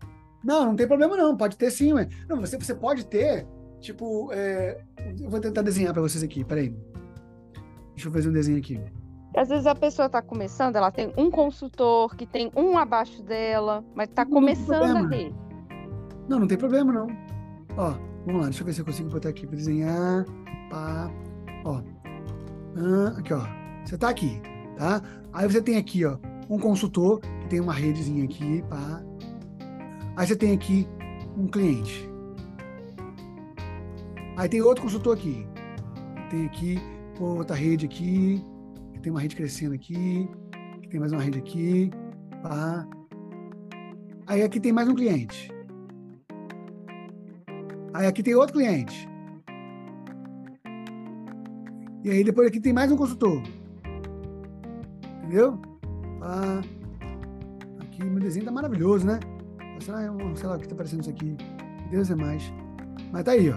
Não, 0.44 0.66
não 0.66 0.76
tem 0.76 0.86
problema 0.86 1.16
não, 1.16 1.36
pode 1.36 1.56
ter 1.56 1.70
sim, 1.70 1.92
mas 1.92 2.08
não, 2.28 2.40
você, 2.40 2.56
você 2.56 2.74
pode 2.74 3.04
ter, 3.06 3.46
tipo, 3.80 4.30
é... 4.32 4.80
eu 5.20 5.28
vou 5.28 5.40
tentar 5.40 5.62
desenhar 5.62 5.92
para 5.92 6.02
vocês 6.02 6.22
aqui, 6.22 6.44
peraí. 6.44 6.74
Deixa 7.94 8.08
eu 8.08 8.12
fazer 8.12 8.28
um 8.28 8.32
desenho 8.32 8.58
aqui. 8.58 8.80
Às 9.36 9.48
vezes 9.48 9.66
a 9.66 9.74
pessoa 9.74 10.06
está 10.06 10.20
começando, 10.20 10.76
ela 10.76 10.90
tem 10.90 11.12
um 11.16 11.30
consultor 11.30 12.16
que 12.16 12.26
tem 12.26 12.50
um 12.56 12.76
abaixo 12.76 13.22
dela, 13.22 13.84
mas 13.94 14.08
está 14.08 14.26
começando 14.26 14.96
a 14.96 15.08
rede. 15.08 15.34
Não, 16.28 16.40
não 16.40 16.46
tem 16.46 16.58
problema 16.58 16.92
não. 16.92 17.06
Ó, 17.76 18.10
Vamos 18.26 18.42
lá, 18.42 18.48
deixa 18.48 18.62
eu 18.62 18.66
ver 18.66 18.72
se 18.74 18.80
eu 18.80 18.84
consigo 18.84 19.08
botar 19.08 19.30
aqui 19.30 19.46
para 19.46 19.56
desenhar. 19.56 20.26
Pá. 20.68 21.10
Ó. 21.64 21.80
Ah, 22.76 23.18
aqui, 23.18 23.32
ó. 23.32 23.40
Você 23.84 23.96
tá 23.96 24.10
aqui, 24.10 24.40
tá? 24.76 25.02
Aí 25.32 25.50
você 25.50 25.62
tem 25.62 25.76
aqui, 25.76 26.04
ó, 26.04 26.18
um 26.48 26.58
consultor 26.58 27.20
que 27.20 27.48
tem 27.48 27.60
uma 27.60 27.72
redezinha 27.72 28.24
aqui, 28.24 28.62
pá. 28.68 29.02
Aí 30.16 30.26
você 30.26 30.36
tem 30.36 30.52
aqui 30.52 30.86
um 31.36 31.46
cliente. 31.46 32.08
Aí 34.36 34.48
tem 34.48 34.60
outro 34.60 34.82
consultor 34.82 35.16
aqui. 35.16 35.46
Tem 36.28 36.46
aqui 36.46 36.78
outra 37.18 37.56
rede 37.56 37.86
aqui, 37.86 38.44
que 39.00 39.04
tem 39.04 39.10
uma 39.10 39.20
rede 39.20 39.34
crescendo 39.34 39.74
aqui, 39.74 40.28
que 40.82 40.88
tem 40.88 41.00
mais 41.00 41.10
uma 41.10 41.22
rede 41.22 41.38
aqui, 41.38 41.90
pá. 42.42 42.86
Aí 44.26 44.42
aqui 44.42 44.60
tem 44.60 44.72
mais 44.72 44.88
um 44.88 44.94
cliente. 44.94 45.50
Aí 47.94 48.06
aqui 48.06 48.22
tem 48.22 48.34
outro 48.34 48.56
cliente. 48.56 49.08
E 52.04 52.10
aí 52.10 52.22
depois 52.22 52.46
aqui 52.46 52.60
tem 52.60 52.74
mais 52.74 52.92
um 52.92 52.96
consultor. 52.96 53.42
Entendeu? 55.18 55.58
Ah, 56.20 56.60
aqui 57.80 58.04
meu 58.04 58.20
desenho 58.20 58.44
tá 58.44 58.52
maravilhoso, 58.52 59.06
né? 59.06 59.18
Sei 59.80 59.94
lá, 59.94 60.00
sei 60.34 60.46
lá 60.46 60.56
o 60.56 60.58
que 60.58 60.68
tá 60.68 60.74
aparecendo 60.74 61.00
isso 61.00 61.10
aqui. 61.10 61.36
Deus 61.90 62.10
é 62.10 62.14
mais. 62.14 62.52
Mas 63.10 63.24
tá 63.24 63.32
aí, 63.32 63.50
ó. 63.50 63.56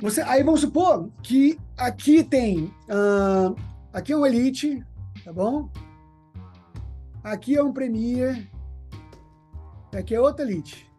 Você, 0.00 0.20
aí 0.22 0.42
vamos 0.42 0.60
supor 0.60 1.08
que 1.22 1.56
aqui 1.76 2.24
tem. 2.24 2.64
Uh, 2.90 3.71
aqui 3.92 4.12
é 4.12 4.16
um 4.16 4.26
Elite, 4.26 4.84
tá 5.24 5.32
bom? 5.32 5.70
Aqui 7.22 7.56
é 7.56 7.62
um 7.62 7.72
Premier. 7.72 8.50
Aqui 9.96 10.14
é 10.14 10.20
outro 10.20 10.44
Elite. 10.44 10.90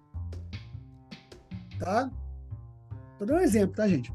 Tá? 1.79 2.10
Tô 3.17 3.25
dando 3.25 3.39
um 3.39 3.43
exemplo, 3.43 3.75
tá, 3.75 3.88
gente? 3.88 4.13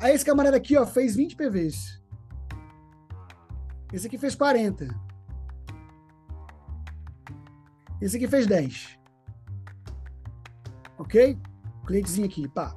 Aí 0.00 0.14
esse 0.14 0.24
camarada 0.24 0.56
aqui, 0.56 0.76
ó, 0.76 0.86
fez 0.86 1.16
20 1.16 1.36
PVs. 1.36 2.02
Esse 3.92 4.06
aqui 4.06 4.18
fez 4.18 4.34
40. 4.34 4.88
Esse 8.00 8.16
aqui 8.16 8.28
fez 8.28 8.46
10. 8.46 8.98
Ok? 10.98 11.38
Clientezinho 11.86 12.26
aqui, 12.26 12.48
pá. 12.48 12.74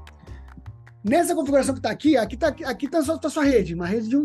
Nessa 1.04 1.34
configuração 1.34 1.74
que 1.74 1.80
está 1.80 1.92
aqui, 1.92 2.18
aqui 2.18 2.36
está 2.36 2.48
aqui 2.48 2.90
tá 2.90 3.02
sua, 3.02 3.18
tá 3.18 3.30
sua 3.30 3.44
rede, 3.44 3.74
uma 3.74 3.88
rede 3.88 4.10
de 4.10 4.18
um. 4.18 4.24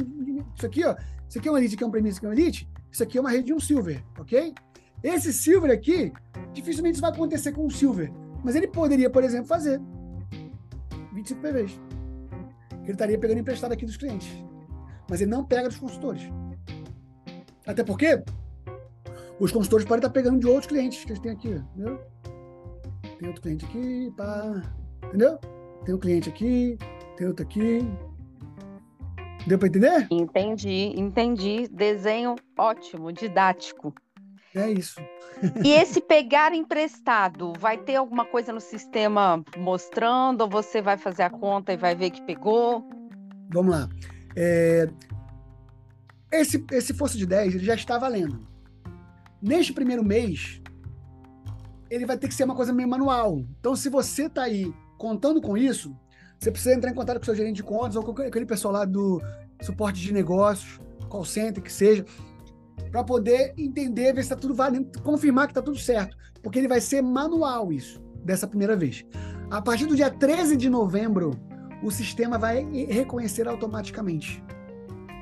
Isso 0.57 0.67
aqui, 0.67 0.85
ó. 0.85 0.97
Isso 1.29 1.39
aqui 1.39 1.49
é 1.49 1.51
uma 1.51 1.59
Elite, 1.59 1.75
aqui 1.75 1.85
é 1.85 1.87
um 1.87 1.91
Premium, 1.91 2.11
isso 2.11 2.19
aqui 2.19 2.27
é 2.27 2.29
um 2.29 2.33
Elite. 2.33 2.69
Isso 2.93 3.03
aqui 3.03 3.19
é 3.19 3.21
uma 3.21 3.31
rede 3.31 3.45
de 3.47 3.53
um 3.53 3.61
Silver, 3.61 4.03
ok? 4.19 4.55
Esse 5.03 5.33
Silver 5.33 5.71
aqui, 5.71 6.13
dificilmente 6.53 6.95
isso 6.95 7.03
vai 7.03 7.11
acontecer 7.11 7.53
com 7.53 7.67
um 7.67 7.71
Silver. 7.71 8.11
Mas 8.45 8.55
ele 8.55 8.69
poderia, 8.69 9.11
por 9.11 9.25
exemplo, 9.25 9.47
fazer 9.47 9.81
25 11.13 11.41
PVs. 11.41 11.81
Ele 12.83 12.93
estaria 12.93 13.19
pegando 13.19 13.41
emprestado 13.41 13.73
aqui 13.73 13.85
dos 13.85 13.97
clientes. 13.97 14.29
Mas 15.09 15.21
ele 15.21 15.31
não 15.31 15.45
pega 15.45 15.69
dos 15.69 15.79
consultores. 15.79 16.23
Até 17.67 17.83
porque 17.83 18.23
os 19.41 19.51
consultores 19.51 19.85
podem 19.85 19.99
estar 19.99 20.11
pegando 20.11 20.39
de 20.39 20.47
outros 20.47 20.67
clientes 20.67 21.05
que 21.05 21.11
eles 21.11 21.21
têm 21.21 21.33
aqui, 21.33 21.49
entendeu? 21.49 22.01
Tem 23.19 23.29
outro 23.29 23.43
cliente 23.43 23.65
aqui, 23.65 24.13
pá. 24.17 24.63
Entendeu? 25.07 25.39
Tem 25.85 25.95
um 25.95 25.99
cliente 25.99 26.29
aqui, 26.29 26.79
tem 27.17 27.27
outro 27.27 27.45
aqui. 27.45 27.81
Deu 29.47 29.59
para 29.59 29.69
entender? 29.69 30.07
Entendi, 30.11 30.93
entendi. 30.97 31.69
Desenho 31.69 32.37
ótimo, 32.59 33.13
didático. 33.13 33.95
É 34.55 34.71
isso. 34.71 35.01
e 35.65 35.73
esse 35.73 36.01
pegar 36.01 36.55
emprestado, 36.55 37.53
vai 37.59 37.77
ter 37.77 37.97
alguma 37.97 38.25
coisa 38.25 38.53
no 38.53 38.61
sistema 38.61 39.45
mostrando, 39.57 40.43
ou 40.43 40.49
você 40.49 40.81
vai 40.81 40.97
fazer 40.97 41.25
a 41.25 41.31
conta 41.31 41.73
e 41.73 41.77
vai 41.77 41.95
ver 41.95 42.11
que 42.11 42.23
pegou? 42.23 42.89
Vamos 43.53 43.73
lá. 43.73 43.89
É... 44.37 44.89
Esse, 46.33 46.65
esse 46.73 46.95
fosse 46.95 47.19
de 47.19 47.27
10, 47.27 47.57
ele 47.57 47.65
já 47.65 47.75
está 47.75 47.99
valendo. 47.99 48.47
Neste 49.43 49.73
primeiro 49.73 50.05
mês, 50.05 50.61
ele 51.91 52.07
vai 52.07 52.17
ter 52.17 52.29
que 52.29 52.35
ser 52.35 52.45
uma 52.45 52.55
coisa 52.55 52.73
meio 52.73 52.89
manual. 52.89 53.45
Então, 53.61 53.77
se 53.77 53.89
você 53.89 54.27
está 54.27 54.45
aí 54.45 54.73
contando 54.97 55.41
com 55.41 55.57
isso, 55.57 55.95
você 56.45 56.51
precisa 56.51 56.75
entrar 56.75 56.91
em 56.91 56.95
contato 56.95 57.17
com 57.17 57.23
o 57.23 57.25
seu 57.25 57.35
gerente 57.35 57.57
de 57.57 57.63
contas 57.63 57.97
ou 57.97 58.03
com 58.03 58.21
aquele 58.21 58.45
pessoal 58.45 58.75
lá 58.75 58.85
do 58.85 59.23
suporte 59.63 59.99
de 59.99 60.13
negócios, 60.13 60.79
call 61.09 61.25
center, 61.25 61.63
que 61.63 61.73
seja, 61.73 62.05
para 62.91 63.03
poder 63.03 63.55
entender, 63.57 64.13
ver 64.13 64.23
se 64.23 64.27
está 64.27 64.37
tudo 64.37 64.55
valendo, 64.55 65.01
confirmar 65.01 65.47
que 65.47 65.53
está 65.53 65.63
tudo 65.63 65.79
certo. 65.79 66.15
Porque 66.43 66.59
ele 66.59 66.69
vai 66.69 66.83
ser 66.83 67.01
manual 67.01 67.73
isso, 67.73 67.99
dessa 68.23 68.47
primeira 68.47 68.77
vez. 68.77 69.07
A 69.51 69.63
partir 69.63 69.87
do 69.87 69.97
dia 69.97 70.11
13 70.11 70.55
de 70.55 70.69
novembro, 70.69 71.31
o 71.83 71.91
sistema 71.91 72.37
vai 72.37 72.63
reconhecer 72.91 73.49
automaticamente. 73.49 74.45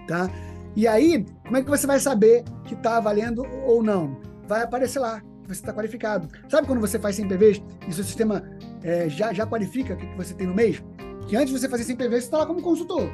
Tá? 0.08 0.28
E 0.74 0.88
aí, 0.88 1.24
como 1.44 1.56
é 1.56 1.62
que 1.62 1.70
você 1.70 1.86
vai 1.86 2.00
saber 2.00 2.42
que 2.64 2.74
está 2.74 2.98
valendo 2.98 3.46
ou 3.64 3.80
não? 3.80 4.20
Vai 4.48 4.64
aparecer 4.64 4.98
lá, 4.98 5.22
você 5.44 5.60
está 5.60 5.72
qualificado. 5.72 6.26
Sabe 6.48 6.66
quando 6.66 6.80
você 6.80 6.98
faz 6.98 7.14
100 7.14 7.28
PVs 7.28 7.62
e 7.86 7.92
seu 7.92 8.02
sistema 8.02 8.42
é, 8.82 9.08
já, 9.08 9.32
já 9.32 9.46
qualifica 9.46 9.94
o 9.94 9.96
que, 9.96 10.04
que 10.04 10.16
você 10.16 10.34
tem 10.34 10.48
no 10.48 10.54
mês? 10.54 10.82
Que 11.28 11.36
antes 11.36 11.52
de 11.52 11.58
você 11.58 11.68
fazer 11.68 11.84
100 11.84 11.96
PVs, 11.96 12.10
você 12.10 12.16
está 12.18 12.38
lá 12.38 12.46
como 12.46 12.60
consultor. 12.60 13.08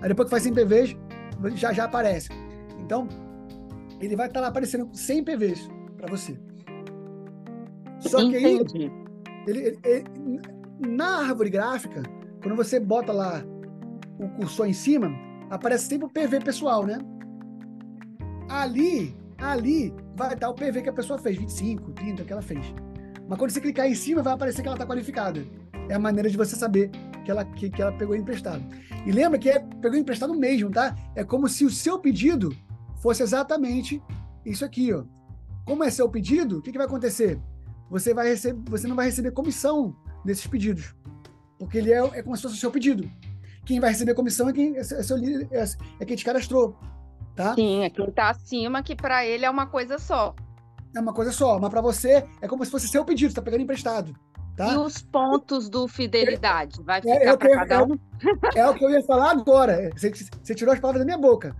Aí 0.00 0.08
depois 0.08 0.26
que 0.26 0.30
faz 0.30 0.42
100 0.42 0.54
PVs, 0.54 0.96
já, 1.54 1.72
já 1.72 1.84
aparece. 1.84 2.28
Então, 2.78 3.08
ele 4.00 4.16
vai 4.16 4.26
estar 4.26 4.40
tá 4.40 4.42
lá 4.42 4.48
aparecendo 4.48 4.88
100 4.92 5.24
PVs 5.24 5.68
para 5.96 6.08
você. 6.08 6.38
Só 8.00 8.18
que 8.18 8.36
aí, 8.36 8.60
ele, 9.46 9.60
ele, 9.60 9.78
ele, 9.84 10.40
na 10.78 11.28
árvore 11.28 11.50
gráfica, 11.50 12.02
quando 12.42 12.56
você 12.56 12.78
bota 12.78 13.12
lá 13.12 13.42
o 14.18 14.28
cursor 14.30 14.66
em 14.66 14.72
cima, 14.72 15.10
aparece 15.50 15.86
sempre 15.86 16.06
o 16.06 16.10
PV 16.10 16.40
pessoal, 16.40 16.84
né? 16.84 16.98
Ali, 18.48 19.16
ali 19.38 19.92
vai 20.14 20.34
estar 20.34 20.48
o 20.48 20.54
PV 20.54 20.82
que 20.82 20.88
a 20.88 20.92
pessoa 20.92 21.18
fez, 21.18 21.36
25, 21.36 21.92
30 21.92 22.24
que 22.24 22.32
ela 22.32 22.42
fez. 22.42 22.72
Mas 23.28 23.38
quando 23.38 23.50
você 23.50 23.60
clicar 23.60 23.86
em 23.86 23.94
cima, 23.94 24.22
vai 24.22 24.34
aparecer 24.34 24.62
que 24.62 24.68
ela 24.68 24.76
está 24.76 24.86
qualificada. 24.86 25.44
É 25.88 25.94
a 25.94 25.98
maneira 25.98 26.30
de 26.30 26.36
você 26.36 26.54
saber 26.54 26.90
que 27.26 27.30
ela, 27.32 27.44
que, 27.44 27.68
que 27.68 27.82
ela 27.82 27.92
pegou 27.92 28.14
emprestado. 28.14 28.64
E 29.04 29.10
lembra 29.10 29.36
que 29.36 29.50
é, 29.50 29.58
pegou 29.58 29.98
emprestado 29.98 30.32
mesmo, 30.32 30.70
tá? 30.70 30.96
É 31.16 31.24
como 31.24 31.48
se 31.48 31.64
o 31.64 31.70
seu 31.70 31.98
pedido 31.98 32.56
fosse 33.02 33.22
exatamente 33.22 34.00
isso 34.44 34.64
aqui, 34.64 34.92
ó. 34.92 35.04
Como 35.64 35.82
é 35.82 35.90
seu 35.90 36.08
pedido, 36.08 36.58
o 36.58 36.62
que, 36.62 36.70
que 36.70 36.78
vai 36.78 36.86
acontecer? 36.86 37.40
Você, 37.90 38.14
vai 38.14 38.28
receber, 38.28 38.70
você 38.70 38.86
não 38.86 38.94
vai 38.94 39.06
receber 39.06 39.32
comissão 39.32 39.96
desses 40.24 40.46
pedidos. 40.46 40.94
Porque 41.58 41.78
ele 41.78 41.92
é, 41.92 41.98
é 41.98 42.22
como 42.22 42.36
se 42.36 42.42
fosse 42.42 42.54
o 42.54 42.58
seu 42.58 42.70
pedido. 42.70 43.10
Quem 43.64 43.80
vai 43.80 43.90
receber 43.90 44.14
comissão 44.14 44.48
é 44.48 44.52
quem, 44.52 44.76
é, 44.76 44.80
é 44.80 44.84
seu, 44.84 45.16
é, 45.16 45.64
é 45.98 46.04
quem 46.04 46.16
te 46.16 46.24
cadastrou. 46.24 46.78
Tá? 47.34 47.54
Sim, 47.56 47.82
é 47.82 47.90
quem 47.90 48.08
está 48.08 48.30
acima, 48.30 48.84
que 48.84 48.94
para 48.94 49.26
ele 49.26 49.44
é 49.44 49.50
uma 49.50 49.66
coisa 49.66 49.98
só. 49.98 50.32
É 50.94 51.00
uma 51.00 51.12
coisa 51.12 51.32
só, 51.32 51.58
mas 51.58 51.70
para 51.70 51.80
você 51.80 52.24
é 52.40 52.46
como 52.46 52.64
se 52.64 52.70
fosse 52.70 52.88
seu 52.88 53.04
pedido, 53.04 53.30
você 53.30 53.32
está 53.32 53.42
pegando 53.42 53.62
emprestado. 53.62 54.14
Tá? 54.56 54.72
E 54.72 54.76
os 54.78 55.02
pontos 55.02 55.68
do 55.68 55.86
fidelidade? 55.86 56.82
Vai 56.82 56.98
é, 56.98 57.02
ficar 57.02 57.14
é, 57.14 57.36
para 57.36 57.66
cada 57.66 57.84
um? 57.84 57.98
É, 58.54 58.60
é, 58.60 58.70
o 58.70 58.74
que 58.74 58.84
eu 58.84 58.90
ia 58.90 59.02
falar 59.02 59.32
agora. 59.32 59.90
Você, 59.94 60.10
você, 60.10 60.54
tirou 60.54 60.72
as 60.72 60.80
palavras 60.80 61.00
da 61.00 61.04
minha 61.04 61.18
boca. 61.18 61.54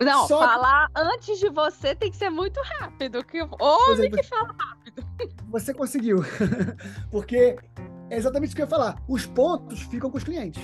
Não, 0.00 0.26
Só 0.26 0.38
falar 0.38 0.88
que... 0.88 1.00
antes 1.00 1.38
de 1.38 1.50
você 1.50 1.94
tem 1.94 2.10
que 2.10 2.16
ser 2.16 2.30
muito 2.30 2.58
rápido. 2.78 3.22
Que 3.22 3.42
homem 3.42 4.06
é, 4.06 4.10
que 4.10 4.22
fala 4.22 4.54
rápido. 4.58 5.04
Você 5.50 5.74
conseguiu. 5.74 6.18
Porque 7.10 7.58
é 8.08 8.16
exatamente 8.16 8.48
isso 8.48 8.56
que 8.56 8.62
eu 8.62 8.66
ia 8.66 8.70
falar. 8.70 8.96
Os 9.06 9.26
pontos 9.26 9.82
ficam 9.82 10.10
com 10.10 10.16
os 10.16 10.24
clientes. 10.24 10.62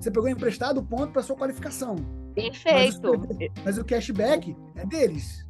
Você 0.00 0.10
pegou 0.10 0.28
emprestado 0.28 0.78
o 0.78 0.82
ponto 0.82 1.12
para 1.12 1.22
sua 1.22 1.36
qualificação. 1.36 1.96
Perfeito. 2.34 3.18
Mas 3.18 3.38
o, 3.38 3.62
mas 3.64 3.78
o, 3.78 3.84
cashback 3.84 4.56
é 4.76 4.86
deles. 4.86 5.46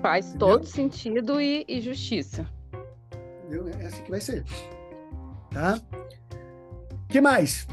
Faz 0.00 0.28
Entendeu? 0.28 0.48
todo 0.48 0.66
sentido 0.66 1.40
e, 1.40 1.64
e 1.68 1.80
justiça. 1.80 2.46
Entendeu? 3.44 3.68
É 3.78 3.86
assim 3.86 4.02
que 4.02 4.10
vai 4.10 4.20
ser. 4.20 4.44
Tá? 5.52 5.78
que 7.12 7.20
mais? 7.20 7.66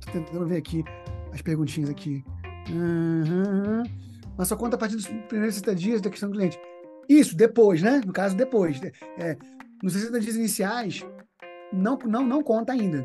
Tô 0.00 0.10
tentando 0.12 0.46
ver 0.46 0.56
aqui 0.56 0.82
as 1.32 1.42
perguntinhas 1.42 1.90
aqui. 1.90 2.24
Uhum. 2.70 3.82
Mas 4.36 4.48
só 4.48 4.56
conta 4.56 4.76
a 4.76 4.78
partir 4.78 4.96
dos 4.96 5.06
primeiros 5.06 5.54
60 5.56 5.74
dias 5.74 6.00
da 6.00 6.08
questão 6.08 6.30
do 6.30 6.36
cliente. 6.36 6.58
Isso, 7.08 7.36
depois, 7.36 7.82
né? 7.82 8.00
No 8.04 8.12
caso, 8.12 8.34
depois. 8.34 8.80
É, 9.18 9.36
nos 9.82 9.92
60 9.92 10.20
dias 10.20 10.36
iniciais, 10.36 11.04
não, 11.72 11.98
não, 12.06 12.26
não 12.26 12.42
conta 12.42 12.72
ainda. 12.72 13.04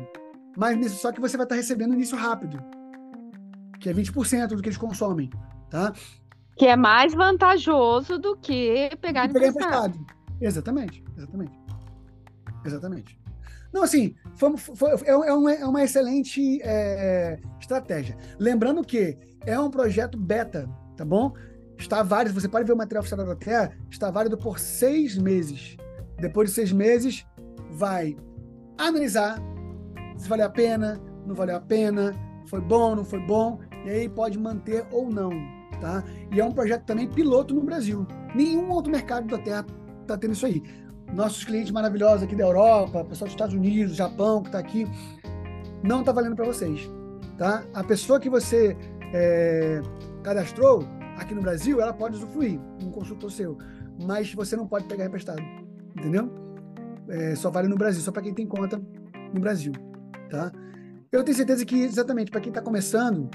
Mas 0.56 0.90
só 0.92 1.12
que 1.12 1.20
você 1.20 1.36
vai 1.36 1.44
estar 1.44 1.54
recebendo 1.54 1.94
início 1.94 2.16
rápido, 2.16 2.58
que 3.78 3.90
é 3.90 3.92
20% 3.92 4.48
do 4.48 4.62
que 4.62 4.68
eles 4.68 4.78
consomem, 4.78 5.30
tá? 5.70 5.92
Que 6.56 6.66
é 6.66 6.76
mais 6.76 7.14
vantajoso 7.14 8.18
do 8.18 8.36
que 8.36 8.90
pegar, 9.00 9.28
pegar 9.28 9.48
emprestado. 9.48 9.96
emprestado. 9.96 10.18
Exatamente, 10.40 11.04
exatamente. 11.16 11.57
Exatamente. 12.64 13.18
Não, 13.72 13.82
assim, 13.82 14.14
foi, 14.34 14.90
é, 15.04 15.10
é, 15.10 15.32
uma, 15.32 15.52
é 15.52 15.66
uma 15.66 15.84
excelente 15.84 16.60
é, 16.62 17.38
estratégia. 17.60 18.16
Lembrando 18.38 18.82
que 18.82 19.16
é 19.44 19.58
um 19.58 19.70
projeto 19.70 20.18
beta, 20.18 20.68
tá 20.96 21.04
bom? 21.04 21.34
Está 21.76 22.02
válido, 22.02 22.40
você 22.40 22.48
pode 22.48 22.66
ver 22.66 22.72
o 22.72 22.76
material 22.76 23.02
oficial 23.02 23.24
da 23.24 23.36
Terra, 23.36 23.76
está 23.90 24.10
válido 24.10 24.36
por 24.36 24.58
seis 24.58 25.16
meses. 25.16 25.76
Depois 26.18 26.48
de 26.48 26.54
seis 26.54 26.72
meses, 26.72 27.26
vai 27.70 28.16
analisar 28.76 29.38
se 30.18 30.28
valeu 30.28 30.46
a 30.46 30.50
pena, 30.50 31.00
não 31.24 31.34
valeu 31.34 31.56
a 31.56 31.60
pena, 31.60 32.12
foi 32.46 32.60
bom, 32.60 32.96
não 32.96 33.04
foi 33.04 33.20
bom, 33.20 33.60
e 33.84 33.90
aí 33.90 34.08
pode 34.08 34.38
manter 34.38 34.84
ou 34.90 35.08
não, 35.08 35.30
tá? 35.80 36.02
E 36.32 36.40
é 36.40 36.44
um 36.44 36.52
projeto 36.52 36.84
também 36.84 37.08
piloto 37.08 37.54
no 37.54 37.62
Brasil. 37.62 38.06
Nenhum 38.34 38.68
outro 38.70 38.90
mercado 38.90 39.28
da 39.28 39.38
Terra 39.38 39.64
está 40.02 40.18
tendo 40.18 40.32
isso 40.32 40.44
aí 40.44 40.62
nossos 41.12 41.44
clientes 41.44 41.70
maravilhosos 41.70 42.22
aqui 42.22 42.36
da 42.36 42.44
Europa, 42.44 43.04
pessoal 43.04 43.26
dos 43.26 43.34
Estados 43.34 43.54
Unidos, 43.54 43.96
Japão 43.96 44.42
que 44.42 44.48
está 44.48 44.58
aqui, 44.58 44.86
não 45.82 46.00
está 46.00 46.12
valendo 46.12 46.36
para 46.36 46.44
vocês, 46.44 46.88
tá? 47.36 47.64
A 47.74 47.82
pessoa 47.82 48.20
que 48.20 48.28
você 48.28 48.76
é, 49.12 49.80
cadastrou 50.22 50.84
aqui 51.16 51.34
no 51.34 51.40
Brasil, 51.40 51.80
ela 51.80 51.92
pode 51.92 52.16
usufruir, 52.16 52.60
um 52.82 52.90
consultor 52.90 53.30
seu, 53.30 53.58
mas 54.02 54.32
você 54.34 54.56
não 54.56 54.66
pode 54.66 54.86
pegar 54.86 55.06
emprestado, 55.06 55.42
entendeu? 55.96 56.48
é, 57.08 57.34
só 57.34 57.50
vale 57.50 57.68
no 57.68 57.76
Brasil, 57.76 58.02
só 58.02 58.12
para 58.12 58.22
quem 58.22 58.34
tem 58.34 58.46
conta 58.46 58.80
no 59.32 59.40
Brasil, 59.40 59.72
tá? 60.30 60.52
Eu 61.10 61.24
tenho 61.24 61.36
certeza 61.36 61.64
que, 61.64 61.80
exatamente, 61.80 62.30
para 62.30 62.40
quem 62.40 62.50
está 62.50 62.60
começando, 62.60 63.30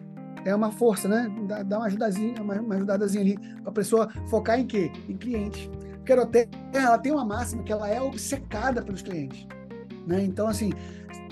é 0.46 0.54
uma 0.54 0.72
força, 0.72 1.08
né? 1.08 1.28
Dá, 1.48 1.64
dá 1.64 1.78
uma 1.80 1.88
ajudazinha, 1.88 2.42
uma, 2.42 2.54
uma 2.62 2.76
ajudadazinha 2.76 3.24
ali, 3.24 3.38
para 3.62 3.70
a 3.70 3.74
pessoa 3.74 4.10
focar 4.30 4.60
em 4.60 4.68
quê? 4.68 4.92
Em 5.10 5.18
clientes. 5.18 5.70
Aeroterra, 6.12 6.50
ela 6.74 6.98
tem 6.98 7.12
uma 7.12 7.26
máxima 7.26 7.64
que 7.64 7.72
ela 7.72 7.90
é 7.90 8.02
obcecada 8.02 8.82
pelos 8.82 9.02
clientes. 9.02 9.48
Né? 10.06 10.24
Então, 10.24 10.48
assim, 10.48 10.72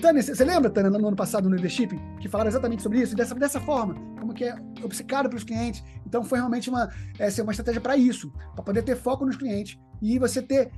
Tânia, 0.00 0.22
você 0.22 0.44
lembra, 0.44 0.70
Tânia, 0.70 0.90
no 0.90 1.06
ano 1.06 1.16
passado 1.16 1.48
no 1.48 1.54
Leadership, 1.54 1.98
que 2.20 2.28
falaram 2.28 2.48
exatamente 2.48 2.82
sobre 2.82 3.00
isso, 3.00 3.14
dessa, 3.14 3.34
dessa 3.34 3.60
forma, 3.60 3.94
como 4.18 4.32
que 4.32 4.44
é 4.44 4.54
obcecado 4.82 5.28
pelos 5.28 5.44
clientes. 5.44 5.82
Então, 6.06 6.24
foi 6.24 6.38
realmente 6.38 6.68
uma, 6.70 6.90
é, 7.18 7.42
uma 7.42 7.52
estratégia 7.52 7.80
para 7.80 7.96
isso, 7.96 8.32
para 8.54 8.64
poder 8.64 8.82
ter 8.82 8.96
foco 8.96 9.24
nos 9.24 9.36
clientes 9.36 9.78
e 10.00 10.18
você 10.18 10.42
ter 10.42 10.70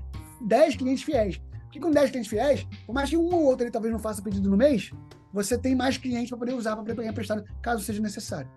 10 0.47 0.76
clientes 0.76 1.05
fiéis. 1.05 1.40
Porque 1.62 1.80
com 1.80 1.90
10 1.90 2.11
clientes 2.11 2.30
fiéis, 2.30 2.66
por 2.86 2.92
mais 2.92 3.11
que 3.11 3.16
um 3.16 3.34
ou 3.34 3.45
outro 3.45 3.64
ele 3.64 3.70
talvez 3.70 3.92
não 3.92 3.99
faça 3.99 4.22
pedido 4.22 4.49
no 4.51 4.57
mês, 4.57 4.90
você 5.32 5.59
tem 5.59 5.74
mais 5.74 5.97
clientes 5.97 6.28
para 6.28 6.38
poder 6.38 6.55
usar, 6.55 6.76
para 6.76 6.84
poder 6.84 7.09
emprestado, 7.09 7.45
caso 7.61 7.82
seja 7.82 8.01
necessário. 8.01 8.49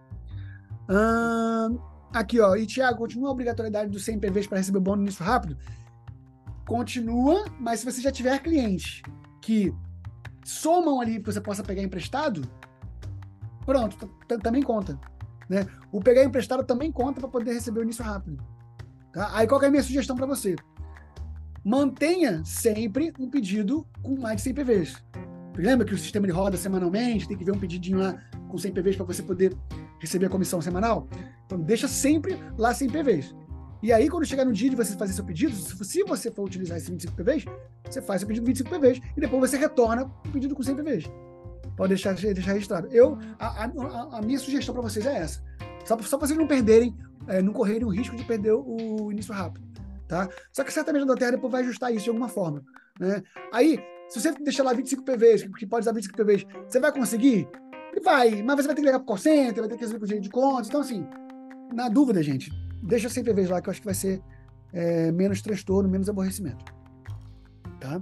Hum, 0.90 1.80
aqui, 2.12 2.40
ó. 2.40 2.56
E, 2.56 2.66
Thiago, 2.66 2.98
continua 2.98 3.30
a 3.30 3.32
obrigatoriedade 3.32 3.90
dos 3.90 4.04
100 4.06 4.20
PVs 4.20 4.48
para 4.48 4.58
receber 4.58 4.78
o 4.78 4.82
bônus 4.82 5.06
nisso 5.06 5.24
rápido? 5.24 5.58
Continua, 6.66 7.46
mas 7.60 7.80
se 7.80 7.86
você 7.86 8.02
já 8.02 8.12
tiver 8.12 8.40
clientes 8.40 9.02
que 9.42 9.74
somam 10.44 11.00
ali 11.00 11.20
que 11.20 11.26
você 11.26 11.40
possa 11.40 11.64
pegar 11.64 11.82
emprestado, 11.82 12.42
pronto, 13.66 14.10
também 14.42 14.62
conta. 14.62 15.00
Né? 15.50 15.66
O 15.92 16.02
pegar 16.02 16.24
emprestado 16.24 16.64
também 16.64 16.92
conta 16.92 17.22
para 17.22 17.30
poder 17.30 17.54
receber 17.54 17.80
o 17.80 17.84
início 17.84 18.04
rápido. 18.04 18.44
Tá? 19.14 19.30
Aí 19.34 19.48
qual 19.48 19.62
é 19.62 19.68
a 19.68 19.72
minha 19.72 19.84
sugestão 19.84 20.16
para 20.16 20.26
você? 20.26 20.56
Mantenha 21.64 22.44
sempre 22.46 23.14
um 23.20 23.30
pedido 23.30 23.86
com 24.02 24.20
mais 24.20 24.38
de 24.38 24.44
100 24.44 24.54
PVs. 24.54 25.04
Lembra 25.58 25.86
que 25.86 25.94
o 25.94 25.98
sistema 25.98 26.26
ele 26.26 26.34
roda 26.34 26.58
semanalmente, 26.58 27.28
tem 27.28 27.38
que 27.38 27.44
ver 27.44 27.52
um 27.52 27.60
pedidinho 27.60 28.00
lá 28.00 28.16
com 28.48 28.58
100 28.58 28.72
PVs 28.72 28.96
para 28.96 29.06
você 29.06 29.24
poder 29.24 29.56
receber 30.00 30.28
a 30.28 30.30
comissão 30.30 30.62
semanal? 30.62 31.08
Então, 31.46 31.60
deixa 31.60 31.88
sempre 31.88 32.38
lá 32.58 32.74
100 32.74 32.90
PVs. 32.90 33.36
E 33.82 33.94
aí, 33.94 34.10
quando 34.10 34.26
chegar 34.26 34.44
no 34.46 34.52
dia 34.52 34.70
de 34.70 34.76
você 34.76 34.96
fazer 34.96 35.14
seu 35.14 35.24
pedido, 35.24 35.54
se 35.56 36.04
você 36.04 36.32
for 36.32 36.46
utilizar 36.46 36.78
esses 36.78 36.90
25 36.90 37.16
PVs, 37.16 37.46
você 37.86 38.02
faz 38.02 38.22
seu 38.22 38.28
pedido 38.28 38.44
de 38.44 38.52
25 38.52 38.70
PVs 38.70 39.00
e 39.16 39.20
depois 39.20 39.50
você 39.50 39.58
retorna 39.58 40.06
o 40.26 40.32
pedido 40.32 40.56
com 40.56 40.64
100 40.64 40.76
PVs. 40.76 41.06
Pode 41.76 41.90
deixar, 41.90 42.16
deixar 42.16 42.54
registrado. 42.54 42.88
Eu, 42.92 43.20
a, 43.40 43.66
a, 43.66 44.18
a 44.18 44.22
minha 44.22 44.40
sugestão 44.40 44.74
para 44.74 44.82
vocês 44.82 45.06
é 45.06 45.18
essa. 45.18 45.44
Só, 45.86 45.98
só 46.00 46.18
para 46.18 46.28
vocês 46.28 46.38
não 46.38 46.48
perderem, 46.48 46.96
é, 47.28 47.42
não 47.42 47.54
correrem 47.54 47.86
o 47.86 47.90
risco 47.90 48.16
de 48.16 48.24
perder 48.24 48.54
o 48.54 49.12
início 49.12 49.34
rápido. 49.34 49.68
Tá? 50.08 50.28
Só 50.52 50.64
que 50.64 50.74
certamente 50.74 51.10
a 51.10 51.16
Terra 51.16 51.32
depois 51.32 51.52
vai 51.52 51.62
ajustar 51.62 51.94
isso 51.94 52.06
de 52.06 52.10
alguma 52.10 52.30
forma. 52.30 52.64
Né? 53.00 53.22
Aí, 53.54 53.80
se 54.10 54.22
você 54.22 54.32
deixar 54.34 54.64
lá 54.64 54.74
25 54.74 55.04
PVs, 55.04 55.44
que 55.58 55.66
pode 55.66 55.84
usar 55.84 55.92
25 55.92 56.18
PVs, 56.18 56.46
você 56.68 56.80
vai 56.80 56.92
conseguir? 56.92 57.48
Vai, 58.04 58.42
mas 58.44 58.58
você 58.58 58.68
vai 58.68 58.76
ter 58.76 58.82
que 58.82 58.88
ligar 58.88 59.00
pro 59.00 59.08
call 59.08 59.18
center, 59.18 59.60
vai 59.60 59.68
ter 59.68 59.76
que 59.76 59.82
receber 59.82 60.00
com 60.00 60.06
o 60.06 60.22
de 60.22 60.30
contas. 60.30 60.68
Então, 60.68 60.82
assim, 60.82 61.06
na 61.74 61.90
dúvida, 61.90 62.22
gente, 62.24 62.52
deixa 62.84 63.10
100 63.10 63.24
PVs 63.24 63.50
lá, 63.50 63.62
que 63.62 63.70
eu 63.70 63.72
acho 63.72 63.82
que 63.82 63.86
vai 63.86 63.96
ser 63.96 64.22
é, 64.74 65.12
menos 65.12 65.42
transtorno, 65.42 65.90
menos 65.90 66.10
aborrecimento. 66.10 66.64
Tá? 67.80 68.02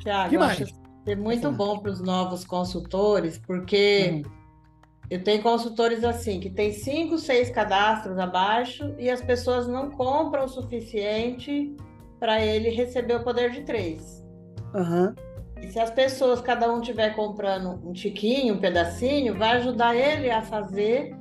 Tiago, 0.00 0.30
que 0.30 0.38
mais? 0.38 0.58
ser 1.04 1.16
muito 1.16 1.50
bom 1.50 1.78
para 1.78 1.90
os 1.90 2.00
novos 2.00 2.44
consultores, 2.44 3.38
porque 3.38 4.22
uhum. 4.24 4.32
eu 5.10 5.22
tenho 5.22 5.42
consultores 5.42 6.04
assim, 6.04 6.38
que 6.38 6.50
tem 6.50 6.72
cinco, 6.72 7.18
seis 7.18 7.50
cadastros 7.50 8.18
abaixo 8.18 8.94
e 8.98 9.10
as 9.10 9.20
pessoas 9.20 9.66
não 9.66 9.90
compram 9.90 10.44
o 10.44 10.48
suficiente 10.48 11.74
para 12.20 12.44
ele 12.44 12.70
receber 12.70 13.16
o 13.16 13.24
poder 13.24 13.50
de 13.50 13.62
três. 13.62 14.27
Uhum. 14.74 15.14
E 15.60 15.72
se 15.72 15.78
as 15.78 15.90
pessoas, 15.90 16.40
cada 16.40 16.72
um 16.72 16.80
tiver 16.80 17.14
comprando 17.14 17.80
um 17.86 17.92
tiquinho, 17.92 18.54
um 18.54 18.58
pedacinho, 18.58 19.36
vai 19.36 19.56
ajudar 19.56 19.94
ele 19.94 20.30
a 20.30 20.42
fazer 20.42 21.14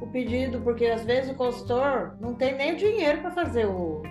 o 0.00 0.06
pedido, 0.06 0.60
porque 0.60 0.86
às 0.86 1.04
vezes 1.04 1.30
o 1.30 1.34
consultor 1.34 2.16
não 2.20 2.34
tem 2.34 2.56
nem 2.56 2.72
o 2.72 2.76
dinheiro 2.76 3.20
para 3.20 3.30
fazer 3.30 3.66
o, 3.66 4.02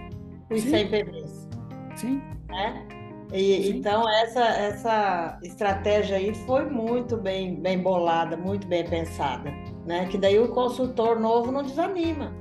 os 0.50 0.62
Sim. 0.62 0.70
100 0.70 0.88
PVs. 0.88 1.50
Sim. 1.96 2.22
Né? 2.48 2.88
E, 3.34 3.70
então 3.70 4.08
essa, 4.10 4.44
essa 4.44 5.40
estratégia 5.42 6.18
aí 6.18 6.34
foi 6.46 6.66
muito 6.66 7.16
bem, 7.16 7.56
bem 7.56 7.80
bolada, 7.80 8.36
muito 8.36 8.68
bem 8.68 8.84
pensada, 8.86 9.52
né? 9.86 10.06
Que 10.08 10.18
daí 10.18 10.38
o 10.38 10.50
consultor 10.50 11.20
novo 11.20 11.52
não 11.52 11.64
desanima. 11.64 12.34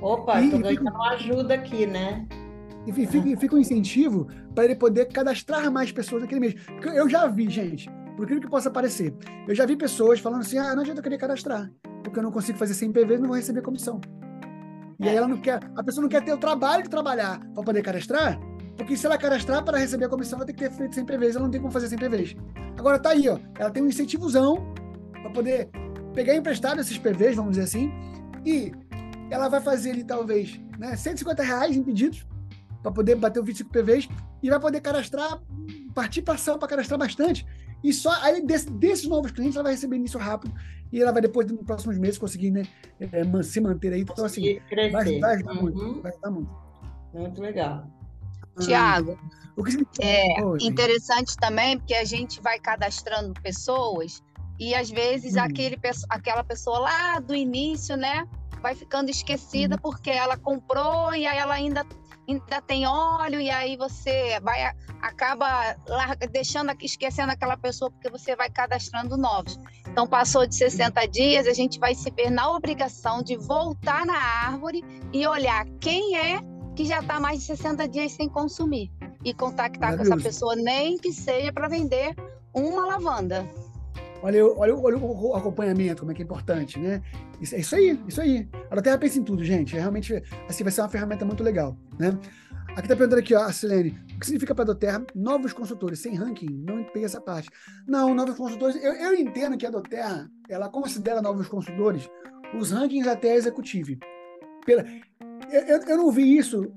Opa, 0.00 0.40
estou 0.40 0.60
ganhando 0.60 0.88
uma 0.88 1.10
ajuda 1.10 1.54
aqui, 1.54 1.86
né? 1.86 2.26
E 2.86 2.92
fica, 2.92 3.36
fica 3.36 3.54
um 3.54 3.58
incentivo 3.58 4.26
para 4.54 4.64
ele 4.64 4.74
poder 4.74 5.06
cadastrar 5.06 5.70
mais 5.70 5.92
pessoas 5.92 6.22
naquele 6.22 6.40
mês. 6.40 6.54
Eu 6.82 7.08
já 7.08 7.26
vi, 7.26 7.48
gente, 7.50 7.90
por 8.16 8.24
aquilo 8.24 8.40
que 8.40 8.48
possa 8.48 8.70
parecer, 8.70 9.14
eu 9.46 9.54
já 9.54 9.66
vi 9.66 9.76
pessoas 9.76 10.20
falando 10.20 10.40
assim: 10.40 10.58
ah, 10.58 10.74
não 10.74 10.82
adianta 10.82 11.00
eu 11.00 11.02
querer 11.02 11.18
cadastrar, 11.18 11.70
porque 12.02 12.18
eu 12.18 12.22
não 12.22 12.30
consigo 12.30 12.58
fazer 12.58 12.74
100 12.74 12.92
PVs 12.92 13.20
não 13.20 13.28
vou 13.28 13.36
receber 13.36 13.62
comissão. 13.62 14.00
E 14.98 15.08
aí 15.08 15.16
ela 15.16 15.28
não 15.28 15.38
quer, 15.38 15.60
a 15.76 15.82
pessoa 15.82 16.02
não 16.02 16.08
quer 16.08 16.22
ter 16.22 16.32
o 16.32 16.38
trabalho 16.38 16.82
de 16.82 16.90
trabalhar 16.90 17.40
para 17.54 17.62
poder 17.62 17.82
cadastrar, 17.82 18.38
porque 18.76 18.96
se 18.96 19.06
ela 19.06 19.16
cadastrar 19.16 19.64
para 19.64 19.78
receber 19.78 20.06
a 20.06 20.08
comissão, 20.08 20.38
vai 20.38 20.46
ter 20.46 20.52
que 20.52 20.58
ter 20.60 20.70
feito 20.70 20.94
100 20.94 21.04
PVs, 21.04 21.36
ela 21.36 21.44
não 21.44 21.50
tem 21.50 21.60
como 21.60 21.72
fazer 21.72 21.88
100 21.88 21.98
PVs. 21.98 22.36
Agora 22.78 22.98
tá 22.98 23.10
aí, 23.10 23.28
ó, 23.28 23.38
ela 23.58 23.70
tem 23.70 23.82
um 23.82 23.88
incentivozão 23.88 24.74
para 25.12 25.30
poder 25.30 25.70
pegar 26.14 26.34
emprestado 26.34 26.80
esses 26.80 26.98
PVs, 26.98 27.36
vamos 27.36 27.52
dizer 27.52 27.64
assim, 27.64 27.90
e 28.44 28.72
ela 29.30 29.48
vai 29.48 29.60
fazer 29.60 29.92
ali 29.92 30.04
talvez 30.04 30.60
né, 30.78 30.96
150 30.96 31.42
reais 31.42 31.76
em 31.76 31.82
pedidos 31.82 32.26
para 32.82 32.92
poder 32.92 33.14
bater 33.16 33.40
o 33.40 33.44
25 33.44 33.70
PVs 33.70 34.08
e 34.42 34.50
vai 34.50 34.60
poder 34.60 34.80
cadastrar, 34.80 35.40
partir 35.94 36.22
para 36.22 36.34
ação 36.34 36.58
para 36.58 36.68
cadastrar 36.68 36.98
bastante. 36.98 37.46
E 37.82 37.92
só 37.92 38.10
aí 38.22 38.44
desse, 38.44 38.70
desses 38.70 39.06
novos 39.06 39.30
clientes 39.30 39.56
ela 39.56 39.64
vai 39.64 39.72
receber 39.72 39.96
início 39.96 40.18
rápido 40.18 40.54
e 40.92 41.00
ela 41.00 41.12
vai 41.12 41.22
depois, 41.22 41.50
nos 41.50 41.64
próximos 41.64 41.98
meses, 41.98 42.18
conseguir 42.18 42.50
né, 42.50 42.62
é, 43.00 43.42
se 43.42 43.60
manter 43.60 43.92
aí. 43.92 44.00
Então, 44.00 44.24
assim, 44.24 44.60
vai, 44.92 45.18
vai, 45.18 45.34
ajudar 45.34 45.52
uhum. 45.52 45.62
muito. 45.62 46.02
Vai 46.02 46.12
ajudar 46.12 46.30
muito. 46.30 46.50
Muito 47.14 47.40
legal. 47.40 47.86
Tiago, 48.60 49.18
é 50.00 50.40
interessante 50.60 51.36
também 51.36 51.78
porque 51.78 51.94
a 51.94 52.04
gente 52.04 52.40
vai 52.40 52.58
cadastrando 52.58 53.32
pessoas 53.40 54.22
e 54.58 54.74
às 54.74 54.90
vezes 54.90 55.36
hum. 55.36 55.40
aquele, 55.40 55.78
aquela 56.08 56.44
pessoa 56.44 56.80
lá 56.80 57.20
do 57.20 57.34
início, 57.34 57.96
né, 57.96 58.26
vai 58.60 58.74
ficando 58.74 59.10
esquecida 59.10 59.76
hum. 59.76 59.78
porque 59.80 60.10
ela 60.10 60.36
comprou 60.36 61.14
e 61.14 61.26
aí 61.26 61.38
ela 61.38 61.54
ainda 61.54 61.84
ainda 62.32 62.60
tem 62.62 62.86
óleo 62.86 63.40
e 63.40 63.50
aí 63.50 63.76
você 63.76 64.38
vai 64.40 64.72
acaba 65.00 65.76
larga, 65.88 66.26
deixando 66.26 66.72
esquecendo 66.80 67.32
aquela 67.32 67.56
pessoa 67.56 67.90
porque 67.90 68.10
você 68.10 68.36
vai 68.36 68.50
cadastrando 68.50 69.16
novos. 69.16 69.58
Então 69.88 70.06
passou 70.06 70.46
de 70.46 70.54
60 70.54 71.06
dias, 71.08 71.46
a 71.46 71.52
gente 71.52 71.78
vai 71.78 71.94
se 71.94 72.10
ver 72.10 72.30
na 72.30 72.50
obrigação 72.50 73.22
de 73.22 73.36
voltar 73.36 74.04
na 74.06 74.16
árvore 74.16 74.84
e 75.12 75.26
olhar 75.26 75.64
quem 75.80 76.16
é 76.16 76.40
que 76.76 76.84
já 76.84 77.00
está 77.00 77.18
mais 77.18 77.40
de 77.40 77.46
60 77.46 77.88
dias 77.88 78.12
sem 78.12 78.28
consumir 78.28 78.90
e 79.24 79.34
contactar 79.34 79.96
com 79.96 80.02
essa 80.02 80.16
pessoa, 80.16 80.56
nem 80.56 80.96
que 80.96 81.12
seja 81.12 81.52
para 81.52 81.68
vender 81.68 82.14
uma 82.54 82.86
lavanda. 82.86 83.46
Olha, 84.22 84.44
olha, 84.44 84.76
olha 84.76 84.98
o 84.98 85.34
acompanhamento, 85.34 86.00
como 86.00 86.12
é 86.12 86.14
que 86.14 86.22
é 86.22 86.24
importante, 86.24 86.78
né? 86.78 87.02
Isso, 87.40 87.54
é 87.54 87.60
isso 87.60 87.74
aí, 87.74 88.00
isso 88.06 88.20
aí. 88.20 88.48
A 88.70 88.82
Terra 88.82 88.98
pensa 88.98 89.18
em 89.18 89.24
tudo, 89.24 89.42
gente. 89.42 89.76
É 89.76 89.80
realmente, 89.80 90.22
assim, 90.48 90.62
vai 90.62 90.72
ser 90.72 90.82
uma 90.82 90.88
ferramenta 90.88 91.24
muito 91.24 91.42
legal, 91.42 91.76
né? 91.98 92.18
Aqui 92.76 92.86
tá 92.86 92.94
perguntando 92.94 93.20
aqui, 93.20 93.34
ó, 93.34 93.42
a 93.42 93.52
Silene, 93.52 93.98
o 94.14 94.20
que 94.20 94.26
significa 94.26 94.54
para 94.54 94.62
a 94.62 94.66
Doterra 94.66 95.04
novos 95.14 95.52
consultores? 95.52 95.98
Sem 95.98 96.14
ranking, 96.14 96.48
não 96.48 96.84
peguei 96.84 97.04
essa 97.04 97.20
parte. 97.20 97.50
Não, 97.86 98.14
novos 98.14 98.36
consultores, 98.36 98.76
eu, 98.76 98.92
eu 98.92 99.14
entendo 99.14 99.56
que 99.56 99.66
a 99.66 99.70
Doterra, 99.70 100.30
ela 100.48 100.68
considera 100.68 101.20
novos 101.20 101.48
consultores 101.48 102.08
os 102.54 102.70
rankings 102.70 103.08
até 103.08 103.34
executivo. 103.34 103.96
Pela, 104.64 104.84
eu, 105.50 105.60
eu, 105.62 105.82
eu 105.82 105.96
não 105.96 106.12
vi 106.12 106.36
isso, 106.36 106.72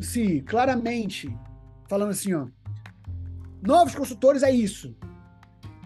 se 0.00 0.40
claramente, 0.42 1.28
falando 1.88 2.10
assim, 2.10 2.32
ó, 2.32 2.46
novos 3.62 3.94
consultores 3.94 4.42
é 4.42 4.50
isso. 4.50 4.96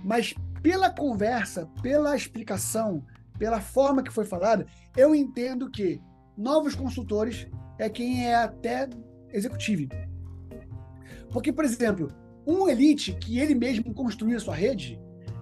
Mas 0.05 0.35
pela 0.63 0.91
conversa, 0.91 1.67
pela 1.83 2.17
explicação, 2.17 3.05
pela 3.39 3.61
forma 3.61 4.03
que 4.03 4.13
foi 4.13 4.25
falada, 4.25 4.67
eu 4.97 5.15
entendo 5.15 5.71
que 5.71 6.01
novos 6.37 6.75
consultores 6.75 7.47
é 7.79 7.89
quem 7.89 8.27
é 8.27 8.35
até 8.35 8.89
executivo. 9.33 9.89
Porque, 11.31 11.53
por 11.53 11.65
exemplo, 11.65 12.13
um 12.47 12.69
elite 12.69 13.13
que 13.15 13.39
ele 13.39 13.55
mesmo 13.55 13.95
construiu 13.95 14.37
a 14.37 14.41
sua 14.41 14.55
rede, 14.55 15.01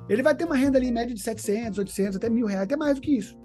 ele 0.08 0.22
vai 0.22 0.34
ter 0.34 0.44
uma 0.44 0.56
renda 0.56 0.78
ali 0.78 0.88
em 0.88 0.92
média 0.92 1.14
de 1.14 1.20
700, 1.20 1.78
800, 1.78 2.16
até 2.16 2.30
mil 2.30 2.46
reais, 2.46 2.64
até 2.64 2.76
mais 2.76 2.94
do 2.96 3.00
que 3.00 3.16
isso. 3.16 3.36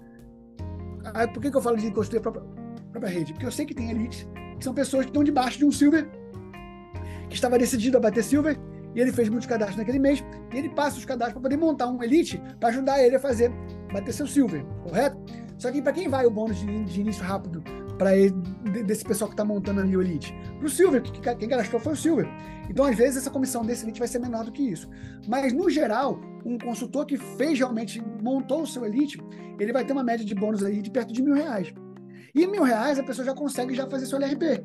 Por 1.32 1.42
que, 1.42 1.50
que 1.50 1.56
eu 1.56 1.60
falo 1.60 1.76
de 1.76 1.90
construir 1.90 2.18
a 2.18 2.22
própria, 2.22 2.44
própria 2.90 3.10
rede? 3.10 3.32
Porque 3.32 3.46
eu 3.46 3.52
sei 3.52 3.66
que 3.66 3.74
tem 3.74 3.90
elites 3.90 4.26
que 4.58 4.64
são 4.64 4.72
pessoas 4.72 5.04
que 5.04 5.10
estão 5.10 5.24
debaixo 5.24 5.58
de 5.58 5.64
um 5.64 5.72
silver, 5.72 6.08
que 7.28 7.34
estava 7.34 7.58
decidido 7.58 7.96
a 7.96 8.00
bater 8.00 8.22
silver, 8.22 8.58
e 8.94 9.00
ele 9.00 9.12
fez 9.12 9.28
muitos 9.28 9.46
cadastros 9.46 9.78
naquele 9.78 9.98
mês, 9.98 10.24
e 10.52 10.58
ele 10.58 10.68
passa 10.68 10.98
os 10.98 11.04
cadastros 11.04 11.34
para 11.34 11.42
poder 11.42 11.56
montar 11.56 11.88
um 11.88 12.02
elite 12.02 12.40
para 12.60 12.68
ajudar 12.70 13.02
ele 13.02 13.16
a 13.16 13.20
fazer, 13.20 13.50
bater 13.92 14.12
seu 14.12 14.26
silver, 14.26 14.64
correto? 14.82 15.16
Só 15.58 15.70
que 15.70 15.80
para 15.80 15.92
quem 15.92 16.08
vai 16.08 16.26
o 16.26 16.30
bônus 16.30 16.58
de, 16.58 16.84
de, 16.84 17.00
início 17.00 17.24
rápido 17.24 17.62
para 17.98 18.10
desse 18.84 19.04
pessoal 19.04 19.28
que 19.28 19.34
está 19.34 19.44
montando 19.44 19.80
ali 19.80 19.96
o 19.96 20.02
Elite. 20.02 20.34
Para 20.58 20.66
o 20.66 20.70
Silver, 20.70 21.00
que, 21.02 21.34
quem 21.36 21.48
garastrou 21.48 21.80
foi 21.80 21.92
o 21.92 21.96
Silver. 21.96 22.26
Então, 22.68 22.84
às 22.84 22.96
vezes, 22.96 23.18
essa 23.18 23.30
comissão 23.30 23.64
desse 23.64 23.84
Elite 23.84 23.98
vai 23.98 24.08
ser 24.08 24.18
menor 24.18 24.44
do 24.44 24.52
que 24.52 24.62
isso. 24.62 24.88
Mas, 25.28 25.52
no 25.52 25.70
geral, 25.70 26.20
um 26.44 26.58
consultor 26.58 27.06
que 27.06 27.16
fez 27.16 27.58
realmente, 27.58 28.02
montou 28.20 28.62
o 28.62 28.66
seu 28.66 28.84
Elite, 28.84 29.18
ele 29.58 29.72
vai 29.72 29.84
ter 29.84 29.92
uma 29.92 30.02
média 30.02 30.24
de 30.24 30.34
bônus 30.34 30.64
aí 30.64 30.82
de 30.82 30.90
perto 30.90 31.12
de 31.12 31.22
mil 31.22 31.34
reais. 31.34 31.72
E 32.34 32.46
mil 32.46 32.64
reais 32.64 32.98
a 32.98 33.02
pessoa 33.02 33.24
já 33.24 33.34
consegue 33.34 33.74
já 33.74 33.86
fazer 33.88 34.06
seu 34.06 34.18
LRP. 34.18 34.64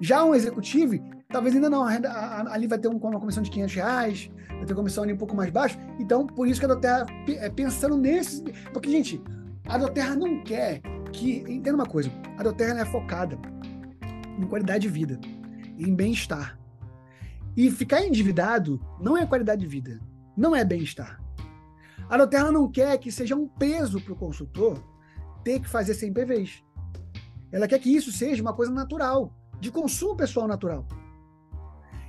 Já 0.00 0.24
um 0.24 0.34
executivo, 0.34 0.94
talvez 1.32 1.54
ainda 1.54 1.70
não, 1.70 1.84
ali 1.84 2.66
vai 2.66 2.78
ter 2.78 2.88
um, 2.88 2.96
uma 2.96 3.18
comissão 3.18 3.42
de 3.42 3.50
500 3.50 3.74
reais, 3.74 4.30
vai 4.48 4.64
ter 4.66 4.74
comissão 4.74 5.02
ali 5.02 5.12
um 5.12 5.16
pouco 5.16 5.34
mais 5.34 5.50
baixa. 5.50 5.78
Então, 5.98 6.26
por 6.26 6.46
isso 6.46 6.60
que 6.60 6.66
a 6.66 6.68
Doterra, 6.68 7.06
é, 7.28 7.48
pensando 7.48 7.96
nesse... 7.96 8.42
Porque, 8.72 8.90
gente, 8.90 9.20
a 9.66 9.78
Doterra 9.78 10.14
não 10.14 10.42
quer 10.44 10.80
que... 11.12 11.38
Entenda 11.48 11.74
uma 11.74 11.86
coisa, 11.86 12.10
a 12.38 12.42
Doterra 12.42 12.80
é 12.80 12.84
focada 12.84 13.38
em 14.38 14.46
qualidade 14.46 14.82
de 14.82 14.88
vida, 14.88 15.18
em 15.78 15.94
bem-estar. 15.94 16.58
E 17.56 17.70
ficar 17.70 18.04
endividado 18.04 18.80
não 19.00 19.16
é 19.16 19.26
qualidade 19.26 19.60
de 19.60 19.66
vida, 19.66 20.00
não 20.36 20.54
é 20.54 20.64
bem-estar. 20.64 21.20
A 22.08 22.16
Doterra 22.16 22.52
não 22.52 22.70
quer 22.70 22.98
que 22.98 23.10
seja 23.10 23.34
um 23.34 23.48
peso 23.48 24.00
para 24.00 24.12
o 24.12 24.16
consultor 24.16 24.82
ter 25.42 25.60
que 25.60 25.68
fazer 25.68 25.94
100 25.94 26.12
PVs. 26.12 26.62
Ela 27.50 27.68
quer 27.68 27.78
que 27.78 27.94
isso 27.94 28.12
seja 28.12 28.42
uma 28.42 28.54
coisa 28.54 28.72
natural, 28.72 29.34
de 29.60 29.70
consumo 29.70 30.16
pessoal 30.16 30.48
natural. 30.48 30.86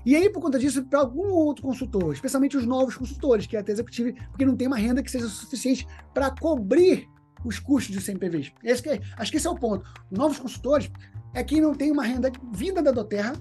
E 0.05 0.15
aí, 0.15 0.29
por 0.29 0.41
conta 0.41 0.59
disso, 0.59 0.83
para 0.83 0.99
algum 0.99 1.29
outro 1.29 1.63
consultor, 1.63 2.13
especialmente 2.13 2.57
os 2.57 2.65
novos 2.65 2.95
consultores, 2.95 3.47
que 3.47 3.55
é 3.55 3.59
até 3.59 3.71
executivo, 3.71 4.13
porque 4.29 4.45
não 4.45 4.55
tem 4.55 4.67
uma 4.67 4.77
renda 4.77 5.01
que 5.01 5.09
seja 5.09 5.27
suficiente 5.27 5.87
para 6.13 6.29
cobrir 6.29 7.07
os 7.45 7.59
custos 7.59 7.95
de 7.95 8.01
100 8.01 8.17
PVs. 8.17 8.51
Esse 8.63 8.89
é, 8.89 9.01
acho 9.17 9.31
que 9.31 9.37
esse 9.37 9.47
é 9.47 9.49
o 9.49 9.55
ponto. 9.55 9.85
Novos 10.11 10.39
consultores 10.39 10.89
é 11.33 11.43
quem 11.43 11.61
não 11.61 11.73
tem 11.73 11.91
uma 11.91 12.03
renda 12.03 12.31
vinda 12.53 12.81
da 12.81 12.91
Doterra, 12.91 13.33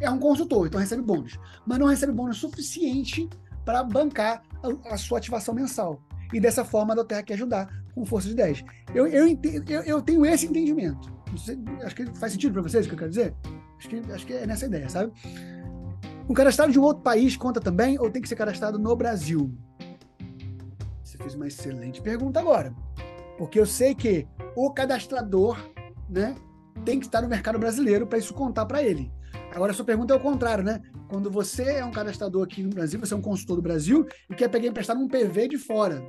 é 0.00 0.10
um 0.10 0.18
consultor, 0.18 0.66
então 0.66 0.80
recebe 0.80 1.02
bônus, 1.02 1.38
mas 1.66 1.78
não 1.78 1.86
recebe 1.86 2.12
bônus 2.12 2.38
suficiente 2.38 3.28
para 3.64 3.82
bancar 3.82 4.42
a, 4.62 4.94
a, 4.94 4.96
sua 4.96 5.18
ativação 5.18 5.54
mensal. 5.54 6.02
E 6.32 6.40
dessa 6.40 6.64
forma 6.64 6.92
a 6.92 6.96
Doterra 6.96 7.22
quer 7.22 7.34
ajudar 7.34 7.68
com 7.94 8.04
força 8.04 8.28
de 8.28 8.34
10. 8.34 8.64
Eu, 8.94 9.06
eu, 9.06 9.28
eu, 9.68 9.82
eu 9.82 10.02
tenho 10.02 10.26
esse 10.26 10.46
entendimento. 10.46 11.12
Acho 11.84 11.94
que 11.94 12.06
faz 12.16 12.32
sentido 12.32 12.52
para 12.52 12.62
vocês 12.62 12.86
o 12.86 12.88
que 12.88 12.94
eu 12.94 12.98
quero 12.98 13.10
dizer? 13.10 13.34
Acho 13.78 13.88
que, 13.88 14.12
acho 14.12 14.26
que 14.26 14.32
é 14.32 14.46
nessa 14.46 14.66
ideia, 14.66 14.88
sabe? 14.88 15.12
Um 16.28 16.32
cadastrado 16.32 16.72
de 16.72 16.78
um 16.78 16.82
outro 16.82 17.02
país 17.02 17.36
conta 17.36 17.60
também 17.60 17.98
ou 17.98 18.10
tem 18.10 18.22
que 18.22 18.28
ser 18.28 18.36
cadastrado 18.36 18.78
no 18.78 18.96
Brasil? 18.96 19.54
Você 21.02 21.18
fez 21.18 21.34
uma 21.34 21.46
excelente 21.46 22.00
pergunta 22.00 22.40
agora. 22.40 22.74
Porque 23.36 23.60
eu 23.60 23.66
sei 23.66 23.94
que 23.94 24.26
o 24.56 24.72
cadastrador 24.72 25.58
né, 26.08 26.34
tem 26.84 26.98
que 26.98 27.06
estar 27.06 27.20
no 27.20 27.28
mercado 27.28 27.58
brasileiro 27.58 28.06
para 28.06 28.18
isso 28.18 28.32
contar 28.32 28.64
para 28.64 28.82
ele. 28.82 29.12
Agora, 29.54 29.72
a 29.72 29.74
sua 29.74 29.84
pergunta 29.84 30.14
é 30.14 30.16
o 30.16 30.20
contrário, 30.20 30.64
né? 30.64 30.80
Quando 31.08 31.30
você 31.30 31.64
é 31.64 31.84
um 31.84 31.92
cadastrador 31.92 32.44
aqui 32.44 32.62
no 32.62 32.70
Brasil, 32.70 32.98
você 32.98 33.12
é 33.12 33.16
um 33.16 33.22
consultor 33.22 33.56
do 33.56 33.62
Brasil 33.62 34.06
e 34.30 34.34
quer 34.34 34.48
pegar 34.48 34.66
emprestado 34.66 35.00
um 35.00 35.08
PV 35.08 35.48
de 35.48 35.58
fora. 35.58 36.02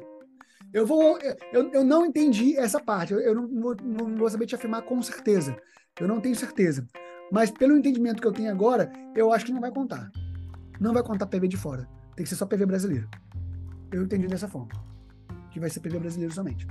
Eu, 0.74 0.86
vou, 0.86 1.20
eu, 1.54 1.72
eu 1.72 1.84
não 1.84 2.06
entendi 2.06 2.58
essa 2.58 2.80
parte, 2.80 3.14
eu, 3.14 3.20
eu 3.20 3.36
não, 3.36 3.48
não 3.48 4.16
vou 4.16 4.30
saber 4.30 4.46
te 4.46 4.56
afirmar 4.56 4.82
com 4.84 5.02
certeza. 5.02 5.56
Eu 6.00 6.08
não 6.08 6.20
tenho 6.20 6.36
certeza. 6.36 6.88
Mas 7.36 7.52
pelo 7.52 7.76
entendimento 7.76 8.22
que 8.22 8.28
eu 8.30 8.32
tenho 8.32 8.50
agora, 8.50 8.90
eu 9.14 9.30
acho 9.34 9.46
que 9.46 9.52
não 9.52 9.60
vai 9.60 9.70
contar. 9.70 10.10
Não 10.80 10.94
vai 10.94 11.04
contar 11.04 11.26
PV 11.26 11.50
de 11.50 11.58
fora. 11.58 11.86
Tem 12.16 12.24
que 12.24 12.30
ser 12.30 12.38
só 12.38 12.46
PV 12.46 12.66
brasileiro. 12.66 13.10
Eu 13.92 14.04
entendi 14.04 14.26
dessa 14.26 14.48
forma. 14.48 14.70
Que 15.52 15.60
vai 15.60 15.70
ser 15.70 15.82
PV 15.82 16.00
brasileiro 16.00 16.34
somente. 16.34 16.66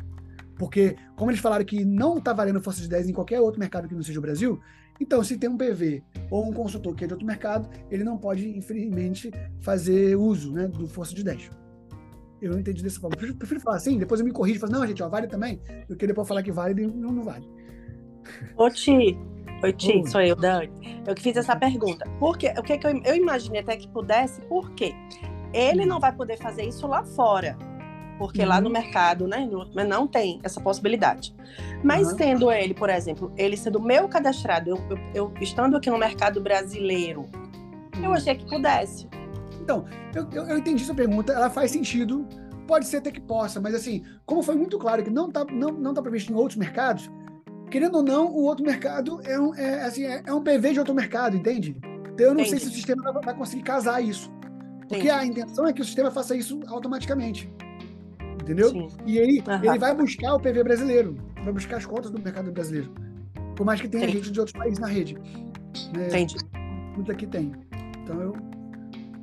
Porque, 0.59 0.97
como 1.17 1.31
eles 1.31 1.43
falaram 1.43 1.67
que 1.67 1.85
não 1.85 2.17
está 2.17 2.33
valendo 2.33 2.63
força 2.63 2.81
de 2.81 2.89
10 2.89 3.11
em 3.11 3.13
qualquer 3.13 3.43
outro 3.43 3.61
mercado 3.61 3.87
que 3.87 3.95
não 3.95 4.03
seja 4.03 4.19
o 4.19 4.23
Brasil, 4.23 4.59
então, 4.99 5.23
se 5.23 5.37
tem 5.37 5.51
um 5.51 5.57
PV 5.59 6.03
ou 6.31 6.49
um 6.49 6.53
consultor 6.55 6.95
que 6.95 7.05
é 7.05 7.07
de 7.07 7.13
outro 7.13 7.27
mercado, 7.27 7.69
ele 7.91 8.03
não 8.03 8.17
pode, 8.17 8.49
infelizmente, 8.57 9.31
fazer 9.61 10.17
uso 10.17 10.51
né, 10.51 10.67
do 10.67 10.89
força 10.89 11.15
de 11.15 11.23
10. 11.23 11.51
Eu 12.41 12.59
entendi 12.59 12.83
dessa 12.83 12.99
forma. 12.99 13.19
Eu 13.21 13.35
prefiro 13.35 13.61
falar 13.61 13.77
assim, 13.77 13.99
depois 13.99 14.19
eu 14.19 14.25
me 14.25 14.33
corrijo 14.33 14.57
e 14.57 14.61
falo, 14.61 14.73
não, 14.73 14.87
gente, 14.87 15.03
ó, 15.03 15.11
vale 15.11 15.27
também, 15.27 15.61
do 15.87 15.95
que 15.95 16.07
depois 16.07 16.27
falar 16.27 16.43
que 16.43 16.51
vale 16.51 16.85
e 16.85 16.87
não, 16.87 17.13
não 17.13 17.23
vale. 17.23 17.47
Ô, 18.57 18.71
Ti, 18.71 19.15
Oi, 19.65 19.73
Ti, 19.73 20.05
sou 20.11 20.21
eu, 20.21 20.37
Dani. 20.37 20.71
Eu 21.07 21.15
que 21.15 21.23
fiz 21.23 21.37
essa 21.37 21.57
pergunta. 21.57 22.07
Por 22.21 22.37
quê? 22.37 22.53
O 22.59 22.63
que, 22.63 22.77
que 22.77 22.87
eu, 22.87 23.03
eu 23.03 23.17
imaginei 23.17 23.63
até 23.63 23.77
que 23.77 23.89
pudesse, 23.89 24.41
por 24.43 24.71
quê? 24.73 24.95
Ele 25.53 25.87
não 25.87 25.99
vai 25.99 26.13
poder 26.13 26.37
fazer 26.37 26.65
isso 26.65 26.87
lá 26.87 27.03
fora 27.03 27.57
porque 28.19 28.43
uhum. 28.43 28.49
lá 28.49 28.61
no 28.61 28.67
uhum. 28.67 28.73
mercado, 28.73 29.27
né, 29.27 29.49
não 29.89 30.07
tem 30.07 30.41
essa 30.43 30.61
possibilidade. 30.61 31.35
Mas 31.83 32.11
uhum. 32.11 32.17
tendo 32.17 32.53
ele, 32.53 32.75
por 32.75 32.89
exemplo, 32.89 33.33
ele 33.37 33.57
sendo 33.57 33.81
meu 33.81 34.09
cadastrado, 34.09 34.71
eu, 34.71 34.77
eu, 34.89 34.99
eu 35.15 35.35
estando 35.41 35.77
aqui 35.77 35.91
no 35.91 35.99
mercado 35.99 36.41
brasileiro, 36.41 37.23
uhum. 37.97 38.05
eu 38.05 38.13
achei 38.13 38.35
que 38.35 38.49
pudesse. 38.49 39.09
Então, 39.61 39.85
eu, 40.15 40.29
eu, 40.33 40.45
eu, 40.49 40.59
entendi 40.59 40.85
sua 40.85 40.95
pergunta, 40.95 41.33
ela 41.33 41.51
faz 41.51 41.71
sentido, 41.71 42.27
pode 42.67 42.87
ser 42.87 42.99
até 42.99 43.11
que 43.11 43.21
possa, 43.21 43.61
mas 43.61 43.75
assim, 43.75 44.05
como 44.27 44.43
foi 44.43 44.55
muito 44.55 44.79
claro 44.79 45.03
que 45.03 45.11
não 45.11 45.29
está 45.29 45.45
não, 45.45 45.71
não 45.71 45.95
tá 45.95 46.03
previsto 46.03 46.33
em 46.33 46.37
outros 46.37 46.57
mercados, 46.57 47.11
querendo 47.75 47.97
ou 47.97 48.03
não, 48.05 48.27
o 48.27 48.45
outro 48.45 48.65
mercado 48.65 49.21
é 49.25 49.39
um, 49.39 49.53
é, 49.55 49.83
assim, 49.83 50.05
é, 50.05 50.23
é 50.25 50.33
um 50.33 50.41
PV 50.41 50.75
de 50.75 50.79
outro 50.79 50.95
mercado, 50.95 51.37
entende? 51.37 51.77
Então 52.13 52.27
eu 52.27 52.35
não 52.35 52.41
Entendi. 52.41 52.51
sei 52.51 52.61
se 52.61 52.67
o 52.69 52.71
sistema 52.71 53.13
vai 53.13 53.35
conseguir 53.35 53.65
casar 53.65 54.01
isso. 54.01 54.33
Porque 54.89 55.09
Entendi. 55.09 55.11
a 55.11 55.27
intenção 55.27 55.67
é 55.67 55.73
que 55.73 55.81
o 55.81 55.85
sistema 55.85 56.11
faça 56.11 56.37
isso 56.37 56.61
automaticamente 56.69 57.51
entendeu? 58.45 58.69
Sim. 58.69 58.89
E 59.07 59.19
aí 59.19 59.43
uhum. 59.47 59.71
ele 59.71 59.79
vai 59.79 59.95
buscar 59.95 60.35
o 60.35 60.41
PV 60.41 60.63
brasileiro, 60.63 61.17
vai 61.43 61.53
buscar 61.53 61.79
as 61.79 61.87
contas 61.87 62.11
do 62.11 62.21
mercado 62.21 62.53
brasileiro. 62.53 62.93
Por 63.57 63.65
mais 63.65 63.81
que 63.81 63.89
tenha 63.89 64.05
Entendi. 64.05 64.19
gente 64.19 64.33
de 64.33 64.39
outros 64.39 64.57
países 64.57 64.79
na 64.79 64.87
rede. 64.87 65.15
Né? 65.95 66.07
Entendi. 66.09 66.37
Muito 66.95 67.11
aqui 67.11 67.27
tem. 67.27 67.53
Então 68.03 68.21
eu. 68.21 68.37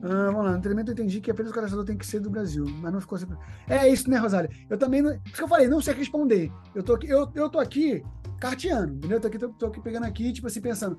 Ah, 0.04 0.32
vamos 0.32 0.46
lá, 0.46 0.52
no 0.54 0.62
treinamento 0.62 0.90
eu 0.90 0.94
entendi 0.94 1.22
que 1.22 1.30
apenas 1.30 1.52
o 1.52 1.54
cadastrador 1.54 1.86
tem 1.86 1.96
que 1.96 2.08
ser 2.08 2.20
do 2.20 2.30
Brasil, 2.30 2.66
mas 2.82 2.92
não 2.92 3.00
ficou 3.00 3.20
sempre. 3.20 3.38
É 3.70 3.88
isso, 3.88 4.10
né, 4.10 4.18
Rosália? 4.18 4.50
Eu 4.68 4.78
também. 4.78 5.02
Não... 5.02 5.12
Por 5.12 5.28
isso 5.28 5.36
que 5.36 5.44
eu 5.44 5.48
falei, 5.48 5.68
não 5.68 5.80
sei 5.80 5.94
responder. 5.94 6.52
Eu 6.74 6.82
tô 6.82 6.96
aqui, 6.96 7.08
eu, 7.08 7.30
eu 7.36 7.50
tô 7.50 7.60
aqui 7.60 8.04
carteando, 8.42 8.96
entendeu? 8.96 9.18
Eu 9.18 9.22
tô 9.22 9.28
aqui, 9.28 9.40
tô, 9.40 9.50
tô 9.50 9.66
aqui 9.68 9.80
pegando 9.80 10.06
aqui, 10.06 10.34
tipo 10.34 10.48
assim, 10.48 10.60
pensando: 10.60 10.98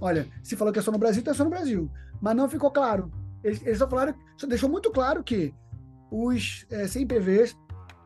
olha, 0.00 0.26
se 0.42 0.56
falou 0.56 0.72
que 0.72 0.78
é 0.78 0.82
só 0.82 0.92
no 0.92 0.98
Brasil, 0.98 1.20
então 1.20 1.34
é 1.34 1.36
só 1.36 1.44
no 1.44 1.50
Brasil. 1.50 1.90
Mas 2.22 2.36
não 2.36 2.48
ficou 2.48 2.70
claro. 2.70 3.10
Eles, 3.42 3.60
eles 3.62 3.78
só 3.78 3.88
falaram, 3.88 4.14
só 4.38 4.46
deixou 4.46 4.70
muito 4.70 4.90
claro 4.90 5.22
que 5.22 5.52
os 6.10 6.64
é, 6.70 6.86
100 6.86 7.06
PVs 7.06 7.56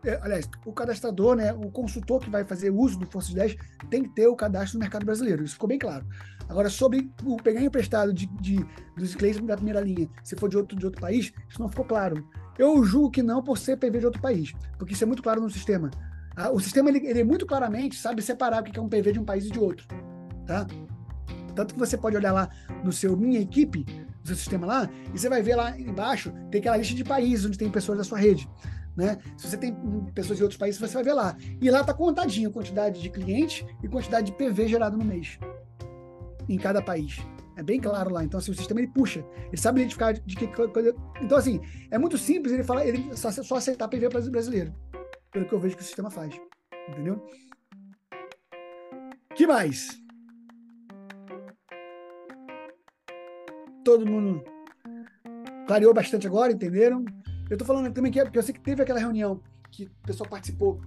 é, 0.05 0.19
aliás, 0.23 0.49
o 0.65 0.73
cadastrador, 0.73 1.37
né, 1.37 1.53
o 1.53 1.71
consultor 1.71 2.21
que 2.21 2.31
vai 2.31 2.45
fazer 2.45 2.71
uso 2.71 2.99
do 2.99 3.07
Força 3.07 3.35
10 3.35 3.57
tem 3.91 4.05
que 4.05 4.11
ter 4.11 4.27
o 4.27 4.37
cadastro 4.37 4.79
no 4.79 4.81
mercado 4.81 5.05
brasileiro. 5.05 5.45
Isso 5.45 5.55
ficou 5.55 5.69
bem 5.69 5.79
claro. 5.79 6.07
Agora, 6.49 6.71
sobre 6.71 7.11
o 7.25 7.37
pegar 7.37 7.61
emprestado 7.61 8.13
de, 8.13 8.27
de, 8.41 8.65
dos 8.97 9.15
clientes 9.15 9.41
da 9.43 9.57
primeira 9.57 9.81
linha, 9.81 10.09
se 10.25 10.37
for 10.37 10.49
de 10.49 10.57
outro, 10.57 10.79
de 10.79 10.87
outro 10.87 11.01
país, 11.01 11.33
isso 11.49 11.61
não 11.61 11.69
ficou 11.69 11.85
claro. 11.85 12.27
Eu 12.57 12.83
julgo 12.85 13.11
que 13.11 13.23
não 13.23 13.43
por 13.43 13.59
ser 13.59 13.77
PV 13.77 13.99
de 13.99 14.07
outro 14.07 14.23
país, 14.23 14.53
porque 14.79 14.95
isso 14.95 15.05
é 15.05 15.07
muito 15.07 15.23
claro 15.23 15.41
no 15.41 15.51
sistema. 15.51 15.91
O 16.53 16.61
sistema, 16.61 16.89
ele, 16.89 17.05
ele 17.07 17.25
muito 17.25 17.45
claramente 17.45 17.97
sabe 17.97 18.23
separar 18.23 18.63
o 18.63 18.65
que 18.65 18.79
é 18.79 18.83
um 18.83 18.89
PV 18.89 19.13
de 19.13 19.19
um 19.19 19.25
país 19.25 19.47
e 19.47 19.51
de 19.51 19.59
outro. 19.59 19.87
Tá? 20.47 20.67
Tanto 21.55 21.75
que 21.75 21.81
você 21.81 21.97
pode 21.97 22.17
olhar 22.17 22.33
lá 22.33 22.49
no 22.85 22.93
seu 22.93 23.17
Minha 23.17 23.41
Equipe, 23.41 23.85
no 24.21 24.27
seu 24.27 24.37
sistema 24.37 24.65
lá, 24.65 24.89
e 25.13 25.19
você 25.19 25.29
vai 25.29 25.43
ver 25.43 25.57
lá 25.57 25.79
embaixo, 25.79 26.33
tem 26.51 26.61
aquela 26.61 26.77
lista 26.77 26.95
de 26.95 27.03
países 27.03 27.45
onde 27.45 27.59
tem 27.59 27.69
pessoas 27.69 27.99
da 27.99 28.05
sua 28.05 28.19
rede. 28.19 28.49
Né? 28.97 29.17
Se 29.37 29.49
você 29.49 29.57
tem 29.57 29.77
pessoas 30.15 30.39
de 30.39 30.45
outros 30.45 30.59
países, 30.59 30.81
você 30.81 30.95
vai 30.95 31.05
ver 31.05 31.15
lá. 31.15 31.37
E 31.61 31.71
lá 31.71 31.81
está 31.81 31.93
contadinho 31.93 32.49
a 32.49 32.53
quantidade 32.53 33.01
de 33.01 33.11
clientes 33.11 33.65
e 33.83 33.89
quantidade 33.89 34.31
de 34.31 34.33
PV 34.37 34.69
gerado 34.69 34.97
no 34.97 35.05
mês. 35.05 35.39
Em 36.49 36.57
cada 36.57 36.81
país. 36.81 37.19
É 37.57 37.63
bem 37.63 37.81
claro 37.81 38.11
lá. 38.11 38.25
Então, 38.25 38.39
assim, 38.39 38.53
o 38.53 38.55
sistema 38.55 38.81
ele 38.81 38.89
puxa. 38.89 39.25
Ele 39.49 39.57
sabe 39.57 39.81
identificar 39.81 40.13
de 40.13 40.37
que 40.37 40.47
coisa. 40.47 40.95
Então, 41.21 41.37
assim, 41.37 41.61
é 41.91 41.99
muito 41.99 42.17
simples 42.17 42.53
ele 42.53 42.63
falar, 42.63 42.87
ele 42.87 43.17
só, 43.17 43.31
só 43.31 43.57
aceitar 43.57 43.89
PV 43.89 44.09
brasileiro. 44.31 44.73
Pelo 45.31 45.47
que 45.47 45.53
eu 45.53 45.61
vejo 45.61 45.77
que 45.77 45.83
o 45.83 45.85
sistema 45.85 46.11
faz. 46.11 46.39
Entendeu? 46.89 47.23
que 49.39 49.47
mais? 49.47 50.03
Todo 53.85 54.05
mundo 54.05 54.43
clareou 55.65 55.95
bastante 55.95 56.27
agora, 56.27 56.51
entenderam? 56.53 57.05
Eu 57.49 57.57
tô 57.57 57.65
falando 57.65 57.93
também 57.95 58.11
que 58.11 58.19
é 58.19 58.25
porque 58.25 58.37
eu 58.37 58.43
sei 58.43 58.53
que 58.53 58.61
teve 58.61 58.83
aquela 58.83 58.99
reunião 58.99 59.41
que 59.71 59.85
o 59.85 60.07
pessoal 60.07 60.29
participou 60.29 60.81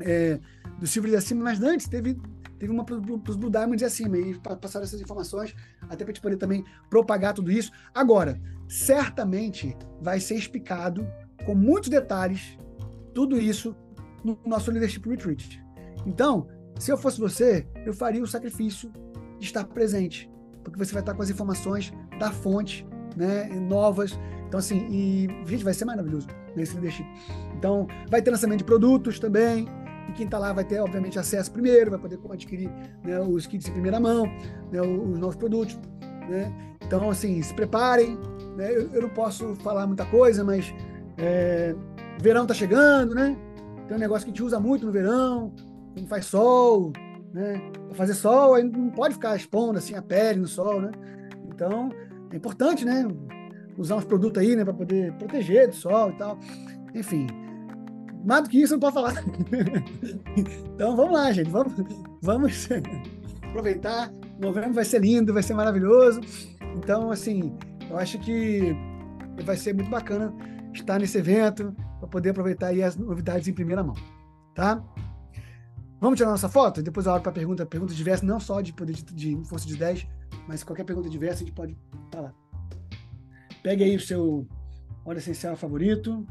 é, 0.00 0.40
do 0.76 0.88
Silver 0.88 1.12
de 1.12 1.16
acima, 1.16 1.44
mas 1.44 1.62
antes 1.62 1.86
teve, 1.86 2.20
teve 2.58 2.72
uma 2.72 2.84
para 2.84 2.96
os 2.96 3.36
Blue 3.36 3.48
Diamonds 3.48 3.78
de 3.78 3.84
acima, 3.84 4.18
e 4.18 4.36
passaram 4.60 4.84
essas 4.84 5.00
informações, 5.00 5.54
até 5.82 5.98
para 5.98 6.06
a 6.06 6.08
gente 6.08 6.20
poder 6.20 6.38
também 6.38 6.64
propagar 6.90 7.32
tudo 7.32 7.52
isso. 7.52 7.70
Agora, 7.94 8.40
certamente 8.68 9.76
vai 10.00 10.18
ser 10.18 10.34
explicado 10.34 11.06
com 11.46 11.54
muitos 11.54 11.88
detalhes 11.88 12.58
tudo 13.14 13.38
isso 13.38 13.74
no 14.24 14.38
nosso 14.44 14.70
Leadership 14.70 15.08
Retreat. 15.08 15.62
Então, 16.06 16.48
se 16.78 16.90
eu 16.90 16.96
fosse 16.96 17.20
você, 17.20 17.66
eu 17.84 17.92
faria 17.92 18.22
o 18.22 18.26
sacrifício 18.26 18.90
de 19.38 19.46
estar 19.46 19.64
presente, 19.64 20.30
porque 20.62 20.78
você 20.78 20.92
vai 20.92 21.02
estar 21.02 21.14
com 21.14 21.22
as 21.22 21.30
informações 21.30 21.92
da 22.18 22.30
fonte, 22.30 22.86
né, 23.16 23.44
novas, 23.60 24.18
então, 24.52 24.58
assim, 24.58 24.86
e, 24.90 25.28
gente, 25.46 25.64
vai 25.64 25.72
ser 25.72 25.86
maravilhoso 25.86 26.28
nesse 26.54 26.74
leadership. 26.74 27.06
Então, 27.56 27.88
vai 28.10 28.20
ter 28.20 28.30
lançamento 28.30 28.58
de 28.58 28.64
produtos 28.64 29.18
também. 29.18 29.66
e 30.10 30.12
quem 30.12 30.26
está 30.26 30.38
lá 30.38 30.52
vai 30.52 30.62
ter, 30.62 30.78
obviamente, 30.78 31.18
acesso 31.18 31.50
primeiro, 31.50 31.90
vai 31.90 31.98
poder 31.98 32.20
adquirir 32.30 32.70
né, 33.02 33.18
os 33.18 33.46
kits 33.46 33.66
em 33.68 33.72
primeira 33.72 33.98
mão, 33.98 34.26
né, 34.70 34.82
os 34.82 35.18
novos 35.18 35.36
produtos. 35.36 35.80
Né? 36.28 36.52
Então, 36.82 37.08
assim, 37.08 37.40
se 37.40 37.54
preparem. 37.54 38.18
Né? 38.54 38.70
Eu, 38.70 38.90
eu, 38.92 39.00
não 39.00 39.08
posso 39.08 39.54
falar 39.54 39.86
muita 39.86 40.04
coisa, 40.04 40.44
mas 40.44 40.74
é, 41.16 41.74
verão 42.20 42.42
está 42.42 42.54
chegando, 42.54 43.14
né? 43.14 43.36
Tem 43.86 43.96
um 43.96 44.00
negócio 44.00 44.24
que 44.24 44.30
a 44.30 44.34
gente 44.34 44.42
usa 44.42 44.60
muito 44.60 44.86
no 44.86 44.92
verão, 44.92 45.52
quando 45.94 46.08
faz 46.08 46.26
sol, 46.26 46.92
né? 47.32 47.60
Para 47.86 47.94
fazer 47.94 48.14
sol, 48.14 48.54
aí 48.54 48.64
não 48.64 48.90
pode 48.90 49.14
ficar 49.14 49.36
expondo 49.36 49.78
assim 49.78 49.94
a 49.94 50.02
pele 50.02 50.40
no 50.40 50.48
sol, 50.48 50.80
né? 50.80 50.90
Então, 51.48 51.90
é 52.30 52.36
importante, 52.36 52.84
né? 52.84 53.06
Usar 53.76 53.96
uns 53.96 54.04
produtos 54.04 54.42
aí, 54.42 54.54
né, 54.54 54.64
para 54.64 54.74
poder 54.74 55.12
proteger 55.14 55.68
do 55.68 55.74
sol 55.74 56.10
e 56.10 56.12
tal. 56.14 56.38
Enfim, 56.94 57.26
mais 58.24 58.42
do 58.42 58.50
que 58.50 58.60
isso 58.60 58.74
não 58.74 58.80
pode 58.80 58.94
falar. 58.94 59.14
então 60.74 60.94
vamos 60.94 61.12
lá, 61.12 61.32
gente. 61.32 61.50
Vamos, 61.50 61.72
vamos 62.20 62.68
aproveitar. 63.48 64.12
Novembro 64.38 64.74
vai 64.74 64.84
ser 64.84 65.00
lindo, 65.00 65.32
vai 65.32 65.42
ser 65.42 65.54
maravilhoso. 65.54 66.20
Então, 66.76 67.10
assim, 67.10 67.54
eu 67.88 67.98
acho 67.98 68.18
que 68.18 68.76
vai 69.44 69.56
ser 69.56 69.74
muito 69.74 69.90
bacana 69.90 70.34
estar 70.74 70.98
nesse 70.98 71.18
evento 71.18 71.74
para 72.02 72.08
poder 72.08 72.30
aproveitar 72.30 72.68
aí 72.68 72.82
as 72.82 72.96
novidades 72.96 73.46
em 73.46 73.52
primeira 73.52 73.82
mão, 73.82 73.94
tá? 74.54 74.82
Vamos 76.00 76.18
tirar 76.18 76.30
nossa 76.30 76.48
foto? 76.48 76.82
Depois 76.82 77.06
eu 77.06 77.12
olho 77.12 77.22
para 77.22 77.30
pergunta, 77.30 77.64
pergunta 77.64 77.94
diversa, 77.94 78.26
não 78.26 78.40
só 78.40 78.60
de 78.60 78.72
poder 78.72 78.92
de, 78.92 79.04
de 79.04 79.44
força 79.44 79.68
de 79.68 79.76
10, 79.76 80.08
mas 80.48 80.64
qualquer 80.64 80.82
pergunta 80.82 81.08
diversa 81.08 81.36
a 81.36 81.46
gente 81.46 81.52
pode 81.52 81.78
falar. 82.12 82.34
Pegue 83.62 83.84
aí 83.84 83.94
o 83.94 84.00
seu 84.00 84.44
óleo 85.04 85.18
essencial 85.18 85.54
favorito. 85.54 86.26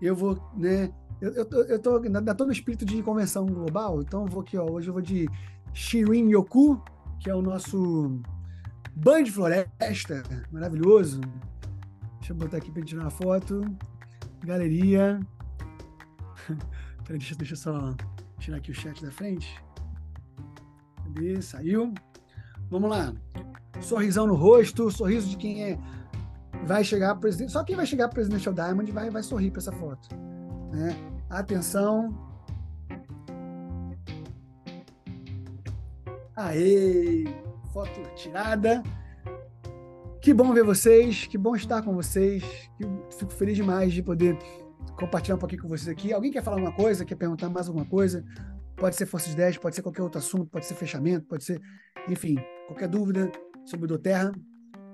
Eu 0.00 0.16
vou, 0.16 0.42
né? 0.56 0.90
Eu, 1.20 1.32
eu, 1.34 1.46
eu 1.64 1.78
tô, 1.78 1.98
ainda 1.98 2.34
tô 2.34 2.46
no 2.46 2.52
espírito 2.52 2.86
de 2.86 3.02
convenção 3.02 3.44
global, 3.44 4.00
então 4.00 4.24
vou 4.24 4.40
aqui, 4.40 4.56
ó. 4.56 4.64
Hoje 4.64 4.88
eu 4.88 4.94
vou 4.94 5.02
de 5.02 5.28
Shirin 5.74 6.30
Yoku, 6.30 6.82
que 7.20 7.28
é 7.28 7.34
o 7.34 7.42
nosso 7.42 8.22
banho 8.96 9.26
de 9.26 9.32
floresta, 9.32 10.22
maravilhoso. 10.50 11.20
Deixa 12.20 12.32
eu 12.32 12.36
botar 12.36 12.56
aqui 12.56 12.70
para 12.70 12.82
tirar 12.82 13.02
uma 13.02 13.10
foto. 13.10 13.60
Galeria. 14.44 15.20
Peraí, 17.04 17.18
deixa, 17.18 17.34
deixa 17.34 17.54
eu 17.54 17.58
só 17.58 17.94
tirar 18.38 18.58
aqui 18.58 18.70
o 18.70 18.74
chat 18.74 19.02
da 19.04 19.10
frente. 19.10 19.60
Cadê? 21.02 21.40
Saiu. 21.42 21.92
Vamos 22.70 22.90
lá. 22.90 23.12
Sorrisão 23.80 24.26
no 24.26 24.34
rosto, 24.34 24.90
sorriso 24.90 25.28
de 25.28 25.36
quem 25.36 25.64
é 25.64 25.78
vai 26.64 26.82
chegar 26.82 27.14
presidente. 27.16 27.52
Só 27.52 27.62
quem 27.62 27.76
vai 27.76 27.86
chegar 27.86 28.08
Presidential 28.08 28.54
Diamond 28.54 28.90
vai, 28.90 29.10
vai 29.10 29.22
sorrir 29.22 29.50
para 29.50 29.60
essa 29.60 29.72
foto. 29.72 30.08
Né? 30.72 30.96
Atenção. 31.28 32.14
Aê! 36.36 37.24
Foto 37.72 37.90
tirada. 38.16 38.82
Que 40.24 40.32
bom 40.32 40.54
ver 40.54 40.64
vocês, 40.64 41.26
que 41.26 41.36
bom 41.36 41.54
estar 41.54 41.82
com 41.82 41.92
vocês. 41.92 42.42
Fico 43.18 43.30
feliz 43.30 43.56
demais 43.56 43.92
de 43.92 44.02
poder 44.02 44.38
compartilhar 44.98 45.34
um 45.36 45.38
pouquinho 45.38 45.60
com 45.60 45.68
vocês 45.68 45.86
aqui. 45.86 46.14
Alguém 46.14 46.32
quer 46.32 46.42
falar 46.42 46.56
alguma 46.56 46.74
coisa, 46.74 47.04
quer 47.04 47.14
perguntar 47.14 47.50
mais 47.50 47.68
alguma 47.68 47.84
coisa? 47.84 48.24
Pode 48.74 48.96
ser 48.96 49.04
Forças 49.04 49.34
10, 49.34 49.58
pode 49.58 49.76
ser 49.76 49.82
qualquer 49.82 50.00
outro 50.00 50.18
assunto, 50.18 50.46
pode 50.46 50.64
ser 50.64 50.76
fechamento, 50.76 51.26
pode 51.26 51.44
ser, 51.44 51.60
enfim, 52.08 52.36
qualquer 52.66 52.88
dúvida 52.88 53.30
sobre 53.66 53.84
o 53.84 53.88
do 53.88 53.98
Terra. 53.98 54.32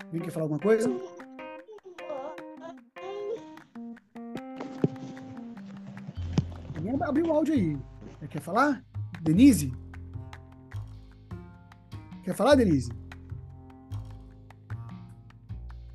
Alguém 0.06 0.20
quer 0.20 0.32
falar 0.32 0.46
alguma 0.46 0.58
coisa? 0.58 0.90
Alguém 6.74 6.98
abriu 7.00 7.26
o 7.26 7.32
áudio 7.32 7.54
aí. 7.54 7.78
Quer 8.28 8.40
falar? 8.40 8.84
Denise? 9.22 9.72
Quer 12.24 12.34
falar, 12.34 12.56
Denise? 12.56 12.90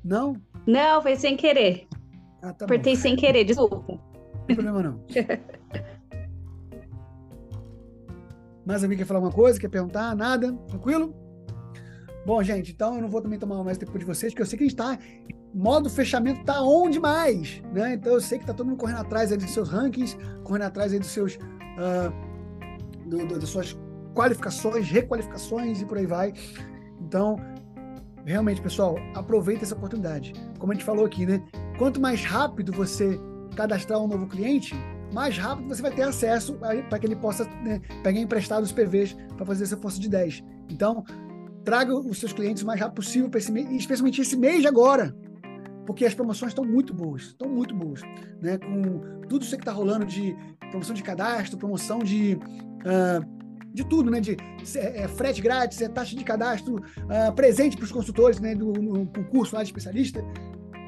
Não? 0.06 0.36
Não, 0.64 1.02
foi 1.02 1.16
sem 1.16 1.36
querer. 1.36 1.88
Ah, 2.40 2.52
tá 2.52 2.64
Apertei 2.64 2.94
bom. 2.94 3.00
sem 3.00 3.16
querer, 3.16 3.44
desculpa. 3.44 3.82
Não 3.88 4.00
tem 4.46 4.54
problema 4.54 4.82
não. 4.82 5.04
Mais 8.64 8.82
alguém 8.82 8.96
quer 8.96 9.04
falar 9.04 9.18
alguma 9.18 9.34
coisa? 9.34 9.58
Quer 9.58 9.68
perguntar? 9.68 10.14
Nada? 10.14 10.52
Tranquilo? 10.68 11.12
Bom, 12.24 12.40
gente, 12.42 12.72
então 12.72 12.96
eu 12.96 13.02
não 13.02 13.08
vou 13.08 13.20
também 13.20 13.38
tomar 13.38 13.62
mais 13.64 13.78
tempo 13.78 13.96
de 13.98 14.04
vocês, 14.04 14.32
porque 14.32 14.42
eu 14.42 14.46
sei 14.46 14.56
que 14.56 14.64
a 14.64 14.68
gente 14.68 14.78
está. 14.78 14.98
Modo 15.52 15.90
fechamento 15.90 16.44
tá 16.44 16.62
on 16.62 16.90
demais, 16.90 17.62
né? 17.72 17.94
Então 17.94 18.14
eu 18.14 18.20
sei 18.20 18.38
que 18.38 18.46
tá 18.46 18.52
todo 18.52 18.66
mundo 18.66 18.78
correndo 18.78 19.00
atrás 19.00 19.32
aí 19.32 19.38
dos 19.38 19.50
seus 19.50 19.68
rankings, 19.68 20.16
correndo 20.44 20.64
atrás 20.64 20.92
aí 20.92 20.98
dos 21.00 21.08
seus. 21.08 21.34
Uh, 21.34 23.08
do, 23.08 23.26
do, 23.26 23.38
das 23.38 23.48
suas 23.48 23.76
qualificações, 24.14 24.88
requalificações 24.88 25.80
e 25.80 25.86
por 25.86 25.98
aí 25.98 26.06
vai. 26.06 26.32
Então, 27.00 27.36
realmente, 28.26 28.60
pessoal, 28.60 28.96
aproveita 29.14 29.64
essa 29.64 29.74
oportunidade. 29.74 30.32
Como 30.58 30.72
a 30.72 30.74
gente 30.74 30.84
falou 30.84 31.06
aqui, 31.06 31.24
né? 31.24 31.42
Quanto 31.78 32.00
mais 32.00 32.24
rápido 32.24 32.72
você 32.72 33.18
cadastrar 33.54 34.00
um 34.00 34.08
novo 34.08 34.26
cliente, 34.26 34.74
mais 35.14 35.38
rápido 35.38 35.68
você 35.68 35.80
vai 35.80 35.92
ter 35.92 36.02
acesso 36.02 36.54
para 36.54 36.98
que 36.98 37.06
ele 37.06 37.16
possa 37.16 37.44
né, 37.62 37.80
pegar 38.02 38.20
emprestado 38.20 38.64
os 38.64 38.72
PVs 38.72 39.16
para 39.36 39.46
fazer 39.46 39.64
essa 39.64 39.76
força 39.76 40.00
de 40.00 40.08
10. 40.08 40.42
Então, 40.68 41.04
traga 41.64 41.94
os 41.94 42.18
seus 42.18 42.32
clientes 42.32 42.62
o 42.62 42.66
mais 42.66 42.80
rápido 42.80 42.96
possível 42.96 43.30
esse 43.34 43.52
mês, 43.52 43.70
especialmente 43.70 44.20
esse 44.20 44.36
mês 44.36 44.60
de 44.60 44.68
agora, 44.68 45.16
porque 45.86 46.04
as 46.04 46.14
promoções 46.14 46.50
estão 46.50 46.64
muito 46.64 46.92
boas, 46.92 47.22
estão 47.22 47.48
muito 47.48 47.74
boas, 47.74 48.00
né? 48.42 48.58
Com 48.58 49.22
tudo 49.28 49.42
isso 49.42 49.56
que 49.56 49.62
está 49.62 49.72
rolando 49.72 50.04
de 50.04 50.36
promoção 50.70 50.94
de 50.94 51.02
cadastro, 51.02 51.56
promoção 51.56 52.00
de 52.00 52.34
uh, 52.34 53.35
de 53.76 53.84
tudo, 53.84 54.10
né? 54.10 54.20
De 54.20 54.36
é, 54.74 55.02
é, 55.02 55.08
frete 55.08 55.42
grátis, 55.42 55.82
é 55.82 55.88
taxa 55.88 56.16
de 56.16 56.24
cadastro, 56.24 56.76
uh, 56.76 57.32
presente 57.34 57.76
para 57.76 57.84
os 57.84 57.92
consultores, 57.92 58.40
né? 58.40 58.54
Do 58.54 58.72
concurso 59.14 59.54
lá 59.54 59.62
de 59.62 59.68
especialista, 59.68 60.24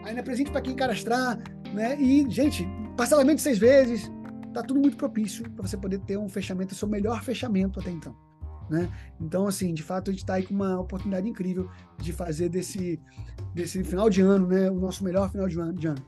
ainda 0.05 0.23
presente 0.23 0.51
para 0.51 0.63
quem 0.63 0.75
cadastrar, 0.75 1.39
né? 1.75 2.01
E, 2.01 2.29
gente, 2.31 2.67
parcelamento 2.97 3.43
seis 3.43 3.59
vezes, 3.59 4.11
tá 4.55 4.63
tudo 4.63 4.81
muito 4.81 4.97
propício 4.97 5.49
para 5.51 5.69
você 5.69 5.77
poder 5.77 5.99
ter 6.01 6.17
um 6.17 6.31
fechamento, 6.31 6.75
seu 6.75 6.89
melhor 6.89 7.23
fechamento 7.23 7.79
até 7.79 7.91
então. 7.91 8.17
Né? 8.71 8.89
Então, 9.21 9.47
assim, 9.47 9.75
de 9.75 9.83
fato, 9.83 10.11
a 10.11 10.13
gente 10.13 10.23
está 10.23 10.35
aí 10.35 10.47
com 10.47 10.55
uma 10.55 10.81
oportunidade 10.81 11.29
incrível 11.29 11.71
de 11.99 12.13
fazer 12.13 12.49
desse, 12.49 13.01
desse 13.55 13.83
final 13.85 14.11
de 14.11 14.21
ano, 14.21 14.47
né, 14.47 14.71
o 14.71 14.75
nosso 14.75 15.03
melhor 15.05 15.31
final 15.31 15.49
de 15.49 15.59
ano, 15.59 15.75
de 15.75 15.87
ano. 15.87 16.05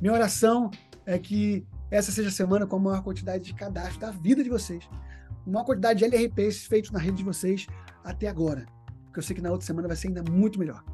Minha 0.00 0.12
oração 0.12 0.70
é 1.04 1.18
que 1.18 1.66
essa 1.90 2.12
seja 2.12 2.28
a 2.28 2.32
semana 2.32 2.64
com 2.64 2.76
a 2.76 2.78
maior 2.78 3.02
quantidade 3.02 3.44
de 3.44 3.54
cadastro 3.54 4.00
da 4.00 4.10
vida 4.12 4.42
de 4.42 4.50
vocês, 4.50 4.88
uma 5.46 5.64
quantidade 5.64 6.00
de 6.00 6.04
LRPs 6.04 6.66
feitos 6.66 6.90
na 6.90 6.98
rede 6.98 7.18
de 7.18 7.24
vocês 7.24 7.66
até 8.04 8.28
agora. 8.28 8.66
Porque 9.04 9.20
eu 9.20 9.22
sei 9.22 9.36
que 9.36 9.42
na 9.42 9.50
outra 9.50 9.66
semana 9.66 9.88
vai 9.88 9.96
ser 9.96 10.08
ainda 10.08 10.22
muito 10.30 10.58
melhor. 10.58 10.84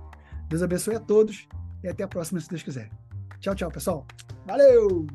Deus 0.49 0.63
abençoe 0.63 0.95
a 0.95 1.01
todos 1.01 1.49
e 1.83 1.89
até 1.89 2.05
a 2.05 2.09
próxima, 2.09 2.41
se 2.41 2.49
Deus 2.49 2.63
quiser. 2.63 2.91
Tchau, 3.41 3.55
tchau, 3.55 3.71
pessoal. 3.71 4.07
Valeu! 4.47 5.07